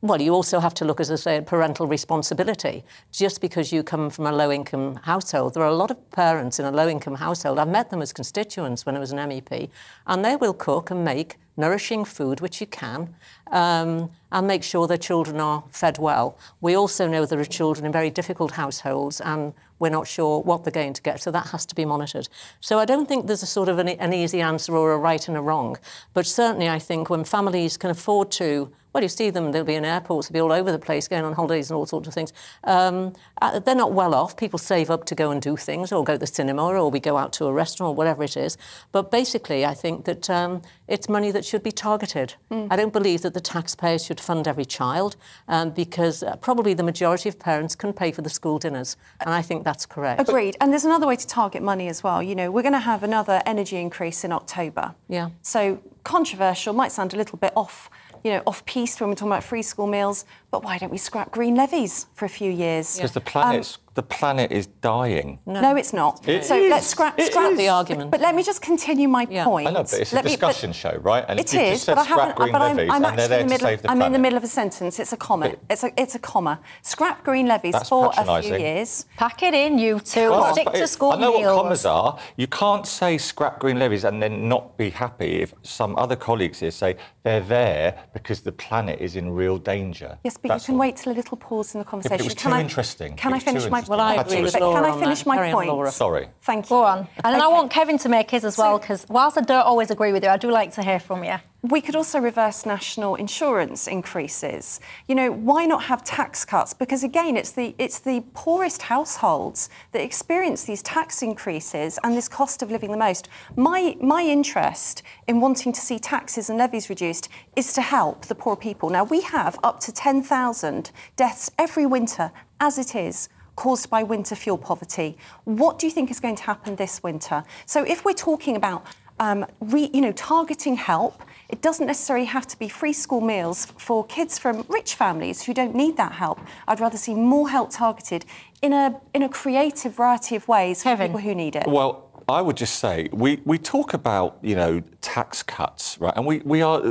well, 0.00 0.20
you 0.20 0.34
also 0.34 0.58
have 0.58 0.74
to 0.74 0.84
look, 0.84 1.00
as 1.00 1.10
I 1.10 1.16
say, 1.16 1.36
at 1.36 1.46
parental 1.46 1.86
responsibility. 1.86 2.84
Just 3.12 3.40
because 3.40 3.72
you 3.72 3.82
come 3.82 4.10
from 4.10 4.26
a 4.26 4.32
low 4.32 4.50
income 4.50 4.96
household, 4.96 5.54
there 5.54 5.62
are 5.62 5.68
a 5.68 5.74
lot 5.74 5.90
of 5.90 6.10
parents 6.10 6.58
in 6.58 6.64
a 6.64 6.72
low 6.72 6.88
income 6.88 7.14
household. 7.14 7.58
I've 7.58 7.68
met 7.68 7.90
them 7.90 8.02
as 8.02 8.12
constituents 8.12 8.84
when 8.84 8.96
I 8.96 8.98
was 8.98 9.12
an 9.12 9.18
MEP, 9.18 9.70
and 10.06 10.24
they 10.24 10.36
will 10.36 10.54
cook 10.54 10.90
and 10.90 11.04
make 11.04 11.36
nourishing 11.56 12.04
food, 12.04 12.40
which 12.40 12.60
you 12.60 12.66
can, 12.66 13.14
um, 13.50 14.10
and 14.32 14.46
make 14.46 14.62
sure 14.62 14.86
their 14.86 14.96
children 14.96 15.40
are 15.40 15.64
fed 15.70 15.98
well. 15.98 16.38
We 16.60 16.76
also 16.76 17.08
know 17.08 17.24
there 17.24 17.40
are 17.40 17.44
children 17.44 17.86
in 17.86 17.92
very 17.92 18.10
difficult 18.10 18.52
households 18.52 19.20
and 19.20 19.54
we're 19.78 19.90
not 19.90 20.06
sure 20.06 20.40
what 20.42 20.64
they're 20.64 20.72
going 20.72 20.94
to 20.94 21.02
get, 21.02 21.20
so 21.20 21.30
that 21.30 21.48
has 21.48 21.66
to 21.66 21.74
be 21.74 21.84
monitored. 21.84 22.28
So 22.60 22.78
I 22.78 22.84
don't 22.84 23.06
think 23.06 23.26
there's 23.26 23.42
a 23.42 23.46
sort 23.46 23.68
of 23.68 23.78
an, 23.78 23.88
an 23.88 24.12
easy 24.12 24.40
answer 24.40 24.74
or 24.74 24.92
a 24.92 24.98
right 24.98 25.26
and 25.28 25.36
a 25.36 25.40
wrong, 25.40 25.76
but 26.14 26.26
certainly 26.26 26.68
I 26.68 26.78
think 26.78 27.10
when 27.10 27.24
families 27.24 27.76
can 27.76 27.90
afford 27.90 28.30
to 28.32 28.72
well, 28.96 29.02
you 29.02 29.10
see 29.10 29.28
them, 29.28 29.52
they'll 29.52 29.62
be 29.62 29.74
in 29.74 29.84
airports, 29.84 30.28
they'll 30.28 30.32
be 30.32 30.40
all 30.40 30.58
over 30.58 30.72
the 30.72 30.78
place 30.78 31.06
going 31.06 31.22
on 31.22 31.34
holidays 31.34 31.68
and 31.68 31.76
all 31.76 31.84
sorts 31.84 32.08
of 32.08 32.14
things. 32.14 32.32
Um, 32.64 33.12
uh, 33.42 33.58
they're 33.58 33.74
not 33.74 33.92
well 33.92 34.14
off. 34.14 34.38
People 34.38 34.58
save 34.58 34.88
up 34.88 35.04
to 35.04 35.14
go 35.14 35.30
and 35.30 35.42
do 35.42 35.54
things 35.54 35.92
or 35.92 36.02
go 36.02 36.14
to 36.14 36.18
the 36.18 36.26
cinema 36.26 36.64
or 36.64 36.90
we 36.90 36.98
go 36.98 37.18
out 37.18 37.34
to 37.34 37.44
a 37.44 37.52
restaurant 37.52 37.90
or 37.90 37.94
whatever 37.94 38.24
it 38.24 38.38
is. 38.38 38.56
But 38.92 39.10
basically, 39.10 39.66
I 39.66 39.74
think 39.74 40.06
that 40.06 40.30
um, 40.30 40.62
it's 40.88 41.10
money 41.10 41.30
that 41.30 41.44
should 41.44 41.62
be 41.62 41.72
targeted. 41.72 42.36
Mm. 42.50 42.68
I 42.70 42.76
don't 42.76 42.94
believe 42.94 43.20
that 43.20 43.34
the 43.34 43.40
taxpayers 43.42 44.02
should 44.02 44.18
fund 44.18 44.48
every 44.48 44.64
child 44.64 45.16
um, 45.46 45.72
because 45.72 46.22
uh, 46.22 46.36
probably 46.36 46.72
the 46.72 46.82
majority 46.82 47.28
of 47.28 47.38
parents 47.38 47.74
can 47.74 47.92
pay 47.92 48.12
for 48.12 48.22
the 48.22 48.30
school 48.30 48.58
dinners. 48.58 48.96
And 49.20 49.28
I 49.28 49.42
think 49.42 49.62
that's 49.62 49.84
correct. 49.84 50.22
Agreed. 50.26 50.56
And 50.58 50.72
there's 50.72 50.86
another 50.86 51.06
way 51.06 51.16
to 51.16 51.26
target 51.26 51.62
money 51.62 51.88
as 51.88 52.02
well. 52.02 52.22
You 52.22 52.34
know, 52.34 52.50
we're 52.50 52.62
going 52.62 52.72
to 52.72 52.78
have 52.78 53.02
another 53.02 53.42
energy 53.44 53.76
increase 53.76 54.24
in 54.24 54.32
October. 54.32 54.94
Yeah. 55.06 55.28
So 55.42 55.82
controversial, 56.02 56.72
might 56.72 56.92
sound 56.92 57.12
a 57.12 57.16
little 57.16 57.36
bit 57.36 57.52
off 57.54 57.90
you 58.26 58.32
know, 58.32 58.42
off 58.44 58.66
piste 58.66 59.00
when 59.00 59.08
we're 59.08 59.14
talking 59.14 59.28
about 59.28 59.44
free 59.44 59.62
school 59.62 59.86
meals. 59.86 60.24
But 60.56 60.64
why 60.64 60.78
don't 60.78 60.90
we 60.90 60.96
scrap 60.96 61.30
green 61.32 61.54
levies 61.54 62.06
for 62.14 62.24
a 62.24 62.30
few 62.30 62.50
years? 62.50 62.96
Because 62.96 63.12
the 63.12 63.20
planet's 63.20 63.76
um, 63.76 63.86
the 63.96 64.02
planet 64.02 64.52
is 64.52 64.66
dying. 64.66 65.38
No, 65.46 65.60
no 65.60 65.76
it's 65.76 65.92
not. 65.94 66.28
It 66.28 66.44
so 66.44 66.54
is. 66.54 66.70
let's 66.70 66.86
scrap, 66.86 67.18
it 67.18 67.32
scrap 67.32 67.52
is. 67.52 67.58
the 67.58 67.68
argument. 67.68 68.10
But, 68.10 68.20
but, 68.20 68.26
let 68.26 68.34
me 68.34 68.42
just 68.42 68.60
continue 68.60 69.08
my 69.08 69.26
yeah. 69.28 69.44
point. 69.44 69.66
I 69.68 69.70
know, 69.70 69.84
but 69.84 69.94
it's 69.94 70.12
a 70.12 70.16
let 70.16 70.24
discussion 70.24 70.70
me, 70.70 70.74
show, 70.74 70.98
right? 71.00 71.24
And 71.26 71.40
it 71.40 71.52
is, 71.54 71.86
but 71.86 71.96
I 71.98 72.04
haven't. 72.04 72.36
But 72.36 72.54
I'm, 72.54 72.78
I'm 72.90 73.04
actually 73.06 73.40
in 73.40 73.46
the 73.46 73.54
middle. 73.54 73.68
Of, 73.68 73.82
the 73.82 73.90
I'm 73.90 74.02
in 74.02 74.12
the 74.12 74.18
middle 74.18 74.36
of 74.36 74.44
a 74.44 74.48
sentence. 74.48 75.00
It's 75.00 75.14
a 75.14 75.16
comma. 75.16 75.48
But, 75.48 75.60
it's 75.70 75.82
a 75.82 75.90
it's 76.00 76.14
a 76.14 76.18
comma. 76.18 76.60
Scrap 76.82 77.24
green 77.24 77.46
levies 77.46 77.74
for 77.88 78.12
a 78.16 78.42
few 78.42 78.56
years. 78.56 79.06
Pack 79.16 79.42
it 79.42 79.54
in, 79.54 79.78
you 79.78 79.98
two. 79.98 80.30
Well, 80.30 80.52
Stick 80.52 80.70
to 80.72 80.86
school 80.86 81.12
I 81.12 81.16
know 81.16 81.38
meals. 81.38 81.54
what 81.54 81.62
commas 81.62 81.86
are. 81.86 82.18
You 82.36 82.48
can't 82.48 82.86
say 82.86 83.16
scrap 83.16 83.58
green 83.58 83.78
levies 83.78 84.04
and 84.04 84.22
then 84.22 84.46
not 84.46 84.76
be 84.76 84.90
happy 84.90 85.40
if 85.40 85.54
some 85.62 85.96
other 85.96 86.16
colleagues 86.16 86.60
here 86.60 86.70
say 86.70 86.96
they're 87.22 87.40
there 87.40 88.04
because 88.12 88.42
the 88.42 88.52
planet 88.52 89.00
is 89.00 89.16
in 89.16 89.30
real 89.30 89.56
danger. 89.56 90.18
Yes, 90.22 90.36
but 90.48 90.54
That's 90.54 90.64
you 90.64 90.66
can 90.66 90.74
all. 90.74 90.80
wait 90.80 90.96
till 90.96 91.12
a 91.12 91.14
little 91.14 91.36
pause 91.36 91.74
in 91.74 91.80
the 91.80 91.84
conversation. 91.84 92.18
Yeah, 92.18 92.22
it 92.22 92.24
was 92.24 92.34
too 92.34 92.54
interesting. 92.54 93.16
Can 93.16 93.32
I 93.32 93.38
finish 93.38 93.68
my? 93.68 93.82
Well, 93.86 94.00
I 94.00 94.14
agree 94.14 94.42
with 94.42 94.54
Can 94.54 94.62
I 94.62 94.98
finish 94.98 95.26
my 95.26 95.52
point? 95.52 95.92
Sorry. 95.92 96.28
Thank 96.42 96.66
you. 96.66 96.68
Go 96.70 96.84
on. 96.84 97.08
And 97.24 97.36
okay. 97.36 97.44
I 97.44 97.48
want 97.48 97.70
Kevin 97.70 97.98
to 97.98 98.08
make 98.08 98.30
his 98.30 98.44
as 98.44 98.58
well, 98.58 98.78
because 98.78 99.06
whilst 99.08 99.38
I 99.38 99.42
don't 99.42 99.62
always 99.62 99.90
agree 99.90 100.12
with 100.12 100.22
you, 100.24 100.30
I 100.30 100.36
do 100.36 100.50
like 100.50 100.72
to 100.74 100.82
hear 100.82 101.00
from 101.00 101.24
you. 101.24 101.36
We 101.68 101.80
could 101.80 101.96
also 101.96 102.20
reverse 102.20 102.64
national 102.64 103.16
insurance 103.16 103.88
increases. 103.88 104.78
You 105.08 105.16
know, 105.16 105.32
why 105.32 105.66
not 105.66 105.82
have 105.84 106.04
tax 106.04 106.44
cuts? 106.44 106.72
Because 106.72 107.02
again, 107.02 107.36
it's 107.36 107.50
the 107.50 107.74
it's 107.76 107.98
the 107.98 108.22
poorest 108.34 108.82
households 108.82 109.68
that 109.90 110.00
experience 110.00 110.62
these 110.62 110.80
tax 110.82 111.22
increases 111.22 111.98
and 112.04 112.16
this 112.16 112.28
cost 112.28 112.62
of 112.62 112.70
living 112.70 112.92
the 112.92 112.96
most. 112.96 113.28
My 113.56 113.96
my 114.00 114.22
interest 114.22 115.02
in 115.26 115.40
wanting 115.40 115.72
to 115.72 115.80
see 115.80 115.98
taxes 115.98 116.48
and 116.48 116.56
levies 116.56 116.88
reduced 116.88 117.28
is 117.56 117.72
to 117.72 117.82
help 117.82 118.26
the 118.26 118.36
poor 118.36 118.54
people. 118.54 118.88
Now 118.88 119.02
we 119.02 119.22
have 119.22 119.58
up 119.64 119.80
to 119.80 119.92
10,000 119.92 120.92
deaths 121.16 121.50
every 121.58 121.86
winter 121.86 122.30
as 122.60 122.78
it 122.78 122.94
is 122.94 123.28
caused 123.56 123.90
by 123.90 124.04
winter 124.04 124.36
fuel 124.36 124.58
poverty. 124.58 125.16
What 125.44 125.80
do 125.80 125.88
you 125.88 125.90
think 125.90 126.12
is 126.12 126.20
going 126.20 126.36
to 126.36 126.44
happen 126.44 126.76
this 126.76 127.02
winter? 127.02 127.42
So 127.64 127.82
if 127.82 128.04
we're 128.04 128.12
talking 128.12 128.54
about 128.54 128.86
um, 129.18 129.46
re, 129.60 129.90
you 129.92 130.00
know, 130.00 130.12
targeting 130.12 130.76
help, 130.76 131.22
it 131.48 131.62
doesn't 131.62 131.86
necessarily 131.86 132.26
have 132.26 132.46
to 132.48 132.58
be 132.58 132.68
free 132.68 132.92
school 132.92 133.20
meals 133.20 133.66
for 133.78 134.04
kids 134.06 134.38
from 134.38 134.64
rich 134.68 134.94
families 134.94 135.42
who 135.42 135.54
don't 135.54 135.74
need 135.74 135.96
that 135.96 136.12
help. 136.12 136.40
I'd 136.66 136.80
rather 136.80 136.98
see 136.98 137.14
more 137.14 137.48
help 137.48 137.70
targeted 137.70 138.24
in 138.62 138.72
a 138.72 139.00
in 139.14 139.22
a 139.22 139.28
creative 139.28 139.94
variety 139.94 140.36
of 140.36 140.48
ways 140.48 140.82
for 140.82 140.96
people 140.96 141.20
who 141.20 141.34
need 141.34 141.56
it. 141.56 141.66
Well, 141.66 142.10
I 142.28 142.42
would 142.42 142.56
just 142.56 142.78
say 142.78 143.08
we, 143.12 143.40
we 143.44 143.58
talk 143.58 143.94
about 143.94 144.38
you 144.42 144.56
know 144.56 144.82
tax 145.00 145.42
cuts, 145.42 145.98
right? 146.00 146.14
And 146.16 146.26
we, 146.26 146.38
we 146.44 146.62
are 146.62 146.82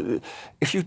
if 0.62 0.74
you 0.74 0.86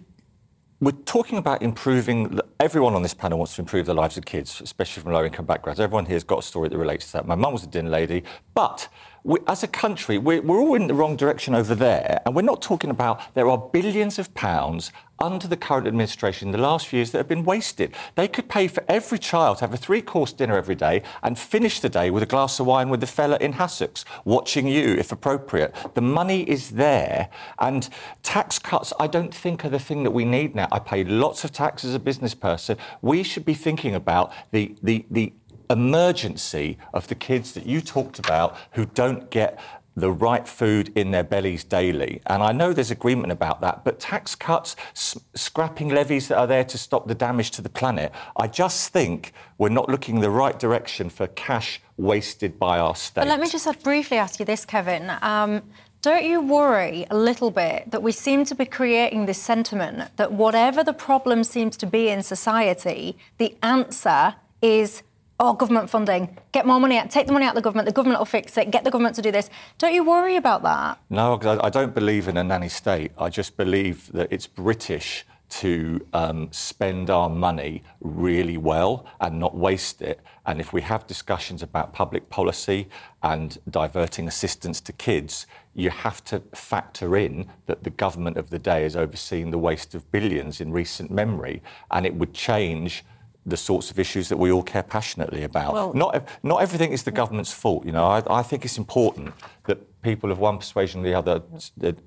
we're 0.80 0.92
talking 0.92 1.38
about 1.38 1.60
improving. 1.60 2.38
Everyone 2.60 2.94
on 2.94 3.02
this 3.02 3.14
panel 3.14 3.38
wants 3.38 3.56
to 3.56 3.62
improve 3.62 3.86
the 3.86 3.94
lives 3.94 4.16
of 4.16 4.24
kids, 4.24 4.60
especially 4.60 5.02
from 5.02 5.12
low 5.12 5.24
income 5.24 5.44
backgrounds. 5.44 5.80
Everyone 5.80 6.06
here 6.06 6.14
has 6.14 6.24
got 6.24 6.38
a 6.38 6.42
story 6.42 6.68
that 6.68 6.78
relates 6.78 7.06
to 7.06 7.12
that. 7.14 7.26
My 7.26 7.34
mum 7.34 7.52
was 7.52 7.64
a 7.64 7.66
dinner 7.66 7.90
lady, 7.90 8.22
but 8.54 8.88
we, 9.24 9.38
as 9.46 9.62
a 9.62 9.68
country, 9.68 10.18
we're, 10.18 10.42
we're 10.42 10.58
all 10.58 10.74
in 10.74 10.86
the 10.86 10.94
wrong 10.94 11.16
direction 11.16 11.54
over 11.54 11.74
there. 11.74 12.20
And 12.24 12.34
we're 12.34 12.42
not 12.42 12.62
talking 12.62 12.90
about 12.90 13.34
there 13.34 13.48
are 13.48 13.58
billions 13.58 14.18
of 14.18 14.32
pounds 14.34 14.92
under 15.20 15.48
the 15.48 15.56
current 15.56 15.86
administration 15.86 16.48
in 16.48 16.52
the 16.52 16.58
last 16.58 16.86
few 16.86 16.98
years 16.98 17.10
that 17.10 17.18
have 17.18 17.28
been 17.28 17.44
wasted. 17.44 17.92
They 18.14 18.28
could 18.28 18.48
pay 18.48 18.68
for 18.68 18.84
every 18.88 19.18
child 19.18 19.58
to 19.58 19.64
have 19.64 19.74
a 19.74 19.76
three 19.76 20.00
course 20.00 20.32
dinner 20.32 20.56
every 20.56 20.74
day 20.74 21.02
and 21.22 21.38
finish 21.38 21.80
the 21.80 21.88
day 21.88 22.10
with 22.10 22.22
a 22.22 22.26
glass 22.26 22.60
of 22.60 22.66
wine 22.66 22.88
with 22.88 23.00
the 23.00 23.06
fella 23.06 23.36
in 23.40 23.54
Hassocks, 23.54 24.04
watching 24.24 24.68
you 24.68 24.94
if 24.94 25.10
appropriate. 25.10 25.74
The 25.94 26.00
money 26.00 26.48
is 26.48 26.70
there. 26.70 27.30
And 27.58 27.88
tax 28.22 28.58
cuts, 28.58 28.92
I 29.00 29.08
don't 29.08 29.34
think, 29.34 29.64
are 29.64 29.70
the 29.70 29.78
thing 29.78 30.04
that 30.04 30.12
we 30.12 30.24
need 30.24 30.54
now. 30.54 30.68
I 30.70 30.78
pay 30.78 31.04
lots 31.04 31.44
of 31.44 31.52
tax 31.52 31.84
as 31.84 31.94
a 31.94 31.98
business 31.98 32.34
person. 32.34 32.78
We 33.02 33.22
should 33.22 33.44
be 33.44 33.54
thinking 33.54 33.94
about 33.94 34.32
the, 34.52 34.76
the, 34.82 35.04
the 35.10 35.32
emergency 35.70 36.78
of 36.94 37.08
the 37.08 37.14
kids 37.14 37.52
that 37.52 37.66
you 37.66 37.80
talked 37.80 38.18
about 38.18 38.56
who 38.72 38.86
don't 38.86 39.30
get 39.30 39.58
the 39.96 40.10
right 40.10 40.46
food 40.46 40.92
in 40.96 41.10
their 41.10 41.24
bellies 41.24 41.64
daily. 41.64 42.20
And 42.26 42.42
I 42.42 42.52
know 42.52 42.72
there's 42.72 42.90
agreement 42.92 43.32
about 43.32 43.60
that, 43.62 43.84
but 43.84 43.98
tax 43.98 44.34
cuts, 44.34 44.76
s- 44.92 45.18
scrapping 45.34 45.88
levies 45.88 46.28
that 46.28 46.38
are 46.38 46.46
there 46.46 46.64
to 46.64 46.78
stop 46.78 47.08
the 47.08 47.14
damage 47.14 47.50
to 47.52 47.62
the 47.62 47.68
planet, 47.68 48.12
I 48.36 48.46
just 48.46 48.92
think 48.92 49.32
we're 49.58 49.70
not 49.70 49.88
looking 49.88 50.20
the 50.20 50.30
right 50.30 50.56
direction 50.58 51.10
for 51.10 51.26
cash 51.26 51.80
wasted 51.96 52.58
by 52.58 52.78
our 52.78 52.94
state. 52.94 53.22
But 53.22 53.28
let 53.28 53.40
me 53.40 53.48
just 53.48 53.66
briefly 53.82 54.18
ask 54.18 54.38
you 54.38 54.46
this, 54.46 54.64
Kevin. 54.64 55.10
Um, 55.20 55.62
don't 56.00 56.24
you 56.24 56.40
worry 56.40 57.06
a 57.10 57.16
little 57.16 57.50
bit 57.50 57.90
that 57.90 58.02
we 58.02 58.12
seem 58.12 58.44
to 58.44 58.54
be 58.54 58.64
creating 58.66 59.26
this 59.26 59.38
sentiment 59.42 60.16
that 60.16 60.30
whatever 60.30 60.84
the 60.84 60.92
problem 60.92 61.42
seems 61.42 61.76
to 61.78 61.86
be 61.86 62.08
in 62.08 62.22
society, 62.22 63.18
the 63.38 63.56
answer 63.64 64.36
is 64.62 65.02
oh, 65.40 65.52
government 65.52 65.88
funding, 65.88 66.36
get 66.52 66.66
more 66.66 66.80
money 66.80 66.98
out, 66.98 67.10
take 67.10 67.26
the 67.26 67.32
money 67.32 67.46
out 67.46 67.50
of 67.50 67.54
the 67.56 67.62
government, 67.62 67.86
the 67.86 67.92
government 67.92 68.18
will 68.18 68.26
fix 68.26 68.56
it, 68.58 68.70
get 68.70 68.84
the 68.84 68.90
government 68.90 69.14
to 69.14 69.22
do 69.22 69.30
this. 69.30 69.48
Don't 69.78 69.94
you 69.94 70.04
worry 70.04 70.36
about 70.36 70.62
that? 70.62 70.98
No, 71.10 71.38
I 71.42 71.70
don't 71.70 71.94
believe 71.94 72.28
in 72.28 72.36
a 72.36 72.44
nanny 72.44 72.68
state. 72.68 73.12
I 73.18 73.28
just 73.28 73.56
believe 73.56 74.10
that 74.12 74.28
it's 74.32 74.46
British 74.46 75.24
to 75.48 76.06
um, 76.12 76.48
spend 76.52 77.08
our 77.08 77.30
money 77.30 77.82
really 78.00 78.58
well 78.58 79.06
and 79.20 79.38
not 79.38 79.56
waste 79.56 80.02
it. 80.02 80.20
And 80.44 80.60
if 80.60 80.72
we 80.72 80.82
have 80.82 81.06
discussions 81.06 81.62
about 81.62 81.92
public 81.92 82.28
policy 82.28 82.88
and 83.22 83.56
diverting 83.70 84.28
assistance 84.28 84.80
to 84.82 84.92
kids, 84.92 85.46
you 85.74 85.90
have 85.90 86.22
to 86.24 86.42
factor 86.54 87.16
in 87.16 87.48
that 87.66 87.84
the 87.84 87.90
government 87.90 88.36
of 88.36 88.50
the 88.50 88.58
day 88.58 88.82
has 88.82 88.96
overseen 88.96 89.50
the 89.50 89.58
waste 89.58 89.94
of 89.94 90.10
billions 90.10 90.60
in 90.60 90.72
recent 90.72 91.10
memory, 91.10 91.62
and 91.90 92.04
it 92.04 92.14
would 92.14 92.34
change 92.34 93.04
the 93.50 93.56
sorts 93.56 93.90
of 93.90 93.98
issues 93.98 94.28
that 94.28 94.36
we 94.36 94.50
all 94.50 94.62
care 94.62 94.82
passionately 94.82 95.42
about. 95.42 95.72
Well, 95.72 95.92
not, 95.94 96.28
not 96.42 96.62
everything 96.62 96.92
is 96.92 97.02
the 97.02 97.10
government's 97.10 97.52
fault. 97.52 97.84
You 97.84 97.92
know, 97.92 98.04
I, 98.04 98.22
I 98.40 98.42
think 98.42 98.64
it's 98.64 98.78
important 98.78 99.34
that 99.64 99.78
people 100.02 100.30
of 100.30 100.38
one 100.38 100.58
persuasion 100.58 101.00
or 101.00 101.04
the 101.04 101.14
other 101.14 101.42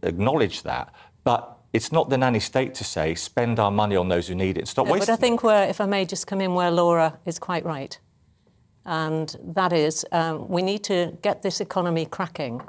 acknowledge 0.04 0.64
that. 0.64 0.94
But 1.24 1.58
it's 1.74 1.92
not 1.92 2.10
the 2.10 2.18
nanny 2.18 2.40
state 2.40 2.74
to 2.76 2.84
say 2.84 3.16
spend 3.16 3.60
our 3.60 3.72
money 3.72 3.96
on 3.96 4.10
those 4.10 4.28
who 4.28 4.36
need 4.36 4.58
it. 4.58 4.68
Stop 4.68 4.88
no, 4.88 4.94
wasting. 4.94 5.08
But 5.08 5.14
I 5.14 5.16
think 5.16 5.44
where, 5.44 5.68
if 5.68 5.80
I 5.80 5.86
may 5.86 6.06
just 6.06 6.28
come 6.28 6.42
in, 6.42 6.54
where 6.54 6.72
Laura 6.72 7.20
is 7.26 7.40
quite 7.40 7.66
right, 7.66 7.98
and 8.86 9.36
that 9.44 9.72
is 9.72 10.06
um, 10.12 10.48
we 10.50 10.62
need 10.62 10.84
to 10.86 11.18
get 11.22 11.42
this 11.42 11.62
economy 11.62 12.06
cracking. 12.06 12.62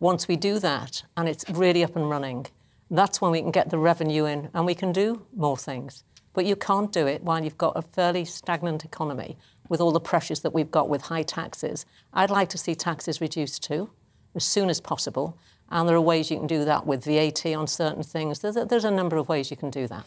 Once 0.00 0.28
we 0.28 0.36
do 0.36 0.58
that, 0.58 1.02
and 1.16 1.28
it's 1.28 1.48
really 1.50 1.84
up 1.84 1.94
and 1.96 2.08
running, 2.08 2.46
that's 2.90 3.20
when 3.20 3.30
we 3.30 3.40
can 3.40 3.50
get 3.50 3.70
the 3.70 3.78
revenue 3.78 4.24
in, 4.24 4.48
and 4.54 4.66
we 4.66 4.74
can 4.74 4.92
do 4.92 5.26
more 5.34 5.56
things. 5.56 6.04
But 6.36 6.44
you 6.44 6.54
can't 6.54 6.92
do 6.92 7.06
it 7.06 7.22
while 7.22 7.42
you've 7.42 7.56
got 7.56 7.72
a 7.76 7.82
fairly 7.82 8.26
stagnant 8.26 8.84
economy 8.84 9.38
with 9.70 9.80
all 9.80 9.90
the 9.90 10.00
pressures 10.00 10.40
that 10.40 10.52
we've 10.52 10.70
got 10.70 10.90
with 10.90 11.00
high 11.00 11.22
taxes. 11.22 11.86
I'd 12.12 12.28
like 12.28 12.50
to 12.50 12.58
see 12.58 12.74
taxes 12.74 13.22
reduced 13.22 13.62
too, 13.64 13.88
as 14.34 14.44
soon 14.44 14.68
as 14.68 14.78
possible. 14.78 15.38
And 15.70 15.88
there 15.88 15.96
are 15.96 16.00
ways 16.00 16.30
you 16.30 16.36
can 16.36 16.46
do 16.46 16.66
that 16.66 16.86
with 16.86 17.04
VAT 17.04 17.46
on 17.46 17.66
certain 17.66 18.02
things. 18.02 18.40
There's 18.40 18.58
a, 18.58 18.66
there's 18.66 18.84
a 18.84 18.90
number 18.90 19.16
of 19.16 19.30
ways 19.30 19.50
you 19.50 19.56
can 19.56 19.70
do 19.70 19.88
that. 19.88 20.04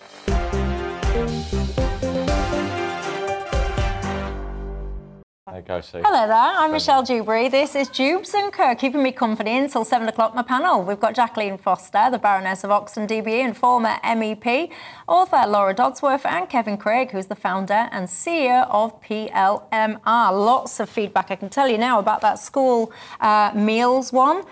There 5.52 5.62
go, 5.64 5.82
Sue. 5.82 6.02
Hello 6.06 6.28
there, 6.28 6.36
I'm 6.36 6.72
Michelle 6.72 7.02
Dewberry. 7.02 7.50
This 7.50 7.74
is 7.74 7.90
Dewbs 7.90 8.36
and 8.36 8.54
Co, 8.54 8.76
keeping 8.76 9.02
me 9.02 9.12
company 9.12 9.58
until 9.58 9.84
7 9.84 10.08
o'clock. 10.08 10.36
My 10.36 10.44
panel, 10.44 10.84
we've 10.84 11.00
got 11.00 11.16
Jacqueline 11.16 11.58
Foster, 11.58 12.10
the 12.12 12.20
Baroness 12.20 12.64
of 12.64 12.70
Oxton 12.70 13.08
DBE 13.08 13.44
and 13.46 13.58
former 13.58 13.96
MEP, 14.04 14.70
author 15.08 15.44
Laura 15.48 15.74
Dodsworth, 15.74 16.24
and 16.26 16.48
Kevin 16.48 16.78
Craig, 16.78 17.10
who's 17.10 17.26
the 17.26 17.36
founder 17.36 17.90
and 17.92 18.08
CEO 18.08 18.68
of 18.70 19.02
PLMR. 19.02 20.00
Lots 20.06 20.80
of 20.80 20.88
feedback, 20.88 21.32
I 21.32 21.36
can 21.36 21.50
tell 21.50 21.68
you 21.68 21.80
now, 21.80 21.98
about 21.98 22.22
that 22.22 22.38
school 22.38 22.92
uh, 23.20 23.52
meals 23.56 24.14
one. 24.14 24.44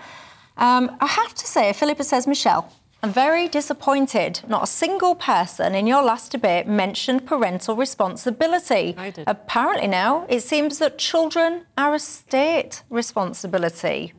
Um, 0.56 0.96
I 1.00 1.06
have 1.06 1.32
to 1.34 1.46
say, 1.46 1.72
Philippa 1.72 2.02
says, 2.02 2.26
Michelle, 2.26 2.72
I'm 3.00 3.12
very 3.12 3.46
disappointed. 3.46 4.40
Not 4.48 4.64
a 4.64 4.66
single 4.66 5.14
person 5.14 5.74
in 5.76 5.86
your 5.86 6.02
last 6.02 6.32
debate 6.32 6.66
mentioned 6.66 7.26
parental 7.26 7.76
responsibility. 7.76 8.96
I 8.98 9.10
did. 9.10 9.24
Apparently, 9.28 9.86
now 9.86 10.26
it 10.28 10.40
seems 10.40 10.78
that 10.80 10.98
children 10.98 11.66
are 11.76 11.94
a 11.94 12.00
state 12.00 12.82
responsibility. 12.90 14.14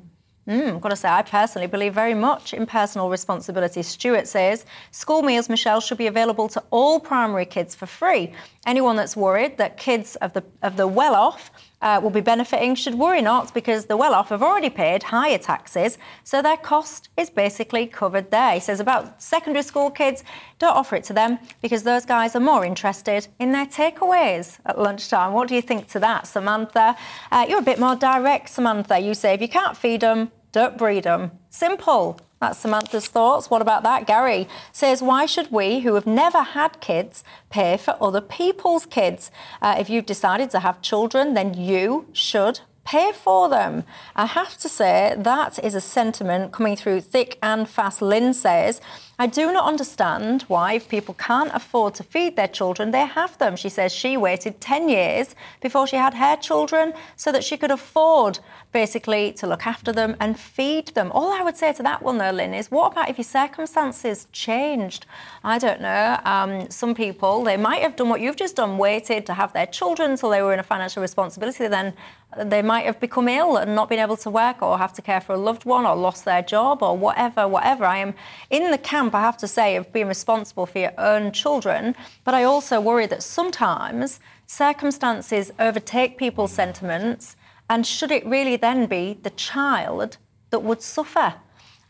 Mm, 0.47 0.75
I've 0.75 0.81
got 0.81 0.89
to 0.89 0.95
say, 0.95 1.09
I 1.09 1.21
personally 1.21 1.67
believe 1.67 1.93
very 1.93 2.15
much 2.15 2.53
in 2.53 2.65
personal 2.65 3.09
responsibility. 3.09 3.83
Stuart 3.83 4.27
says 4.27 4.65
school 4.91 5.21
meals, 5.23 5.49
Michelle, 5.49 5.81
should 5.81 5.97
be 5.97 6.07
available 6.07 6.47
to 6.49 6.63
all 6.71 7.01
primary 7.01 7.45
kids 7.45 7.75
for 7.75 7.85
free. 7.85 8.33
Anyone 8.65 8.95
that's 8.95 9.15
worried 9.15 9.57
that 9.57 9.77
kids 9.77 10.15
of 10.17 10.31
the 10.33 10.43
of 10.63 10.77
the 10.77 10.87
well-off 10.87 11.51
uh, 11.81 11.99
will 12.01 12.09
be 12.09 12.21
benefiting 12.21 12.75
should 12.75 12.95
worry 12.95 13.21
not, 13.21 13.53
because 13.53 13.85
the 13.85 13.97
well-off 13.97 14.29
have 14.29 14.43
already 14.43 14.69
paid 14.69 15.03
higher 15.03 15.37
taxes, 15.37 15.97
so 16.23 16.41
their 16.41 16.57
cost 16.57 17.09
is 17.17 17.29
basically 17.29 17.85
covered 17.87 18.31
there. 18.31 18.53
He 18.53 18.59
says 18.59 18.79
about 18.79 19.21
secondary 19.21 19.63
school 19.63 19.89
kids, 19.89 20.23
don't 20.57 20.75
offer 20.75 20.95
it 20.95 21.03
to 21.05 21.13
them 21.13 21.39
because 21.61 21.83
those 21.83 22.05
guys 22.05 22.35
are 22.35 22.39
more 22.39 22.65
interested 22.65 23.27
in 23.39 23.51
their 23.51 23.65
takeaways 23.65 24.59
at 24.65 24.77
lunchtime. 24.77 25.33
What 25.33 25.47
do 25.47 25.55
you 25.55 25.61
think 25.61 25.87
to 25.89 25.99
that, 25.99 26.27
Samantha? 26.27 26.95
Uh, 27.31 27.45
you're 27.47 27.59
a 27.59 27.63
bit 27.63 27.79
more 27.79 27.95
direct, 27.95 28.49
Samantha. 28.49 28.99
You 28.99 29.13
say 29.13 29.33
if 29.33 29.41
you 29.41 29.49
can't 29.49 29.77
feed 29.77 30.01
them, 30.01 30.31
don't 30.51 30.77
breed 30.77 31.03
them. 31.03 31.31
Simple. 31.49 32.19
That's 32.39 32.59
Samantha's 32.59 33.07
thoughts. 33.07 33.49
What 33.49 33.61
about 33.61 33.83
that? 33.83 34.07
Gary 34.07 34.47
says, 34.71 35.01
Why 35.01 35.25
should 35.25 35.51
we, 35.51 35.81
who 35.81 35.95
have 35.95 36.07
never 36.07 36.41
had 36.41 36.79
kids, 36.79 37.23
pay 37.49 37.75
for 37.75 37.97
other 38.01 38.21
people's 38.21 38.85
kids? 38.85 39.29
Uh, 39.61 39.75
if 39.77 39.89
you've 39.89 40.05
decided 40.05 40.49
to 40.51 40.59
have 40.59 40.81
children, 40.81 41.33
then 41.33 41.53
you 41.53 42.07
should 42.13 42.61
pay 42.85 43.11
for 43.11 43.49
them. 43.49 43.83
I 44.15 44.25
have 44.25 44.57
to 44.57 44.69
say, 44.69 45.13
that 45.17 45.63
is 45.63 45.75
a 45.75 45.81
sentiment 45.81 46.51
coming 46.51 46.75
through 46.75 47.01
thick 47.01 47.37
and 47.43 47.69
fast. 47.69 48.01
Lynn 48.01 48.33
says, 48.33 48.81
I 49.21 49.27
do 49.27 49.51
not 49.51 49.65
understand 49.65 50.43
why, 50.43 50.73
if 50.75 50.87
people 50.87 51.13
can't 51.13 51.51
afford 51.53 51.93
to 51.95 52.03
feed 52.03 52.37
their 52.37 52.47
children, 52.47 52.91
they 52.91 53.05
have 53.05 53.37
them. 53.37 53.57
She 53.57 53.67
says 53.67 53.91
she 53.91 54.15
waited 54.15 54.61
10 54.61 54.87
years 54.87 55.35
before 55.59 55.85
she 55.87 55.97
had 55.97 56.13
her 56.13 56.37
children 56.37 56.93
so 57.17 57.29
that 57.33 57.43
she 57.43 57.57
could 57.57 57.69
afford 57.69 58.39
basically 58.71 59.33
to 59.33 59.45
look 59.45 59.67
after 59.67 59.91
them 59.91 60.15
and 60.21 60.39
feed 60.39 60.87
them. 60.89 61.11
All 61.11 61.33
I 61.33 61.43
would 61.43 61.57
say 61.57 61.73
to 61.73 61.83
that 61.83 62.01
one, 62.01 62.17
though, 62.17 62.31
Lynn, 62.31 62.53
is 62.53 62.71
what 62.71 62.93
about 62.93 63.09
if 63.09 63.17
your 63.17 63.25
circumstances 63.25 64.27
changed? 64.31 65.05
I 65.43 65.57
don't 65.57 65.81
know. 65.81 66.17
Um, 66.23 66.69
some 66.69 66.95
people, 66.95 67.43
they 67.43 67.57
might 67.57 67.81
have 67.81 67.97
done 67.97 68.07
what 68.07 68.21
you've 68.21 68.37
just 68.37 68.55
done, 68.55 68.77
waited 68.77 69.25
to 69.25 69.33
have 69.33 69.51
their 69.51 69.65
children 69.65 70.11
until 70.11 70.29
they 70.29 70.41
were 70.41 70.53
in 70.53 70.59
a 70.59 70.63
financial 70.63 71.01
responsibility. 71.01 71.67
Then 71.67 71.93
they 72.37 72.61
might 72.61 72.85
have 72.85 72.99
become 72.99 73.27
ill 73.27 73.57
and 73.57 73.73
not 73.73 73.89
been 73.89 73.99
able 73.99 74.17
to 74.17 74.29
work 74.29 74.61
or 74.61 74.77
have 74.77 74.93
to 74.93 75.01
care 75.01 75.19
for 75.19 75.33
a 75.33 75.37
loved 75.37 75.65
one 75.65 75.85
or 75.85 75.95
lost 75.95 76.25
their 76.25 76.43
job 76.43 76.83
or 76.83 76.95
whatever, 76.95 77.47
whatever. 77.47 77.85
I 77.85 77.97
am 77.97 78.13
in 78.51 78.69
the 78.69 78.77
camp, 78.77 79.08
I 79.15 79.21
have 79.21 79.37
to 79.37 79.47
say, 79.47 79.75
of 79.75 79.91
being 79.93 80.07
responsible 80.07 80.65
for 80.65 80.79
your 80.79 80.93
own 80.97 81.31
children, 81.31 81.95
but 82.23 82.33
I 82.33 82.43
also 82.43 82.79
worry 82.79 83.07
that 83.07 83.23
sometimes 83.23 84.19
circumstances 84.47 85.51
overtake 85.59 86.17
people's 86.17 86.51
sentiments 86.51 87.35
and 87.69 87.85
should 87.85 88.11
it 88.11 88.25
really 88.25 88.55
then 88.55 88.87
be 88.87 89.19
the 89.21 89.29
child 89.29 90.17
that 90.49 90.59
would 90.59 90.81
suffer? 90.81 91.35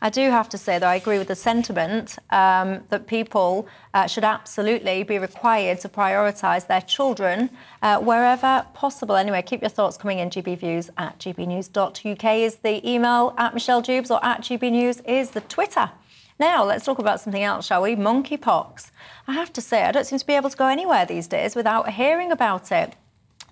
I 0.02 0.08
do 0.08 0.30
have 0.30 0.48
to 0.50 0.58
say, 0.58 0.78
though, 0.78 0.86
I 0.86 0.94
agree 0.94 1.18
with 1.18 1.28
the 1.28 1.34
sentiment 1.34 2.18
um, 2.30 2.84
that 2.88 3.06
people 3.06 3.68
uh, 3.92 4.06
should 4.06 4.24
absolutely 4.24 5.02
be 5.02 5.18
required 5.18 5.80
to 5.80 5.90
prioritise 5.90 6.66
their 6.66 6.80
children 6.80 7.50
uh, 7.82 7.98
wherever 7.98 8.64
possible. 8.72 9.16
Anyway, 9.16 9.42
keep 9.42 9.60
your 9.60 9.68
thoughts 9.68 9.98
coming 9.98 10.18
in. 10.18 10.30
gbviews 10.30 10.88
at 10.96 11.18
gbnews.uk 11.18 12.24
is 12.24 12.56
the 12.56 12.90
email, 12.90 13.34
at 13.36 13.52
Michelle 13.52 13.82
Dewbs 13.82 14.10
or 14.10 14.24
at 14.24 14.40
gbnews 14.40 15.04
is 15.06 15.30
the 15.32 15.42
Twitter. 15.42 15.90
Now, 16.40 16.64
let's 16.64 16.86
talk 16.86 16.98
about 16.98 17.20
something 17.20 17.42
else, 17.42 17.66
shall 17.66 17.82
we? 17.82 17.94
Monkeypox. 17.94 18.90
I 19.28 19.34
have 19.34 19.52
to 19.52 19.60
say, 19.60 19.82
I 19.82 19.92
don't 19.92 20.06
seem 20.06 20.18
to 20.18 20.26
be 20.26 20.32
able 20.32 20.48
to 20.48 20.56
go 20.56 20.68
anywhere 20.68 21.04
these 21.04 21.26
days 21.26 21.54
without 21.54 21.90
hearing 21.90 22.32
about 22.32 22.72
it. 22.72 22.96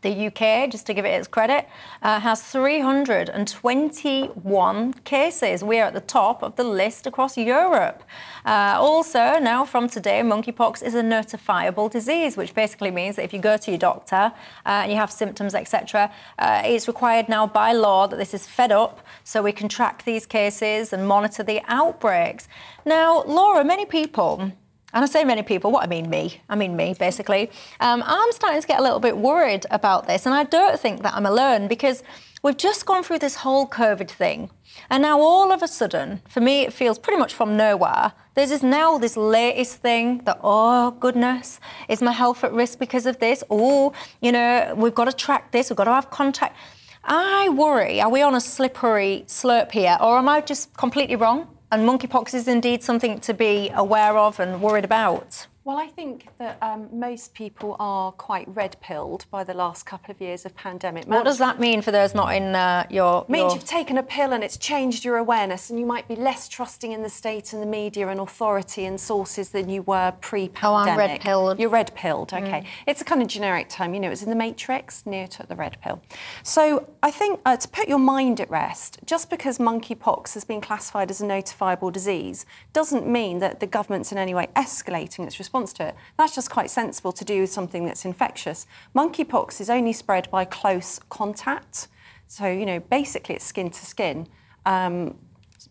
The 0.02 0.26
UK, 0.26 0.68
just 0.70 0.84
to 0.86 0.94
give 0.94 1.04
it 1.04 1.10
its 1.10 1.26
credit, 1.28 1.68
uh, 2.02 2.20
has 2.20 2.42
321 2.42 4.92
cases. 5.04 5.64
We 5.64 5.78
are 5.78 5.86
at 5.86 5.94
the 5.94 6.00
top 6.00 6.42
of 6.42 6.56
the 6.56 6.64
list 6.64 7.06
across 7.06 7.36
Europe. 7.36 8.02
Uh, 8.44 8.76
also, 8.78 9.38
now 9.38 9.64
from 9.64 9.88
today, 9.88 10.20
monkeypox 10.22 10.82
is 10.82 10.94
a 10.94 11.02
notifiable 11.02 11.90
disease, 11.90 12.36
which 12.36 12.54
basically 12.54 12.90
means 12.90 13.16
that 13.16 13.24
if 13.24 13.32
you 13.32 13.40
go 13.40 13.56
to 13.56 13.70
your 13.70 13.78
doctor 13.78 14.32
uh, 14.66 14.66
and 14.66 14.92
you 14.92 14.96
have 14.96 15.10
symptoms, 15.10 15.54
etc., 15.54 16.12
uh, 16.38 16.62
it's 16.64 16.88
required 16.88 17.28
now 17.28 17.46
by 17.46 17.72
law 17.72 18.06
that 18.06 18.16
this 18.16 18.34
is 18.34 18.46
fed 18.46 18.72
up 18.72 19.00
so 19.24 19.42
we 19.42 19.52
can 19.52 19.68
track 19.68 20.04
these 20.04 20.26
cases 20.26 20.92
and 20.92 21.06
monitor 21.06 21.42
the 21.42 21.60
outbreaks. 21.68 22.48
Now, 22.84 23.22
Laura, 23.24 23.64
many 23.64 23.84
people 23.84 24.52
and 24.94 25.04
I 25.04 25.06
say 25.06 25.22
many 25.24 25.42
people, 25.42 25.70
what 25.70 25.84
I 25.84 25.86
mean 25.86 26.08
me, 26.08 26.40
I 26.48 26.56
mean 26.56 26.74
me 26.74 26.94
basically, 26.98 27.50
um, 27.80 28.02
I'm 28.06 28.32
starting 28.32 28.60
to 28.60 28.66
get 28.66 28.80
a 28.80 28.82
little 28.82 29.00
bit 29.00 29.18
worried 29.18 29.66
about 29.70 30.06
this. 30.06 30.24
And 30.24 30.34
I 30.34 30.44
don't 30.44 30.80
think 30.80 31.02
that 31.02 31.14
I'm 31.14 31.26
alone 31.26 31.68
because 31.68 32.02
we've 32.42 32.56
just 32.56 32.86
gone 32.86 33.02
through 33.02 33.18
this 33.18 33.36
whole 33.36 33.66
COVID 33.66 34.10
thing. 34.10 34.50
And 34.88 35.02
now 35.02 35.20
all 35.20 35.52
of 35.52 35.62
a 35.62 35.68
sudden, 35.68 36.22
for 36.28 36.40
me, 36.40 36.62
it 36.62 36.72
feels 36.72 36.98
pretty 36.98 37.18
much 37.18 37.34
from 37.34 37.56
nowhere. 37.56 38.12
There's 38.34 38.48
this 38.48 38.62
now 38.62 38.96
this 38.96 39.16
latest 39.16 39.76
thing 39.78 40.22
that, 40.24 40.38
oh 40.42 40.92
goodness, 40.92 41.60
is 41.88 42.00
my 42.00 42.12
health 42.12 42.42
at 42.42 42.52
risk 42.52 42.78
because 42.78 43.04
of 43.04 43.18
this? 43.18 43.44
Oh, 43.50 43.92
you 44.22 44.32
know, 44.32 44.74
we've 44.76 44.94
got 44.94 45.04
to 45.04 45.12
track 45.12 45.52
this, 45.52 45.68
we've 45.68 45.76
got 45.76 45.84
to 45.84 45.92
have 45.92 46.08
contact. 46.10 46.56
I 47.04 47.48
worry, 47.50 48.00
are 48.00 48.10
we 48.10 48.22
on 48.22 48.34
a 48.34 48.40
slippery 48.40 49.24
slope 49.26 49.72
here, 49.72 49.98
or 50.00 50.18
am 50.18 50.28
I 50.28 50.40
just 50.40 50.74
completely 50.76 51.16
wrong? 51.16 51.57
And 51.70 51.86
monkeypox 51.86 52.32
is 52.32 52.48
indeed 52.48 52.82
something 52.82 53.20
to 53.20 53.34
be 53.34 53.70
aware 53.74 54.16
of 54.16 54.40
and 54.40 54.62
worried 54.62 54.84
about. 54.84 55.46
Well, 55.68 55.76
I 55.76 55.88
think 55.88 56.28
that 56.38 56.56
um, 56.62 56.88
most 56.90 57.34
people 57.34 57.76
are 57.78 58.10
quite 58.12 58.48
red 58.48 58.78
pilled 58.80 59.26
by 59.30 59.44
the 59.44 59.52
last 59.52 59.84
couple 59.84 60.10
of 60.10 60.18
years 60.18 60.46
of 60.46 60.56
pandemic. 60.56 61.04
What 61.06 61.26
does 61.26 61.36
that 61.36 61.60
mean 61.60 61.82
for 61.82 61.90
those 61.90 62.14
not 62.14 62.34
in 62.34 62.54
uh, 62.54 62.86
your? 62.88 63.24
It 63.24 63.28
means 63.28 63.52
your... 63.52 63.56
you've 63.56 63.66
taken 63.68 63.98
a 63.98 64.02
pill 64.02 64.32
and 64.32 64.42
it's 64.42 64.56
changed 64.56 65.04
your 65.04 65.18
awareness, 65.18 65.68
and 65.68 65.78
you 65.78 65.84
might 65.84 66.08
be 66.08 66.16
less 66.16 66.48
trusting 66.48 66.92
in 66.92 67.02
the 67.02 67.10
state 67.10 67.52
and 67.52 67.60
the 67.60 67.66
media 67.66 68.08
and 68.08 68.18
authority 68.18 68.86
and 68.86 68.98
sources 68.98 69.50
than 69.50 69.68
you 69.68 69.82
were 69.82 70.14
pre-pandemic. 70.22 70.64
Oh, 70.64 70.74
I'm 70.74 70.96
red 70.96 71.20
pilled. 71.20 71.60
You're 71.60 71.68
red 71.68 71.94
pilled. 71.94 72.32
Okay, 72.32 72.62
mm. 72.62 72.66
it's 72.86 73.02
a 73.02 73.04
kind 73.04 73.20
of 73.20 73.28
generic 73.28 73.68
term. 73.68 73.92
You 73.92 74.00
know, 74.00 74.10
it's 74.10 74.22
in 74.22 74.30
the 74.30 74.36
Matrix. 74.36 75.04
Neo 75.04 75.26
took 75.26 75.48
the 75.48 75.56
red 75.56 75.76
pill. 75.82 76.00
So 76.44 76.88
I 77.02 77.10
think 77.10 77.40
uh, 77.44 77.58
to 77.58 77.68
put 77.68 77.88
your 77.88 77.98
mind 77.98 78.40
at 78.40 78.48
rest, 78.48 79.00
just 79.04 79.28
because 79.28 79.58
monkeypox 79.58 80.32
has 80.32 80.44
been 80.44 80.62
classified 80.62 81.10
as 81.10 81.20
a 81.20 81.26
notifiable 81.26 81.92
disease 81.92 82.46
doesn't 82.72 83.06
mean 83.06 83.40
that 83.40 83.60
the 83.60 83.66
government's 83.66 84.12
in 84.12 84.16
any 84.16 84.32
way 84.32 84.48
escalating 84.56 85.26
its 85.26 85.38
response 85.38 85.57
response 85.58 85.72
to 85.74 85.88
it. 85.88 85.94
That's 86.16 86.34
just 86.34 86.50
quite 86.50 86.70
sensible 86.70 87.12
to 87.12 87.24
do 87.24 87.40
with 87.40 87.52
something 87.52 87.84
that's 87.84 88.04
infectious. 88.04 88.66
Monkeypox 88.94 89.60
is 89.60 89.70
only 89.70 89.92
spread 89.92 90.30
by 90.30 90.44
close 90.44 91.00
contact. 91.08 91.88
So, 92.26 92.46
you 92.46 92.66
know, 92.66 92.80
basically 92.80 93.36
it's 93.36 93.44
skin 93.44 93.70
to 93.70 93.86
skin. 93.86 94.28
Um, 94.66 95.16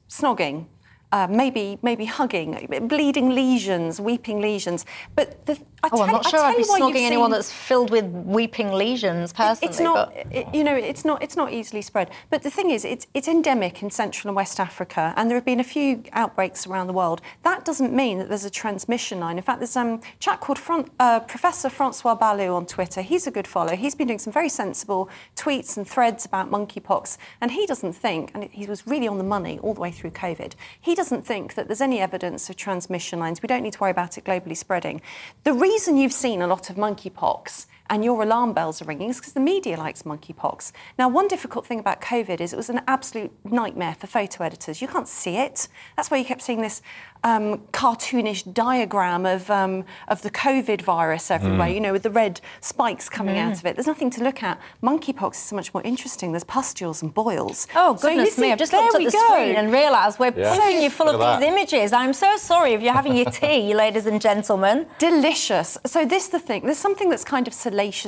snogging, 0.10 0.66
uh, 1.12 1.28
maybe 1.30 1.78
maybe 1.82 2.06
hugging, 2.06 2.68
bleeding 2.88 3.30
lesions, 3.30 4.00
weeping 4.00 4.42
lesions. 4.42 4.86
But 5.16 5.46
the, 5.46 5.54
I 5.84 5.90
oh, 5.92 5.98
tell, 5.98 6.02
I'm 6.02 6.12
not 6.12 6.26
sure 6.26 6.40
I'd 6.40 6.58
be 6.58 6.64
snogging 6.64 7.06
anyone 7.06 7.28
seen... 7.28 7.32
that's 7.32 7.52
filled 7.52 7.92
with 7.92 8.06
weeping 8.06 8.72
lesions 8.72 9.32
personally. 9.32 9.70
It's 9.70 9.80
not, 9.80 10.12
it, 10.32 10.54
you 10.54 10.64
know, 10.64 10.76
it's 10.76 11.06
not, 11.06 11.22
it's 11.22 11.36
not 11.36 11.54
easily 11.54 11.82
spread. 11.82 12.10
But 12.30 12.42
the 12.44 12.50
thing 12.50 12.72
is, 12.72 12.84
it's, 12.84 13.08
it's 13.14 13.28
endemic 13.28 13.84
in 13.84 13.92
Central 13.92 14.30
and 14.30 14.36
West 14.36 14.60
Africa, 14.60 15.14
and 15.16 15.30
there 15.30 15.38
have 15.38 15.46
been 15.46 15.60
a 15.60 15.64
few 15.64 16.04
outbreaks 16.14 16.68
around 16.68 16.88
the 16.88 16.94
world. 16.94 17.22
That 17.44 17.64
doesn't 17.64 17.94
mean 17.94 18.18
that 18.18 18.28
there's 18.28 18.46
a 18.46 18.50
transmission 18.50 19.20
line. 19.20 19.38
In 19.38 19.44
fact, 19.44 19.60
there's 19.60 19.78
um, 19.78 20.02
a 20.04 20.20
chap 20.20 20.42
called 20.42 20.60
Fran- 20.60 20.90
uh, 21.00 21.20
Professor 21.22 21.70
Francois 21.70 22.18
Balloux 22.18 22.54
on 22.56 22.66
Twitter. 22.66 23.02
He's 23.02 23.28
a 23.28 23.32
good 23.32 23.48
follow. 23.48 23.76
He's 23.76 23.96
been 23.96 24.08
doing 24.08 24.20
some 24.20 24.34
very 24.34 24.50
sensible 24.50 25.10
tweets 25.36 25.78
and 25.78 25.88
threads 25.88 26.26
about 26.26 26.50
monkeypox, 26.50 27.18
and 27.40 27.52
he 27.52 27.66
doesn't 27.66 27.94
think, 27.94 28.32
and 28.34 28.44
he 28.46 28.66
was 28.66 28.86
really 28.88 29.08
on 29.08 29.20
the 29.20 29.24
money 29.24 29.60
all 29.60 29.74
the 29.74 29.82
way 29.82 29.92
through 29.92 30.12
COVID. 30.12 30.54
He 30.82 30.96
doesn't 30.98 31.26
think 31.26 31.54
that 31.54 31.68
there's 31.68 31.80
any 31.80 32.00
evidence 32.00 32.50
of 32.50 32.58
transmission 32.58 33.20
lines. 33.20 33.42
We 33.42 33.48
don't 33.48 33.64
need 33.64 33.74
to 33.74 33.80
worry 33.80 33.92
about 33.92 34.18
it 34.18 34.26
globally 34.26 34.58
spreading. 34.58 35.02
The 35.44 35.54
reason 35.54 35.96
you've 35.96 36.12
seen 36.12 36.42
a 36.42 36.48
lot 36.48 36.70
of 36.70 36.76
monkeypox 36.76 37.68
and 37.90 38.04
your 38.04 38.22
alarm 38.24 38.54
bells 38.54 38.82
are 38.82 38.86
ringing 38.86 39.10
is 39.10 39.18
because 39.18 39.34
the 39.34 39.40
media 39.40 39.78
likes 39.78 40.04
monkeypox. 40.04 40.72
Now, 40.98 41.10
one 41.10 41.28
difficult 41.28 41.66
thing 41.66 41.80
about 41.80 42.02
COVID 42.02 42.42
is 42.42 42.54
it 42.54 42.58
was 42.58 42.70
an 42.70 42.82
absolute 42.88 43.32
nightmare 43.46 43.96
for 44.00 44.08
photo 44.08 44.44
editors. 44.44 44.82
You 44.82 44.88
can't 44.88 45.08
see 45.08 45.38
it. 45.38 45.68
That's 45.96 46.12
why 46.12 46.18
you 46.18 46.26
kept 46.26 46.42
seeing 46.42 46.62
this 46.62 46.82
um, 47.24 47.60
cartoonish 47.72 48.54
diagram 48.54 49.26
of, 49.26 49.50
um, 49.50 49.86
of 50.08 50.22
the 50.22 50.30
COVID 50.30 50.82
virus 50.82 51.32
everywhere, 51.32 51.68
mm. 51.68 51.74
you 51.74 51.80
know, 51.80 51.92
with 51.92 52.04
the 52.04 52.12
red 52.12 52.42
spikes 52.62 53.10
coming 53.10 53.36
mm. 53.36 53.40
out 53.40 53.58
of 53.58 53.66
it. 53.66 53.76
There's 53.76 53.88
nothing 53.88 54.10
to 54.12 54.24
look 54.24 54.44
at. 54.44 54.60
Monkeypox 54.84 55.32
is 55.32 55.38
so 55.38 55.56
much 55.56 55.74
more 55.74 55.84
interesting. 55.84 56.32
There's 56.32 56.44
pustules 56.44 57.02
and 57.02 57.14
boils. 57.14 57.68
Oh, 57.76 57.96
goodness 57.96 58.36
so 58.36 58.42
me. 58.42 58.52
I've 58.52 58.60
just 58.60 58.74
looked 58.74 58.96
at 58.96 59.04
the 59.04 59.12
go. 59.12 59.28
screen 59.28 59.56
and 59.56 59.72
realised 59.72 60.20
we're 60.20 60.34
yeah. 60.36 60.56
putting 60.56 60.82
you 60.82 60.90
full 60.90 61.10
of 61.10 61.20
these 61.20 61.48
images. 61.48 61.94
I'm 61.94 62.14
so 62.14 62.38
sorry 62.38 62.74
if 62.74 62.82
you're 62.82 62.94
having 62.94 63.16
your 63.16 63.26
tea, 63.32 63.74
ladies 63.74 64.06
and 64.06 64.22
gentlemen. 64.22 64.88
Delicious. 65.00 65.78
So 65.86 66.06
this 66.06 66.28
the 66.28 66.40
thing. 66.40 66.64
There's 66.64 66.78
something 66.78 67.10
that's 67.10 67.24
kind 67.24 67.48
of 67.48 67.54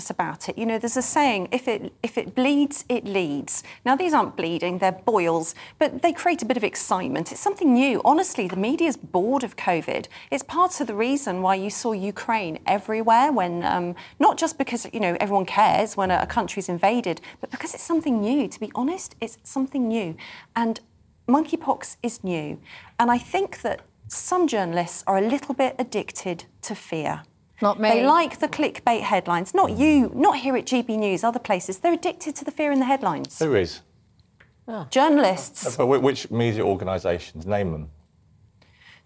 about 0.10 0.50
it. 0.50 0.58
You 0.58 0.66
know, 0.66 0.78
there's 0.78 0.98
a 0.98 1.02
saying: 1.02 1.50
if 1.52 1.68
it 1.68 1.94
if 2.02 2.18
it 2.18 2.36
bleeds, 2.36 2.86
it 2.90 3.06
leads. 3.06 3.64
Now 3.86 3.96
these 3.96 4.14
aren't 4.14 4.36
bleeding; 4.36 4.80
they're 4.80 4.92
boils, 4.92 5.56
but 5.78 6.02
they 6.02 6.12
create 6.12 6.42
a 6.42 6.46
bit 6.46 6.58
of 6.58 6.64
excitement. 6.64 7.32
It's 7.32 7.42
something 7.42 7.74
new. 7.74 8.02
Honestly, 8.04 8.48
the 8.48 8.56
media's 8.56 8.98
bored 8.98 9.44
of 9.44 9.56
COVID. 9.56 10.08
It's 10.32 10.44
part 10.44 10.82
of 10.82 10.88
the 10.88 10.96
reason 10.96 11.42
why 11.42 11.56
you 11.56 11.70
saw 11.70 11.92
Ukraine 11.92 12.60
everywhere 12.66 13.32
when, 13.32 13.64
um, 13.64 13.96
not 14.20 14.38
just 14.38 14.58
because 14.58 14.88
you 14.94 15.00
know 15.00 15.16
everyone 15.20 15.46
cares 15.46 15.96
when 15.96 16.12
a, 16.12 16.20
a 16.22 16.28
country's 16.28 16.70
invaded, 16.70 17.22
but 17.42 17.52
because 17.52 17.74
it's 17.74 17.84
something 17.84 18.20
new. 18.20 18.48
To 18.48 18.60
be 18.60 18.72
honest, 18.76 19.16
it's 19.22 19.38
something 19.44 19.88
new, 19.88 20.16
and 20.56 20.80
monkeypox 21.28 21.98
is 22.02 22.24
new. 22.24 22.60
And 23.00 23.12
I 23.12 23.18
think 23.18 23.62
that 23.62 23.82
some 24.08 24.48
journalists 24.48 25.04
are 25.06 25.18
a 25.18 25.22
little 25.22 25.54
bit 25.54 25.76
addicted 25.78 26.46
to 26.64 26.76
fear. 26.76 27.24
Not 27.62 27.80
me. 27.80 27.90
They 27.90 28.06
like 28.06 28.40
the 28.40 28.48
clickbait 28.48 29.02
headlines. 29.02 29.54
Not 29.54 29.72
you, 29.72 30.12
not 30.16 30.38
here 30.38 30.56
at 30.56 30.66
GB 30.66 30.98
News, 30.98 31.24
other 31.24 31.40
places. 31.40 31.80
They're 31.80 31.94
addicted 31.94 32.36
to 32.38 32.46
the 32.46 32.52
fear 32.52 32.72
in 32.72 32.80
the 32.80 32.86
headlines. 32.86 33.38
Who 33.40 33.56
is? 33.56 33.82
Journalists. 34.92 35.76
But 35.76 35.88
which 35.88 36.30
media 36.30 36.64
organisations? 36.64 37.46
Name 37.46 37.72
them. 37.72 37.90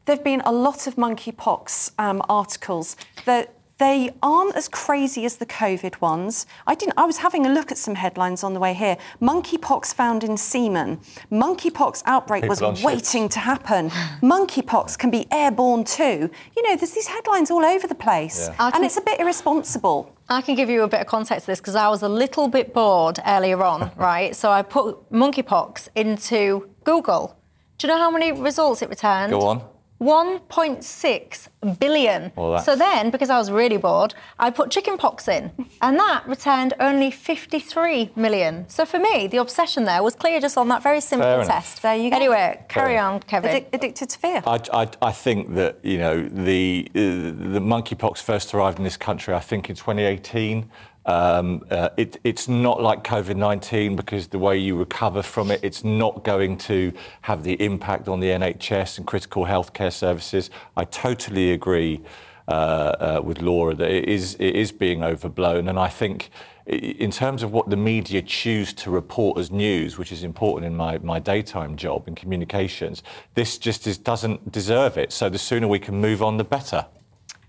There 0.05 0.15
have 0.15 0.23
been 0.23 0.41
a 0.41 0.51
lot 0.51 0.87
of 0.87 0.95
monkeypox 0.95 1.93
um, 1.97 2.21
articles 2.27 2.97
that 3.23 3.53
they 3.79 4.11
aren't 4.21 4.55
as 4.55 4.69
crazy 4.69 5.25
as 5.25 5.37
the 5.37 5.45
COVID 5.45 5.99
ones. 5.99 6.45
I 6.67 6.75
didn't. 6.75 6.93
I 6.97 7.05
was 7.05 7.17
having 7.17 7.45
a 7.45 7.49
look 7.49 7.71
at 7.71 7.77
some 7.77 7.95
headlines 7.95 8.43
on 8.43 8.53
the 8.53 8.59
way 8.59 8.73
here. 8.73 8.97
Monkeypox 9.21 9.93
found 9.93 10.23
in 10.23 10.37
semen. 10.37 10.99
Monkeypox 11.31 12.03
outbreak 12.05 12.43
People 12.43 12.65
on 12.65 12.71
was 12.73 12.79
ships. 12.79 12.85
waiting 12.85 13.29
to 13.29 13.39
happen. 13.39 13.89
monkeypox 14.21 14.97
can 14.97 15.09
be 15.09 15.25
airborne 15.31 15.83
too. 15.83 16.29
You 16.55 16.63
know, 16.69 16.75
there's 16.75 16.91
these 16.91 17.07
headlines 17.07 17.49
all 17.49 17.65
over 17.65 17.87
the 17.87 17.95
place, 17.95 18.47
Yeah. 18.47 18.55
I 18.59 18.71
and 18.75 18.85
it's 18.85 18.97
a 18.97 19.01
bit 19.01 19.19
irresponsible. 19.19 20.15
I 20.29 20.41
can 20.41 20.55
give 20.55 20.69
you 20.69 20.83
a 20.83 20.87
bit 20.87 21.01
of 21.01 21.07
context 21.07 21.45
to 21.45 21.51
this 21.51 21.59
because 21.59 21.75
I 21.75 21.89
was 21.89 22.01
a 22.03 22.09
little 22.09 22.47
bit 22.47 22.73
bored 22.73 23.19
earlier 23.25 23.61
on, 23.63 23.91
right? 23.97 24.35
So 24.35 24.51
I 24.51 24.61
put 24.61 25.11
monkeypox 25.11 25.89
into 25.95 26.69
Google. 26.83 27.35
Do 27.79 27.87
you 27.87 27.93
know 27.93 27.99
how 27.99 28.11
many 28.11 28.31
results 28.31 28.81
it 28.81 28.89
returned? 28.89 29.31
Go 29.33 29.41
on. 29.41 29.63
1.6 30.03 31.47
billion. 31.79 32.31
Well, 32.35 32.59
So 32.59 32.75
then, 32.75 33.09
because 33.09 33.29
I 33.29 33.37
was 33.37 33.49
really 33.51 33.77
bored, 33.77 34.13
I 34.39 34.49
put 34.49 34.69
chickenpox 34.71 35.27
in, 35.27 35.51
and 35.81 35.97
that 35.99 36.27
returned 36.27 36.73
only 36.79 37.11
53 37.11 38.11
million. 38.15 38.67
So 38.69 38.85
for 38.85 38.99
me, 38.99 39.27
the 39.27 39.37
obsession 39.37 39.85
there 39.85 40.03
was 40.03 40.15
clear 40.15 40.39
just 40.39 40.57
on 40.57 40.67
that 40.69 40.83
very 40.83 41.01
simple 41.01 41.25
Fair 41.27 41.35
enough. 41.41 41.47
test. 41.47 41.81
There 41.81 41.95
you 41.95 42.09
go. 42.09 42.15
Anyway, 42.15 42.63
carry 42.69 42.93
Fair 42.95 43.03
on, 43.03 43.19
Kevin. 43.21 43.51
Addic- 43.51 43.73
addicted 43.73 44.09
to 44.09 44.19
fear. 44.19 44.43
I, 44.45 44.59
I, 44.73 44.87
I 45.01 45.11
think 45.11 45.53
that 45.55 45.79
you 45.83 45.97
know 45.97 46.27
the 46.27 46.87
uh, 46.95 46.99
the 46.99 47.61
monkeypox 47.61 48.17
first 48.21 48.53
arrived 48.53 48.77
in 48.77 48.83
this 48.83 48.97
country. 48.97 49.33
I 49.33 49.39
think 49.39 49.69
in 49.69 49.75
2018. 49.75 50.69
Um, 51.05 51.65
uh, 51.69 51.89
it, 51.97 52.17
it's 52.23 52.47
not 52.47 52.81
like 52.81 53.03
COVID 53.03 53.35
19 53.35 53.95
because 53.95 54.27
the 54.27 54.39
way 54.39 54.57
you 54.57 54.77
recover 54.77 55.21
from 55.21 55.51
it, 55.51 55.59
it's 55.63 55.83
not 55.83 56.23
going 56.23 56.57
to 56.59 56.93
have 57.21 57.43
the 57.43 57.61
impact 57.61 58.07
on 58.07 58.19
the 58.19 58.27
NHS 58.29 58.97
and 58.97 59.07
critical 59.07 59.45
healthcare 59.45 59.91
services. 59.91 60.49
I 60.77 60.85
totally 60.85 61.51
agree 61.51 62.01
uh, 62.47 62.51
uh, 62.51 63.21
with 63.23 63.41
Laura 63.41 63.73
that 63.73 63.89
it 63.89 64.09
is, 64.09 64.71
being 64.73 65.03
overblown. 65.03 65.69
And 65.69 65.79
I 65.79 65.87
think, 65.87 66.29
in 66.65 67.11
terms 67.11 67.43
of 67.43 67.53
what 67.53 67.69
the 67.69 67.77
media 67.77 68.21
choose 68.21 68.73
to 68.73 68.91
report 68.91 69.37
as 69.37 69.51
news, 69.51 69.97
which 69.97 70.11
is 70.11 70.23
important 70.23 70.65
in 70.65 70.75
my, 70.75 70.97
my 70.97 71.19
daytime 71.19 71.77
job 71.77 72.07
in 72.07 72.15
communications, 72.15 73.01
this 73.35 73.57
just 73.57 74.03
doesn't 74.03 74.51
deserve 74.51 74.97
it. 74.97 75.13
So 75.13 75.29
the 75.29 75.37
sooner 75.37 75.67
we 75.67 75.79
can 75.79 75.95
move 76.01 76.21
on, 76.21 76.37
the 76.37 76.43
better. 76.43 76.85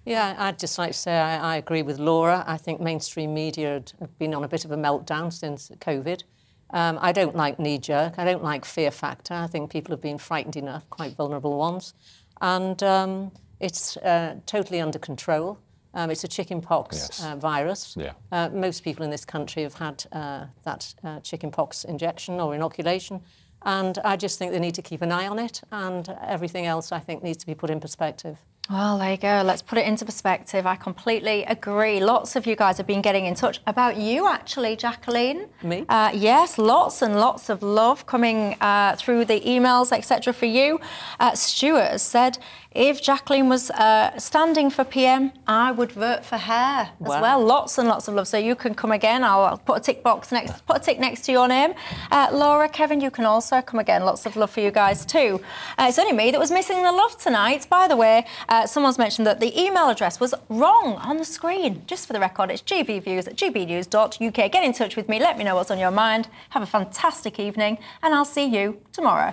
Yeah, 0.05 0.35
I'd 0.39 0.59
just 0.59 0.77
like 0.79 0.93
to 0.93 0.99
say 0.99 1.17
I, 1.17 1.55
I 1.55 1.57
agree 1.57 1.83
with 1.83 1.99
Laura. 1.99 2.45
I 2.47 2.57
think 2.59 2.81
mainstream 2.81 3.33
media 3.33 3.75
had 3.75 3.93
have 4.01 4.19
been 4.19 4.35
on 4.35 4.45
a 4.45 4.49
bit 4.49 4.65
of 4.65 4.71
a 4.71 4.77
meltdown 4.77 5.33
since 5.33 5.71
COVID. 5.81 6.23
Um, 6.71 6.99
I 7.01 7.13
don't 7.13 7.37
like 7.37 7.59
knee 7.59 7.79
jerk. 7.79 8.15
I 8.19 8.25
don't 8.25 8.43
like 8.43 8.65
fear 8.65 8.91
factor. 8.91 9.35
I 9.35 9.47
think 9.47 9.71
people 9.71 9.93
have 9.93 10.03
been 10.03 10.19
frightened 10.19 10.57
enough, 10.57 10.89
quite 10.91 11.15
vulnerable 11.17 11.57
ones. 11.57 11.95
And 12.41 12.83
um, 12.83 13.33
it's 13.61 13.97
uh, 13.99 14.37
totally 14.47 14.81
under 14.81 14.99
control. 14.99 15.59
Um, 15.95 16.11
it's 16.11 16.25
a 16.25 16.29
chickenpox 16.29 16.97
Yes. 16.97 17.25
uh, 17.25 17.37
virus. 17.37 17.95
Yeah. 17.97 18.13
Uh, 18.33 18.49
most 18.53 18.83
people 18.83 19.05
in 19.05 19.11
this 19.11 19.25
country 19.25 19.63
have 19.63 19.75
had 19.75 20.05
uh, 20.11 20.47
that 20.65 20.93
uh, 21.05 21.21
chickenpox 21.21 21.85
injection 21.85 22.41
or 22.41 22.55
inoculation. 22.55 23.23
And 23.63 23.99
I 24.05 24.17
just 24.17 24.39
think 24.39 24.51
they 24.53 24.59
need 24.59 24.75
to 24.75 24.83
keep 24.83 25.01
an 25.01 25.13
eye 25.13 25.29
on 25.29 25.39
it. 25.39 25.63
And 25.71 26.09
everything 26.27 26.67
else, 26.67 26.91
I 26.91 26.99
think, 26.99 27.23
needs 27.23 27.39
to 27.39 27.47
be 27.47 27.55
put 27.55 27.71
in 27.71 27.79
perspective. 27.81 28.39
Well, 28.71 28.97
there 28.97 29.11
you 29.11 29.19
go. 29.19 29.43
Let's 29.45 29.61
put 29.61 29.77
it 29.77 29.87
into 29.87 30.07
perspective. 30.07 30.67
I 30.67 30.75
completely 30.77 31.45
agree. 31.45 32.01
Lots 32.01 32.35
of 32.35 32.47
you 32.47 32.57
guys 32.57 32.79
have 32.79 32.87
been 32.87 33.03
getting 33.03 33.27
in 33.27 33.35
touch 33.35 33.61
about 33.67 33.99
you, 33.99 34.27
actually, 34.27 34.75
Jacqueline. 34.75 35.49
Me? 35.63 35.85
Uh, 35.87 36.11
yes, 36.15 36.57
lots 36.57 37.03
and 37.03 37.17
lots 37.17 37.51
of 37.51 37.63
love 37.63 38.07
coming 38.07 38.57
uh, 38.63 38.97
through 38.97 39.27
the 39.27 39.41
emails, 39.43 39.93
etc. 39.93 40.33
For 40.33 40.47
you, 40.47 40.81
uh, 41.21 41.35
Stuart 41.35 41.91
has 41.91 42.03
said 42.03 42.39
if 42.75 43.01
Jacqueline 43.01 43.49
was 43.49 43.71
uh, 43.71 44.19
standing 44.19 44.69
for 44.69 44.85
PM, 44.85 45.33
I 45.47 45.71
would 45.71 45.93
vote 45.93 46.25
for 46.25 46.37
her 46.37 46.91
as 47.01 47.09
well. 47.09 47.41
Lots 47.41 47.79
and 47.79 47.87
lots 47.87 48.09
of 48.09 48.15
love. 48.15 48.27
So 48.27 48.37
you 48.37 48.57
can 48.57 48.75
come 48.75 48.91
again. 48.91 49.23
I'll, 49.23 49.43
I'll 49.43 49.59
put 49.59 49.79
a 49.79 49.81
tick 49.81 50.03
box 50.03 50.33
next, 50.33 50.67
put 50.67 50.79
a 50.79 50.81
tick 50.81 50.99
next 50.99 51.23
to 51.27 51.33
your 51.33 51.47
name. 51.47 51.75
Uh, 52.11 52.31
Laura, 52.33 52.69
Kevin, 52.69 53.01
you 53.01 53.11
can 53.11 53.25
also 53.25 53.63
come 53.63 53.79
again. 53.79 54.05
Lots 54.05 54.27
of 54.27 54.37
love 54.37 54.51
for 54.51 54.61
you 54.61 54.73
guys 54.73 55.07
too. 55.07 55.41
Uh, 55.79 55.87
it's 55.89 55.99
only 55.99 56.13
me 56.13 56.33
that 56.33 56.41
was 56.41 56.51
missing 56.51 56.83
the 56.83 56.91
love 56.91 57.17
tonight. 57.17 57.67
By 57.71 57.87
the 57.87 57.97
way, 57.97 58.27
uh, 58.49 58.67
someone's 58.67 58.99
mentioned 58.99 59.27
that 59.27 59.39
the 59.39 59.59
email 59.59 59.89
address 59.89 60.19
was 60.19 60.35
wrong 60.49 60.97
on 60.97 61.19
the 61.19 61.25
screen. 61.25 61.83
Just 61.87 62.09
for 62.09 62.13
the 62.13 62.21
record, 62.21 62.51
it's 62.51 62.63
gbviews 62.63 63.29
at 63.29 63.37
gbnews.uk. 63.37 64.53
Get 64.53 64.65
in 64.65 64.73
touch 64.73 64.97
with 64.97 65.09
me. 65.09 65.21
Let 65.21 65.39
me 65.39 65.45
know 65.45 65.55
what's 65.55 65.71
on 65.71 65.79
your 65.79 65.93
mind. 65.93 66.29
Have 66.51 66.63
a 66.63 66.67
fantastic 66.67 67.39
evening, 67.39 67.79
and 68.03 68.15
I'll 68.15 68.25
see 68.25 68.47
you 68.47 68.81
tomorrow. 68.93 69.33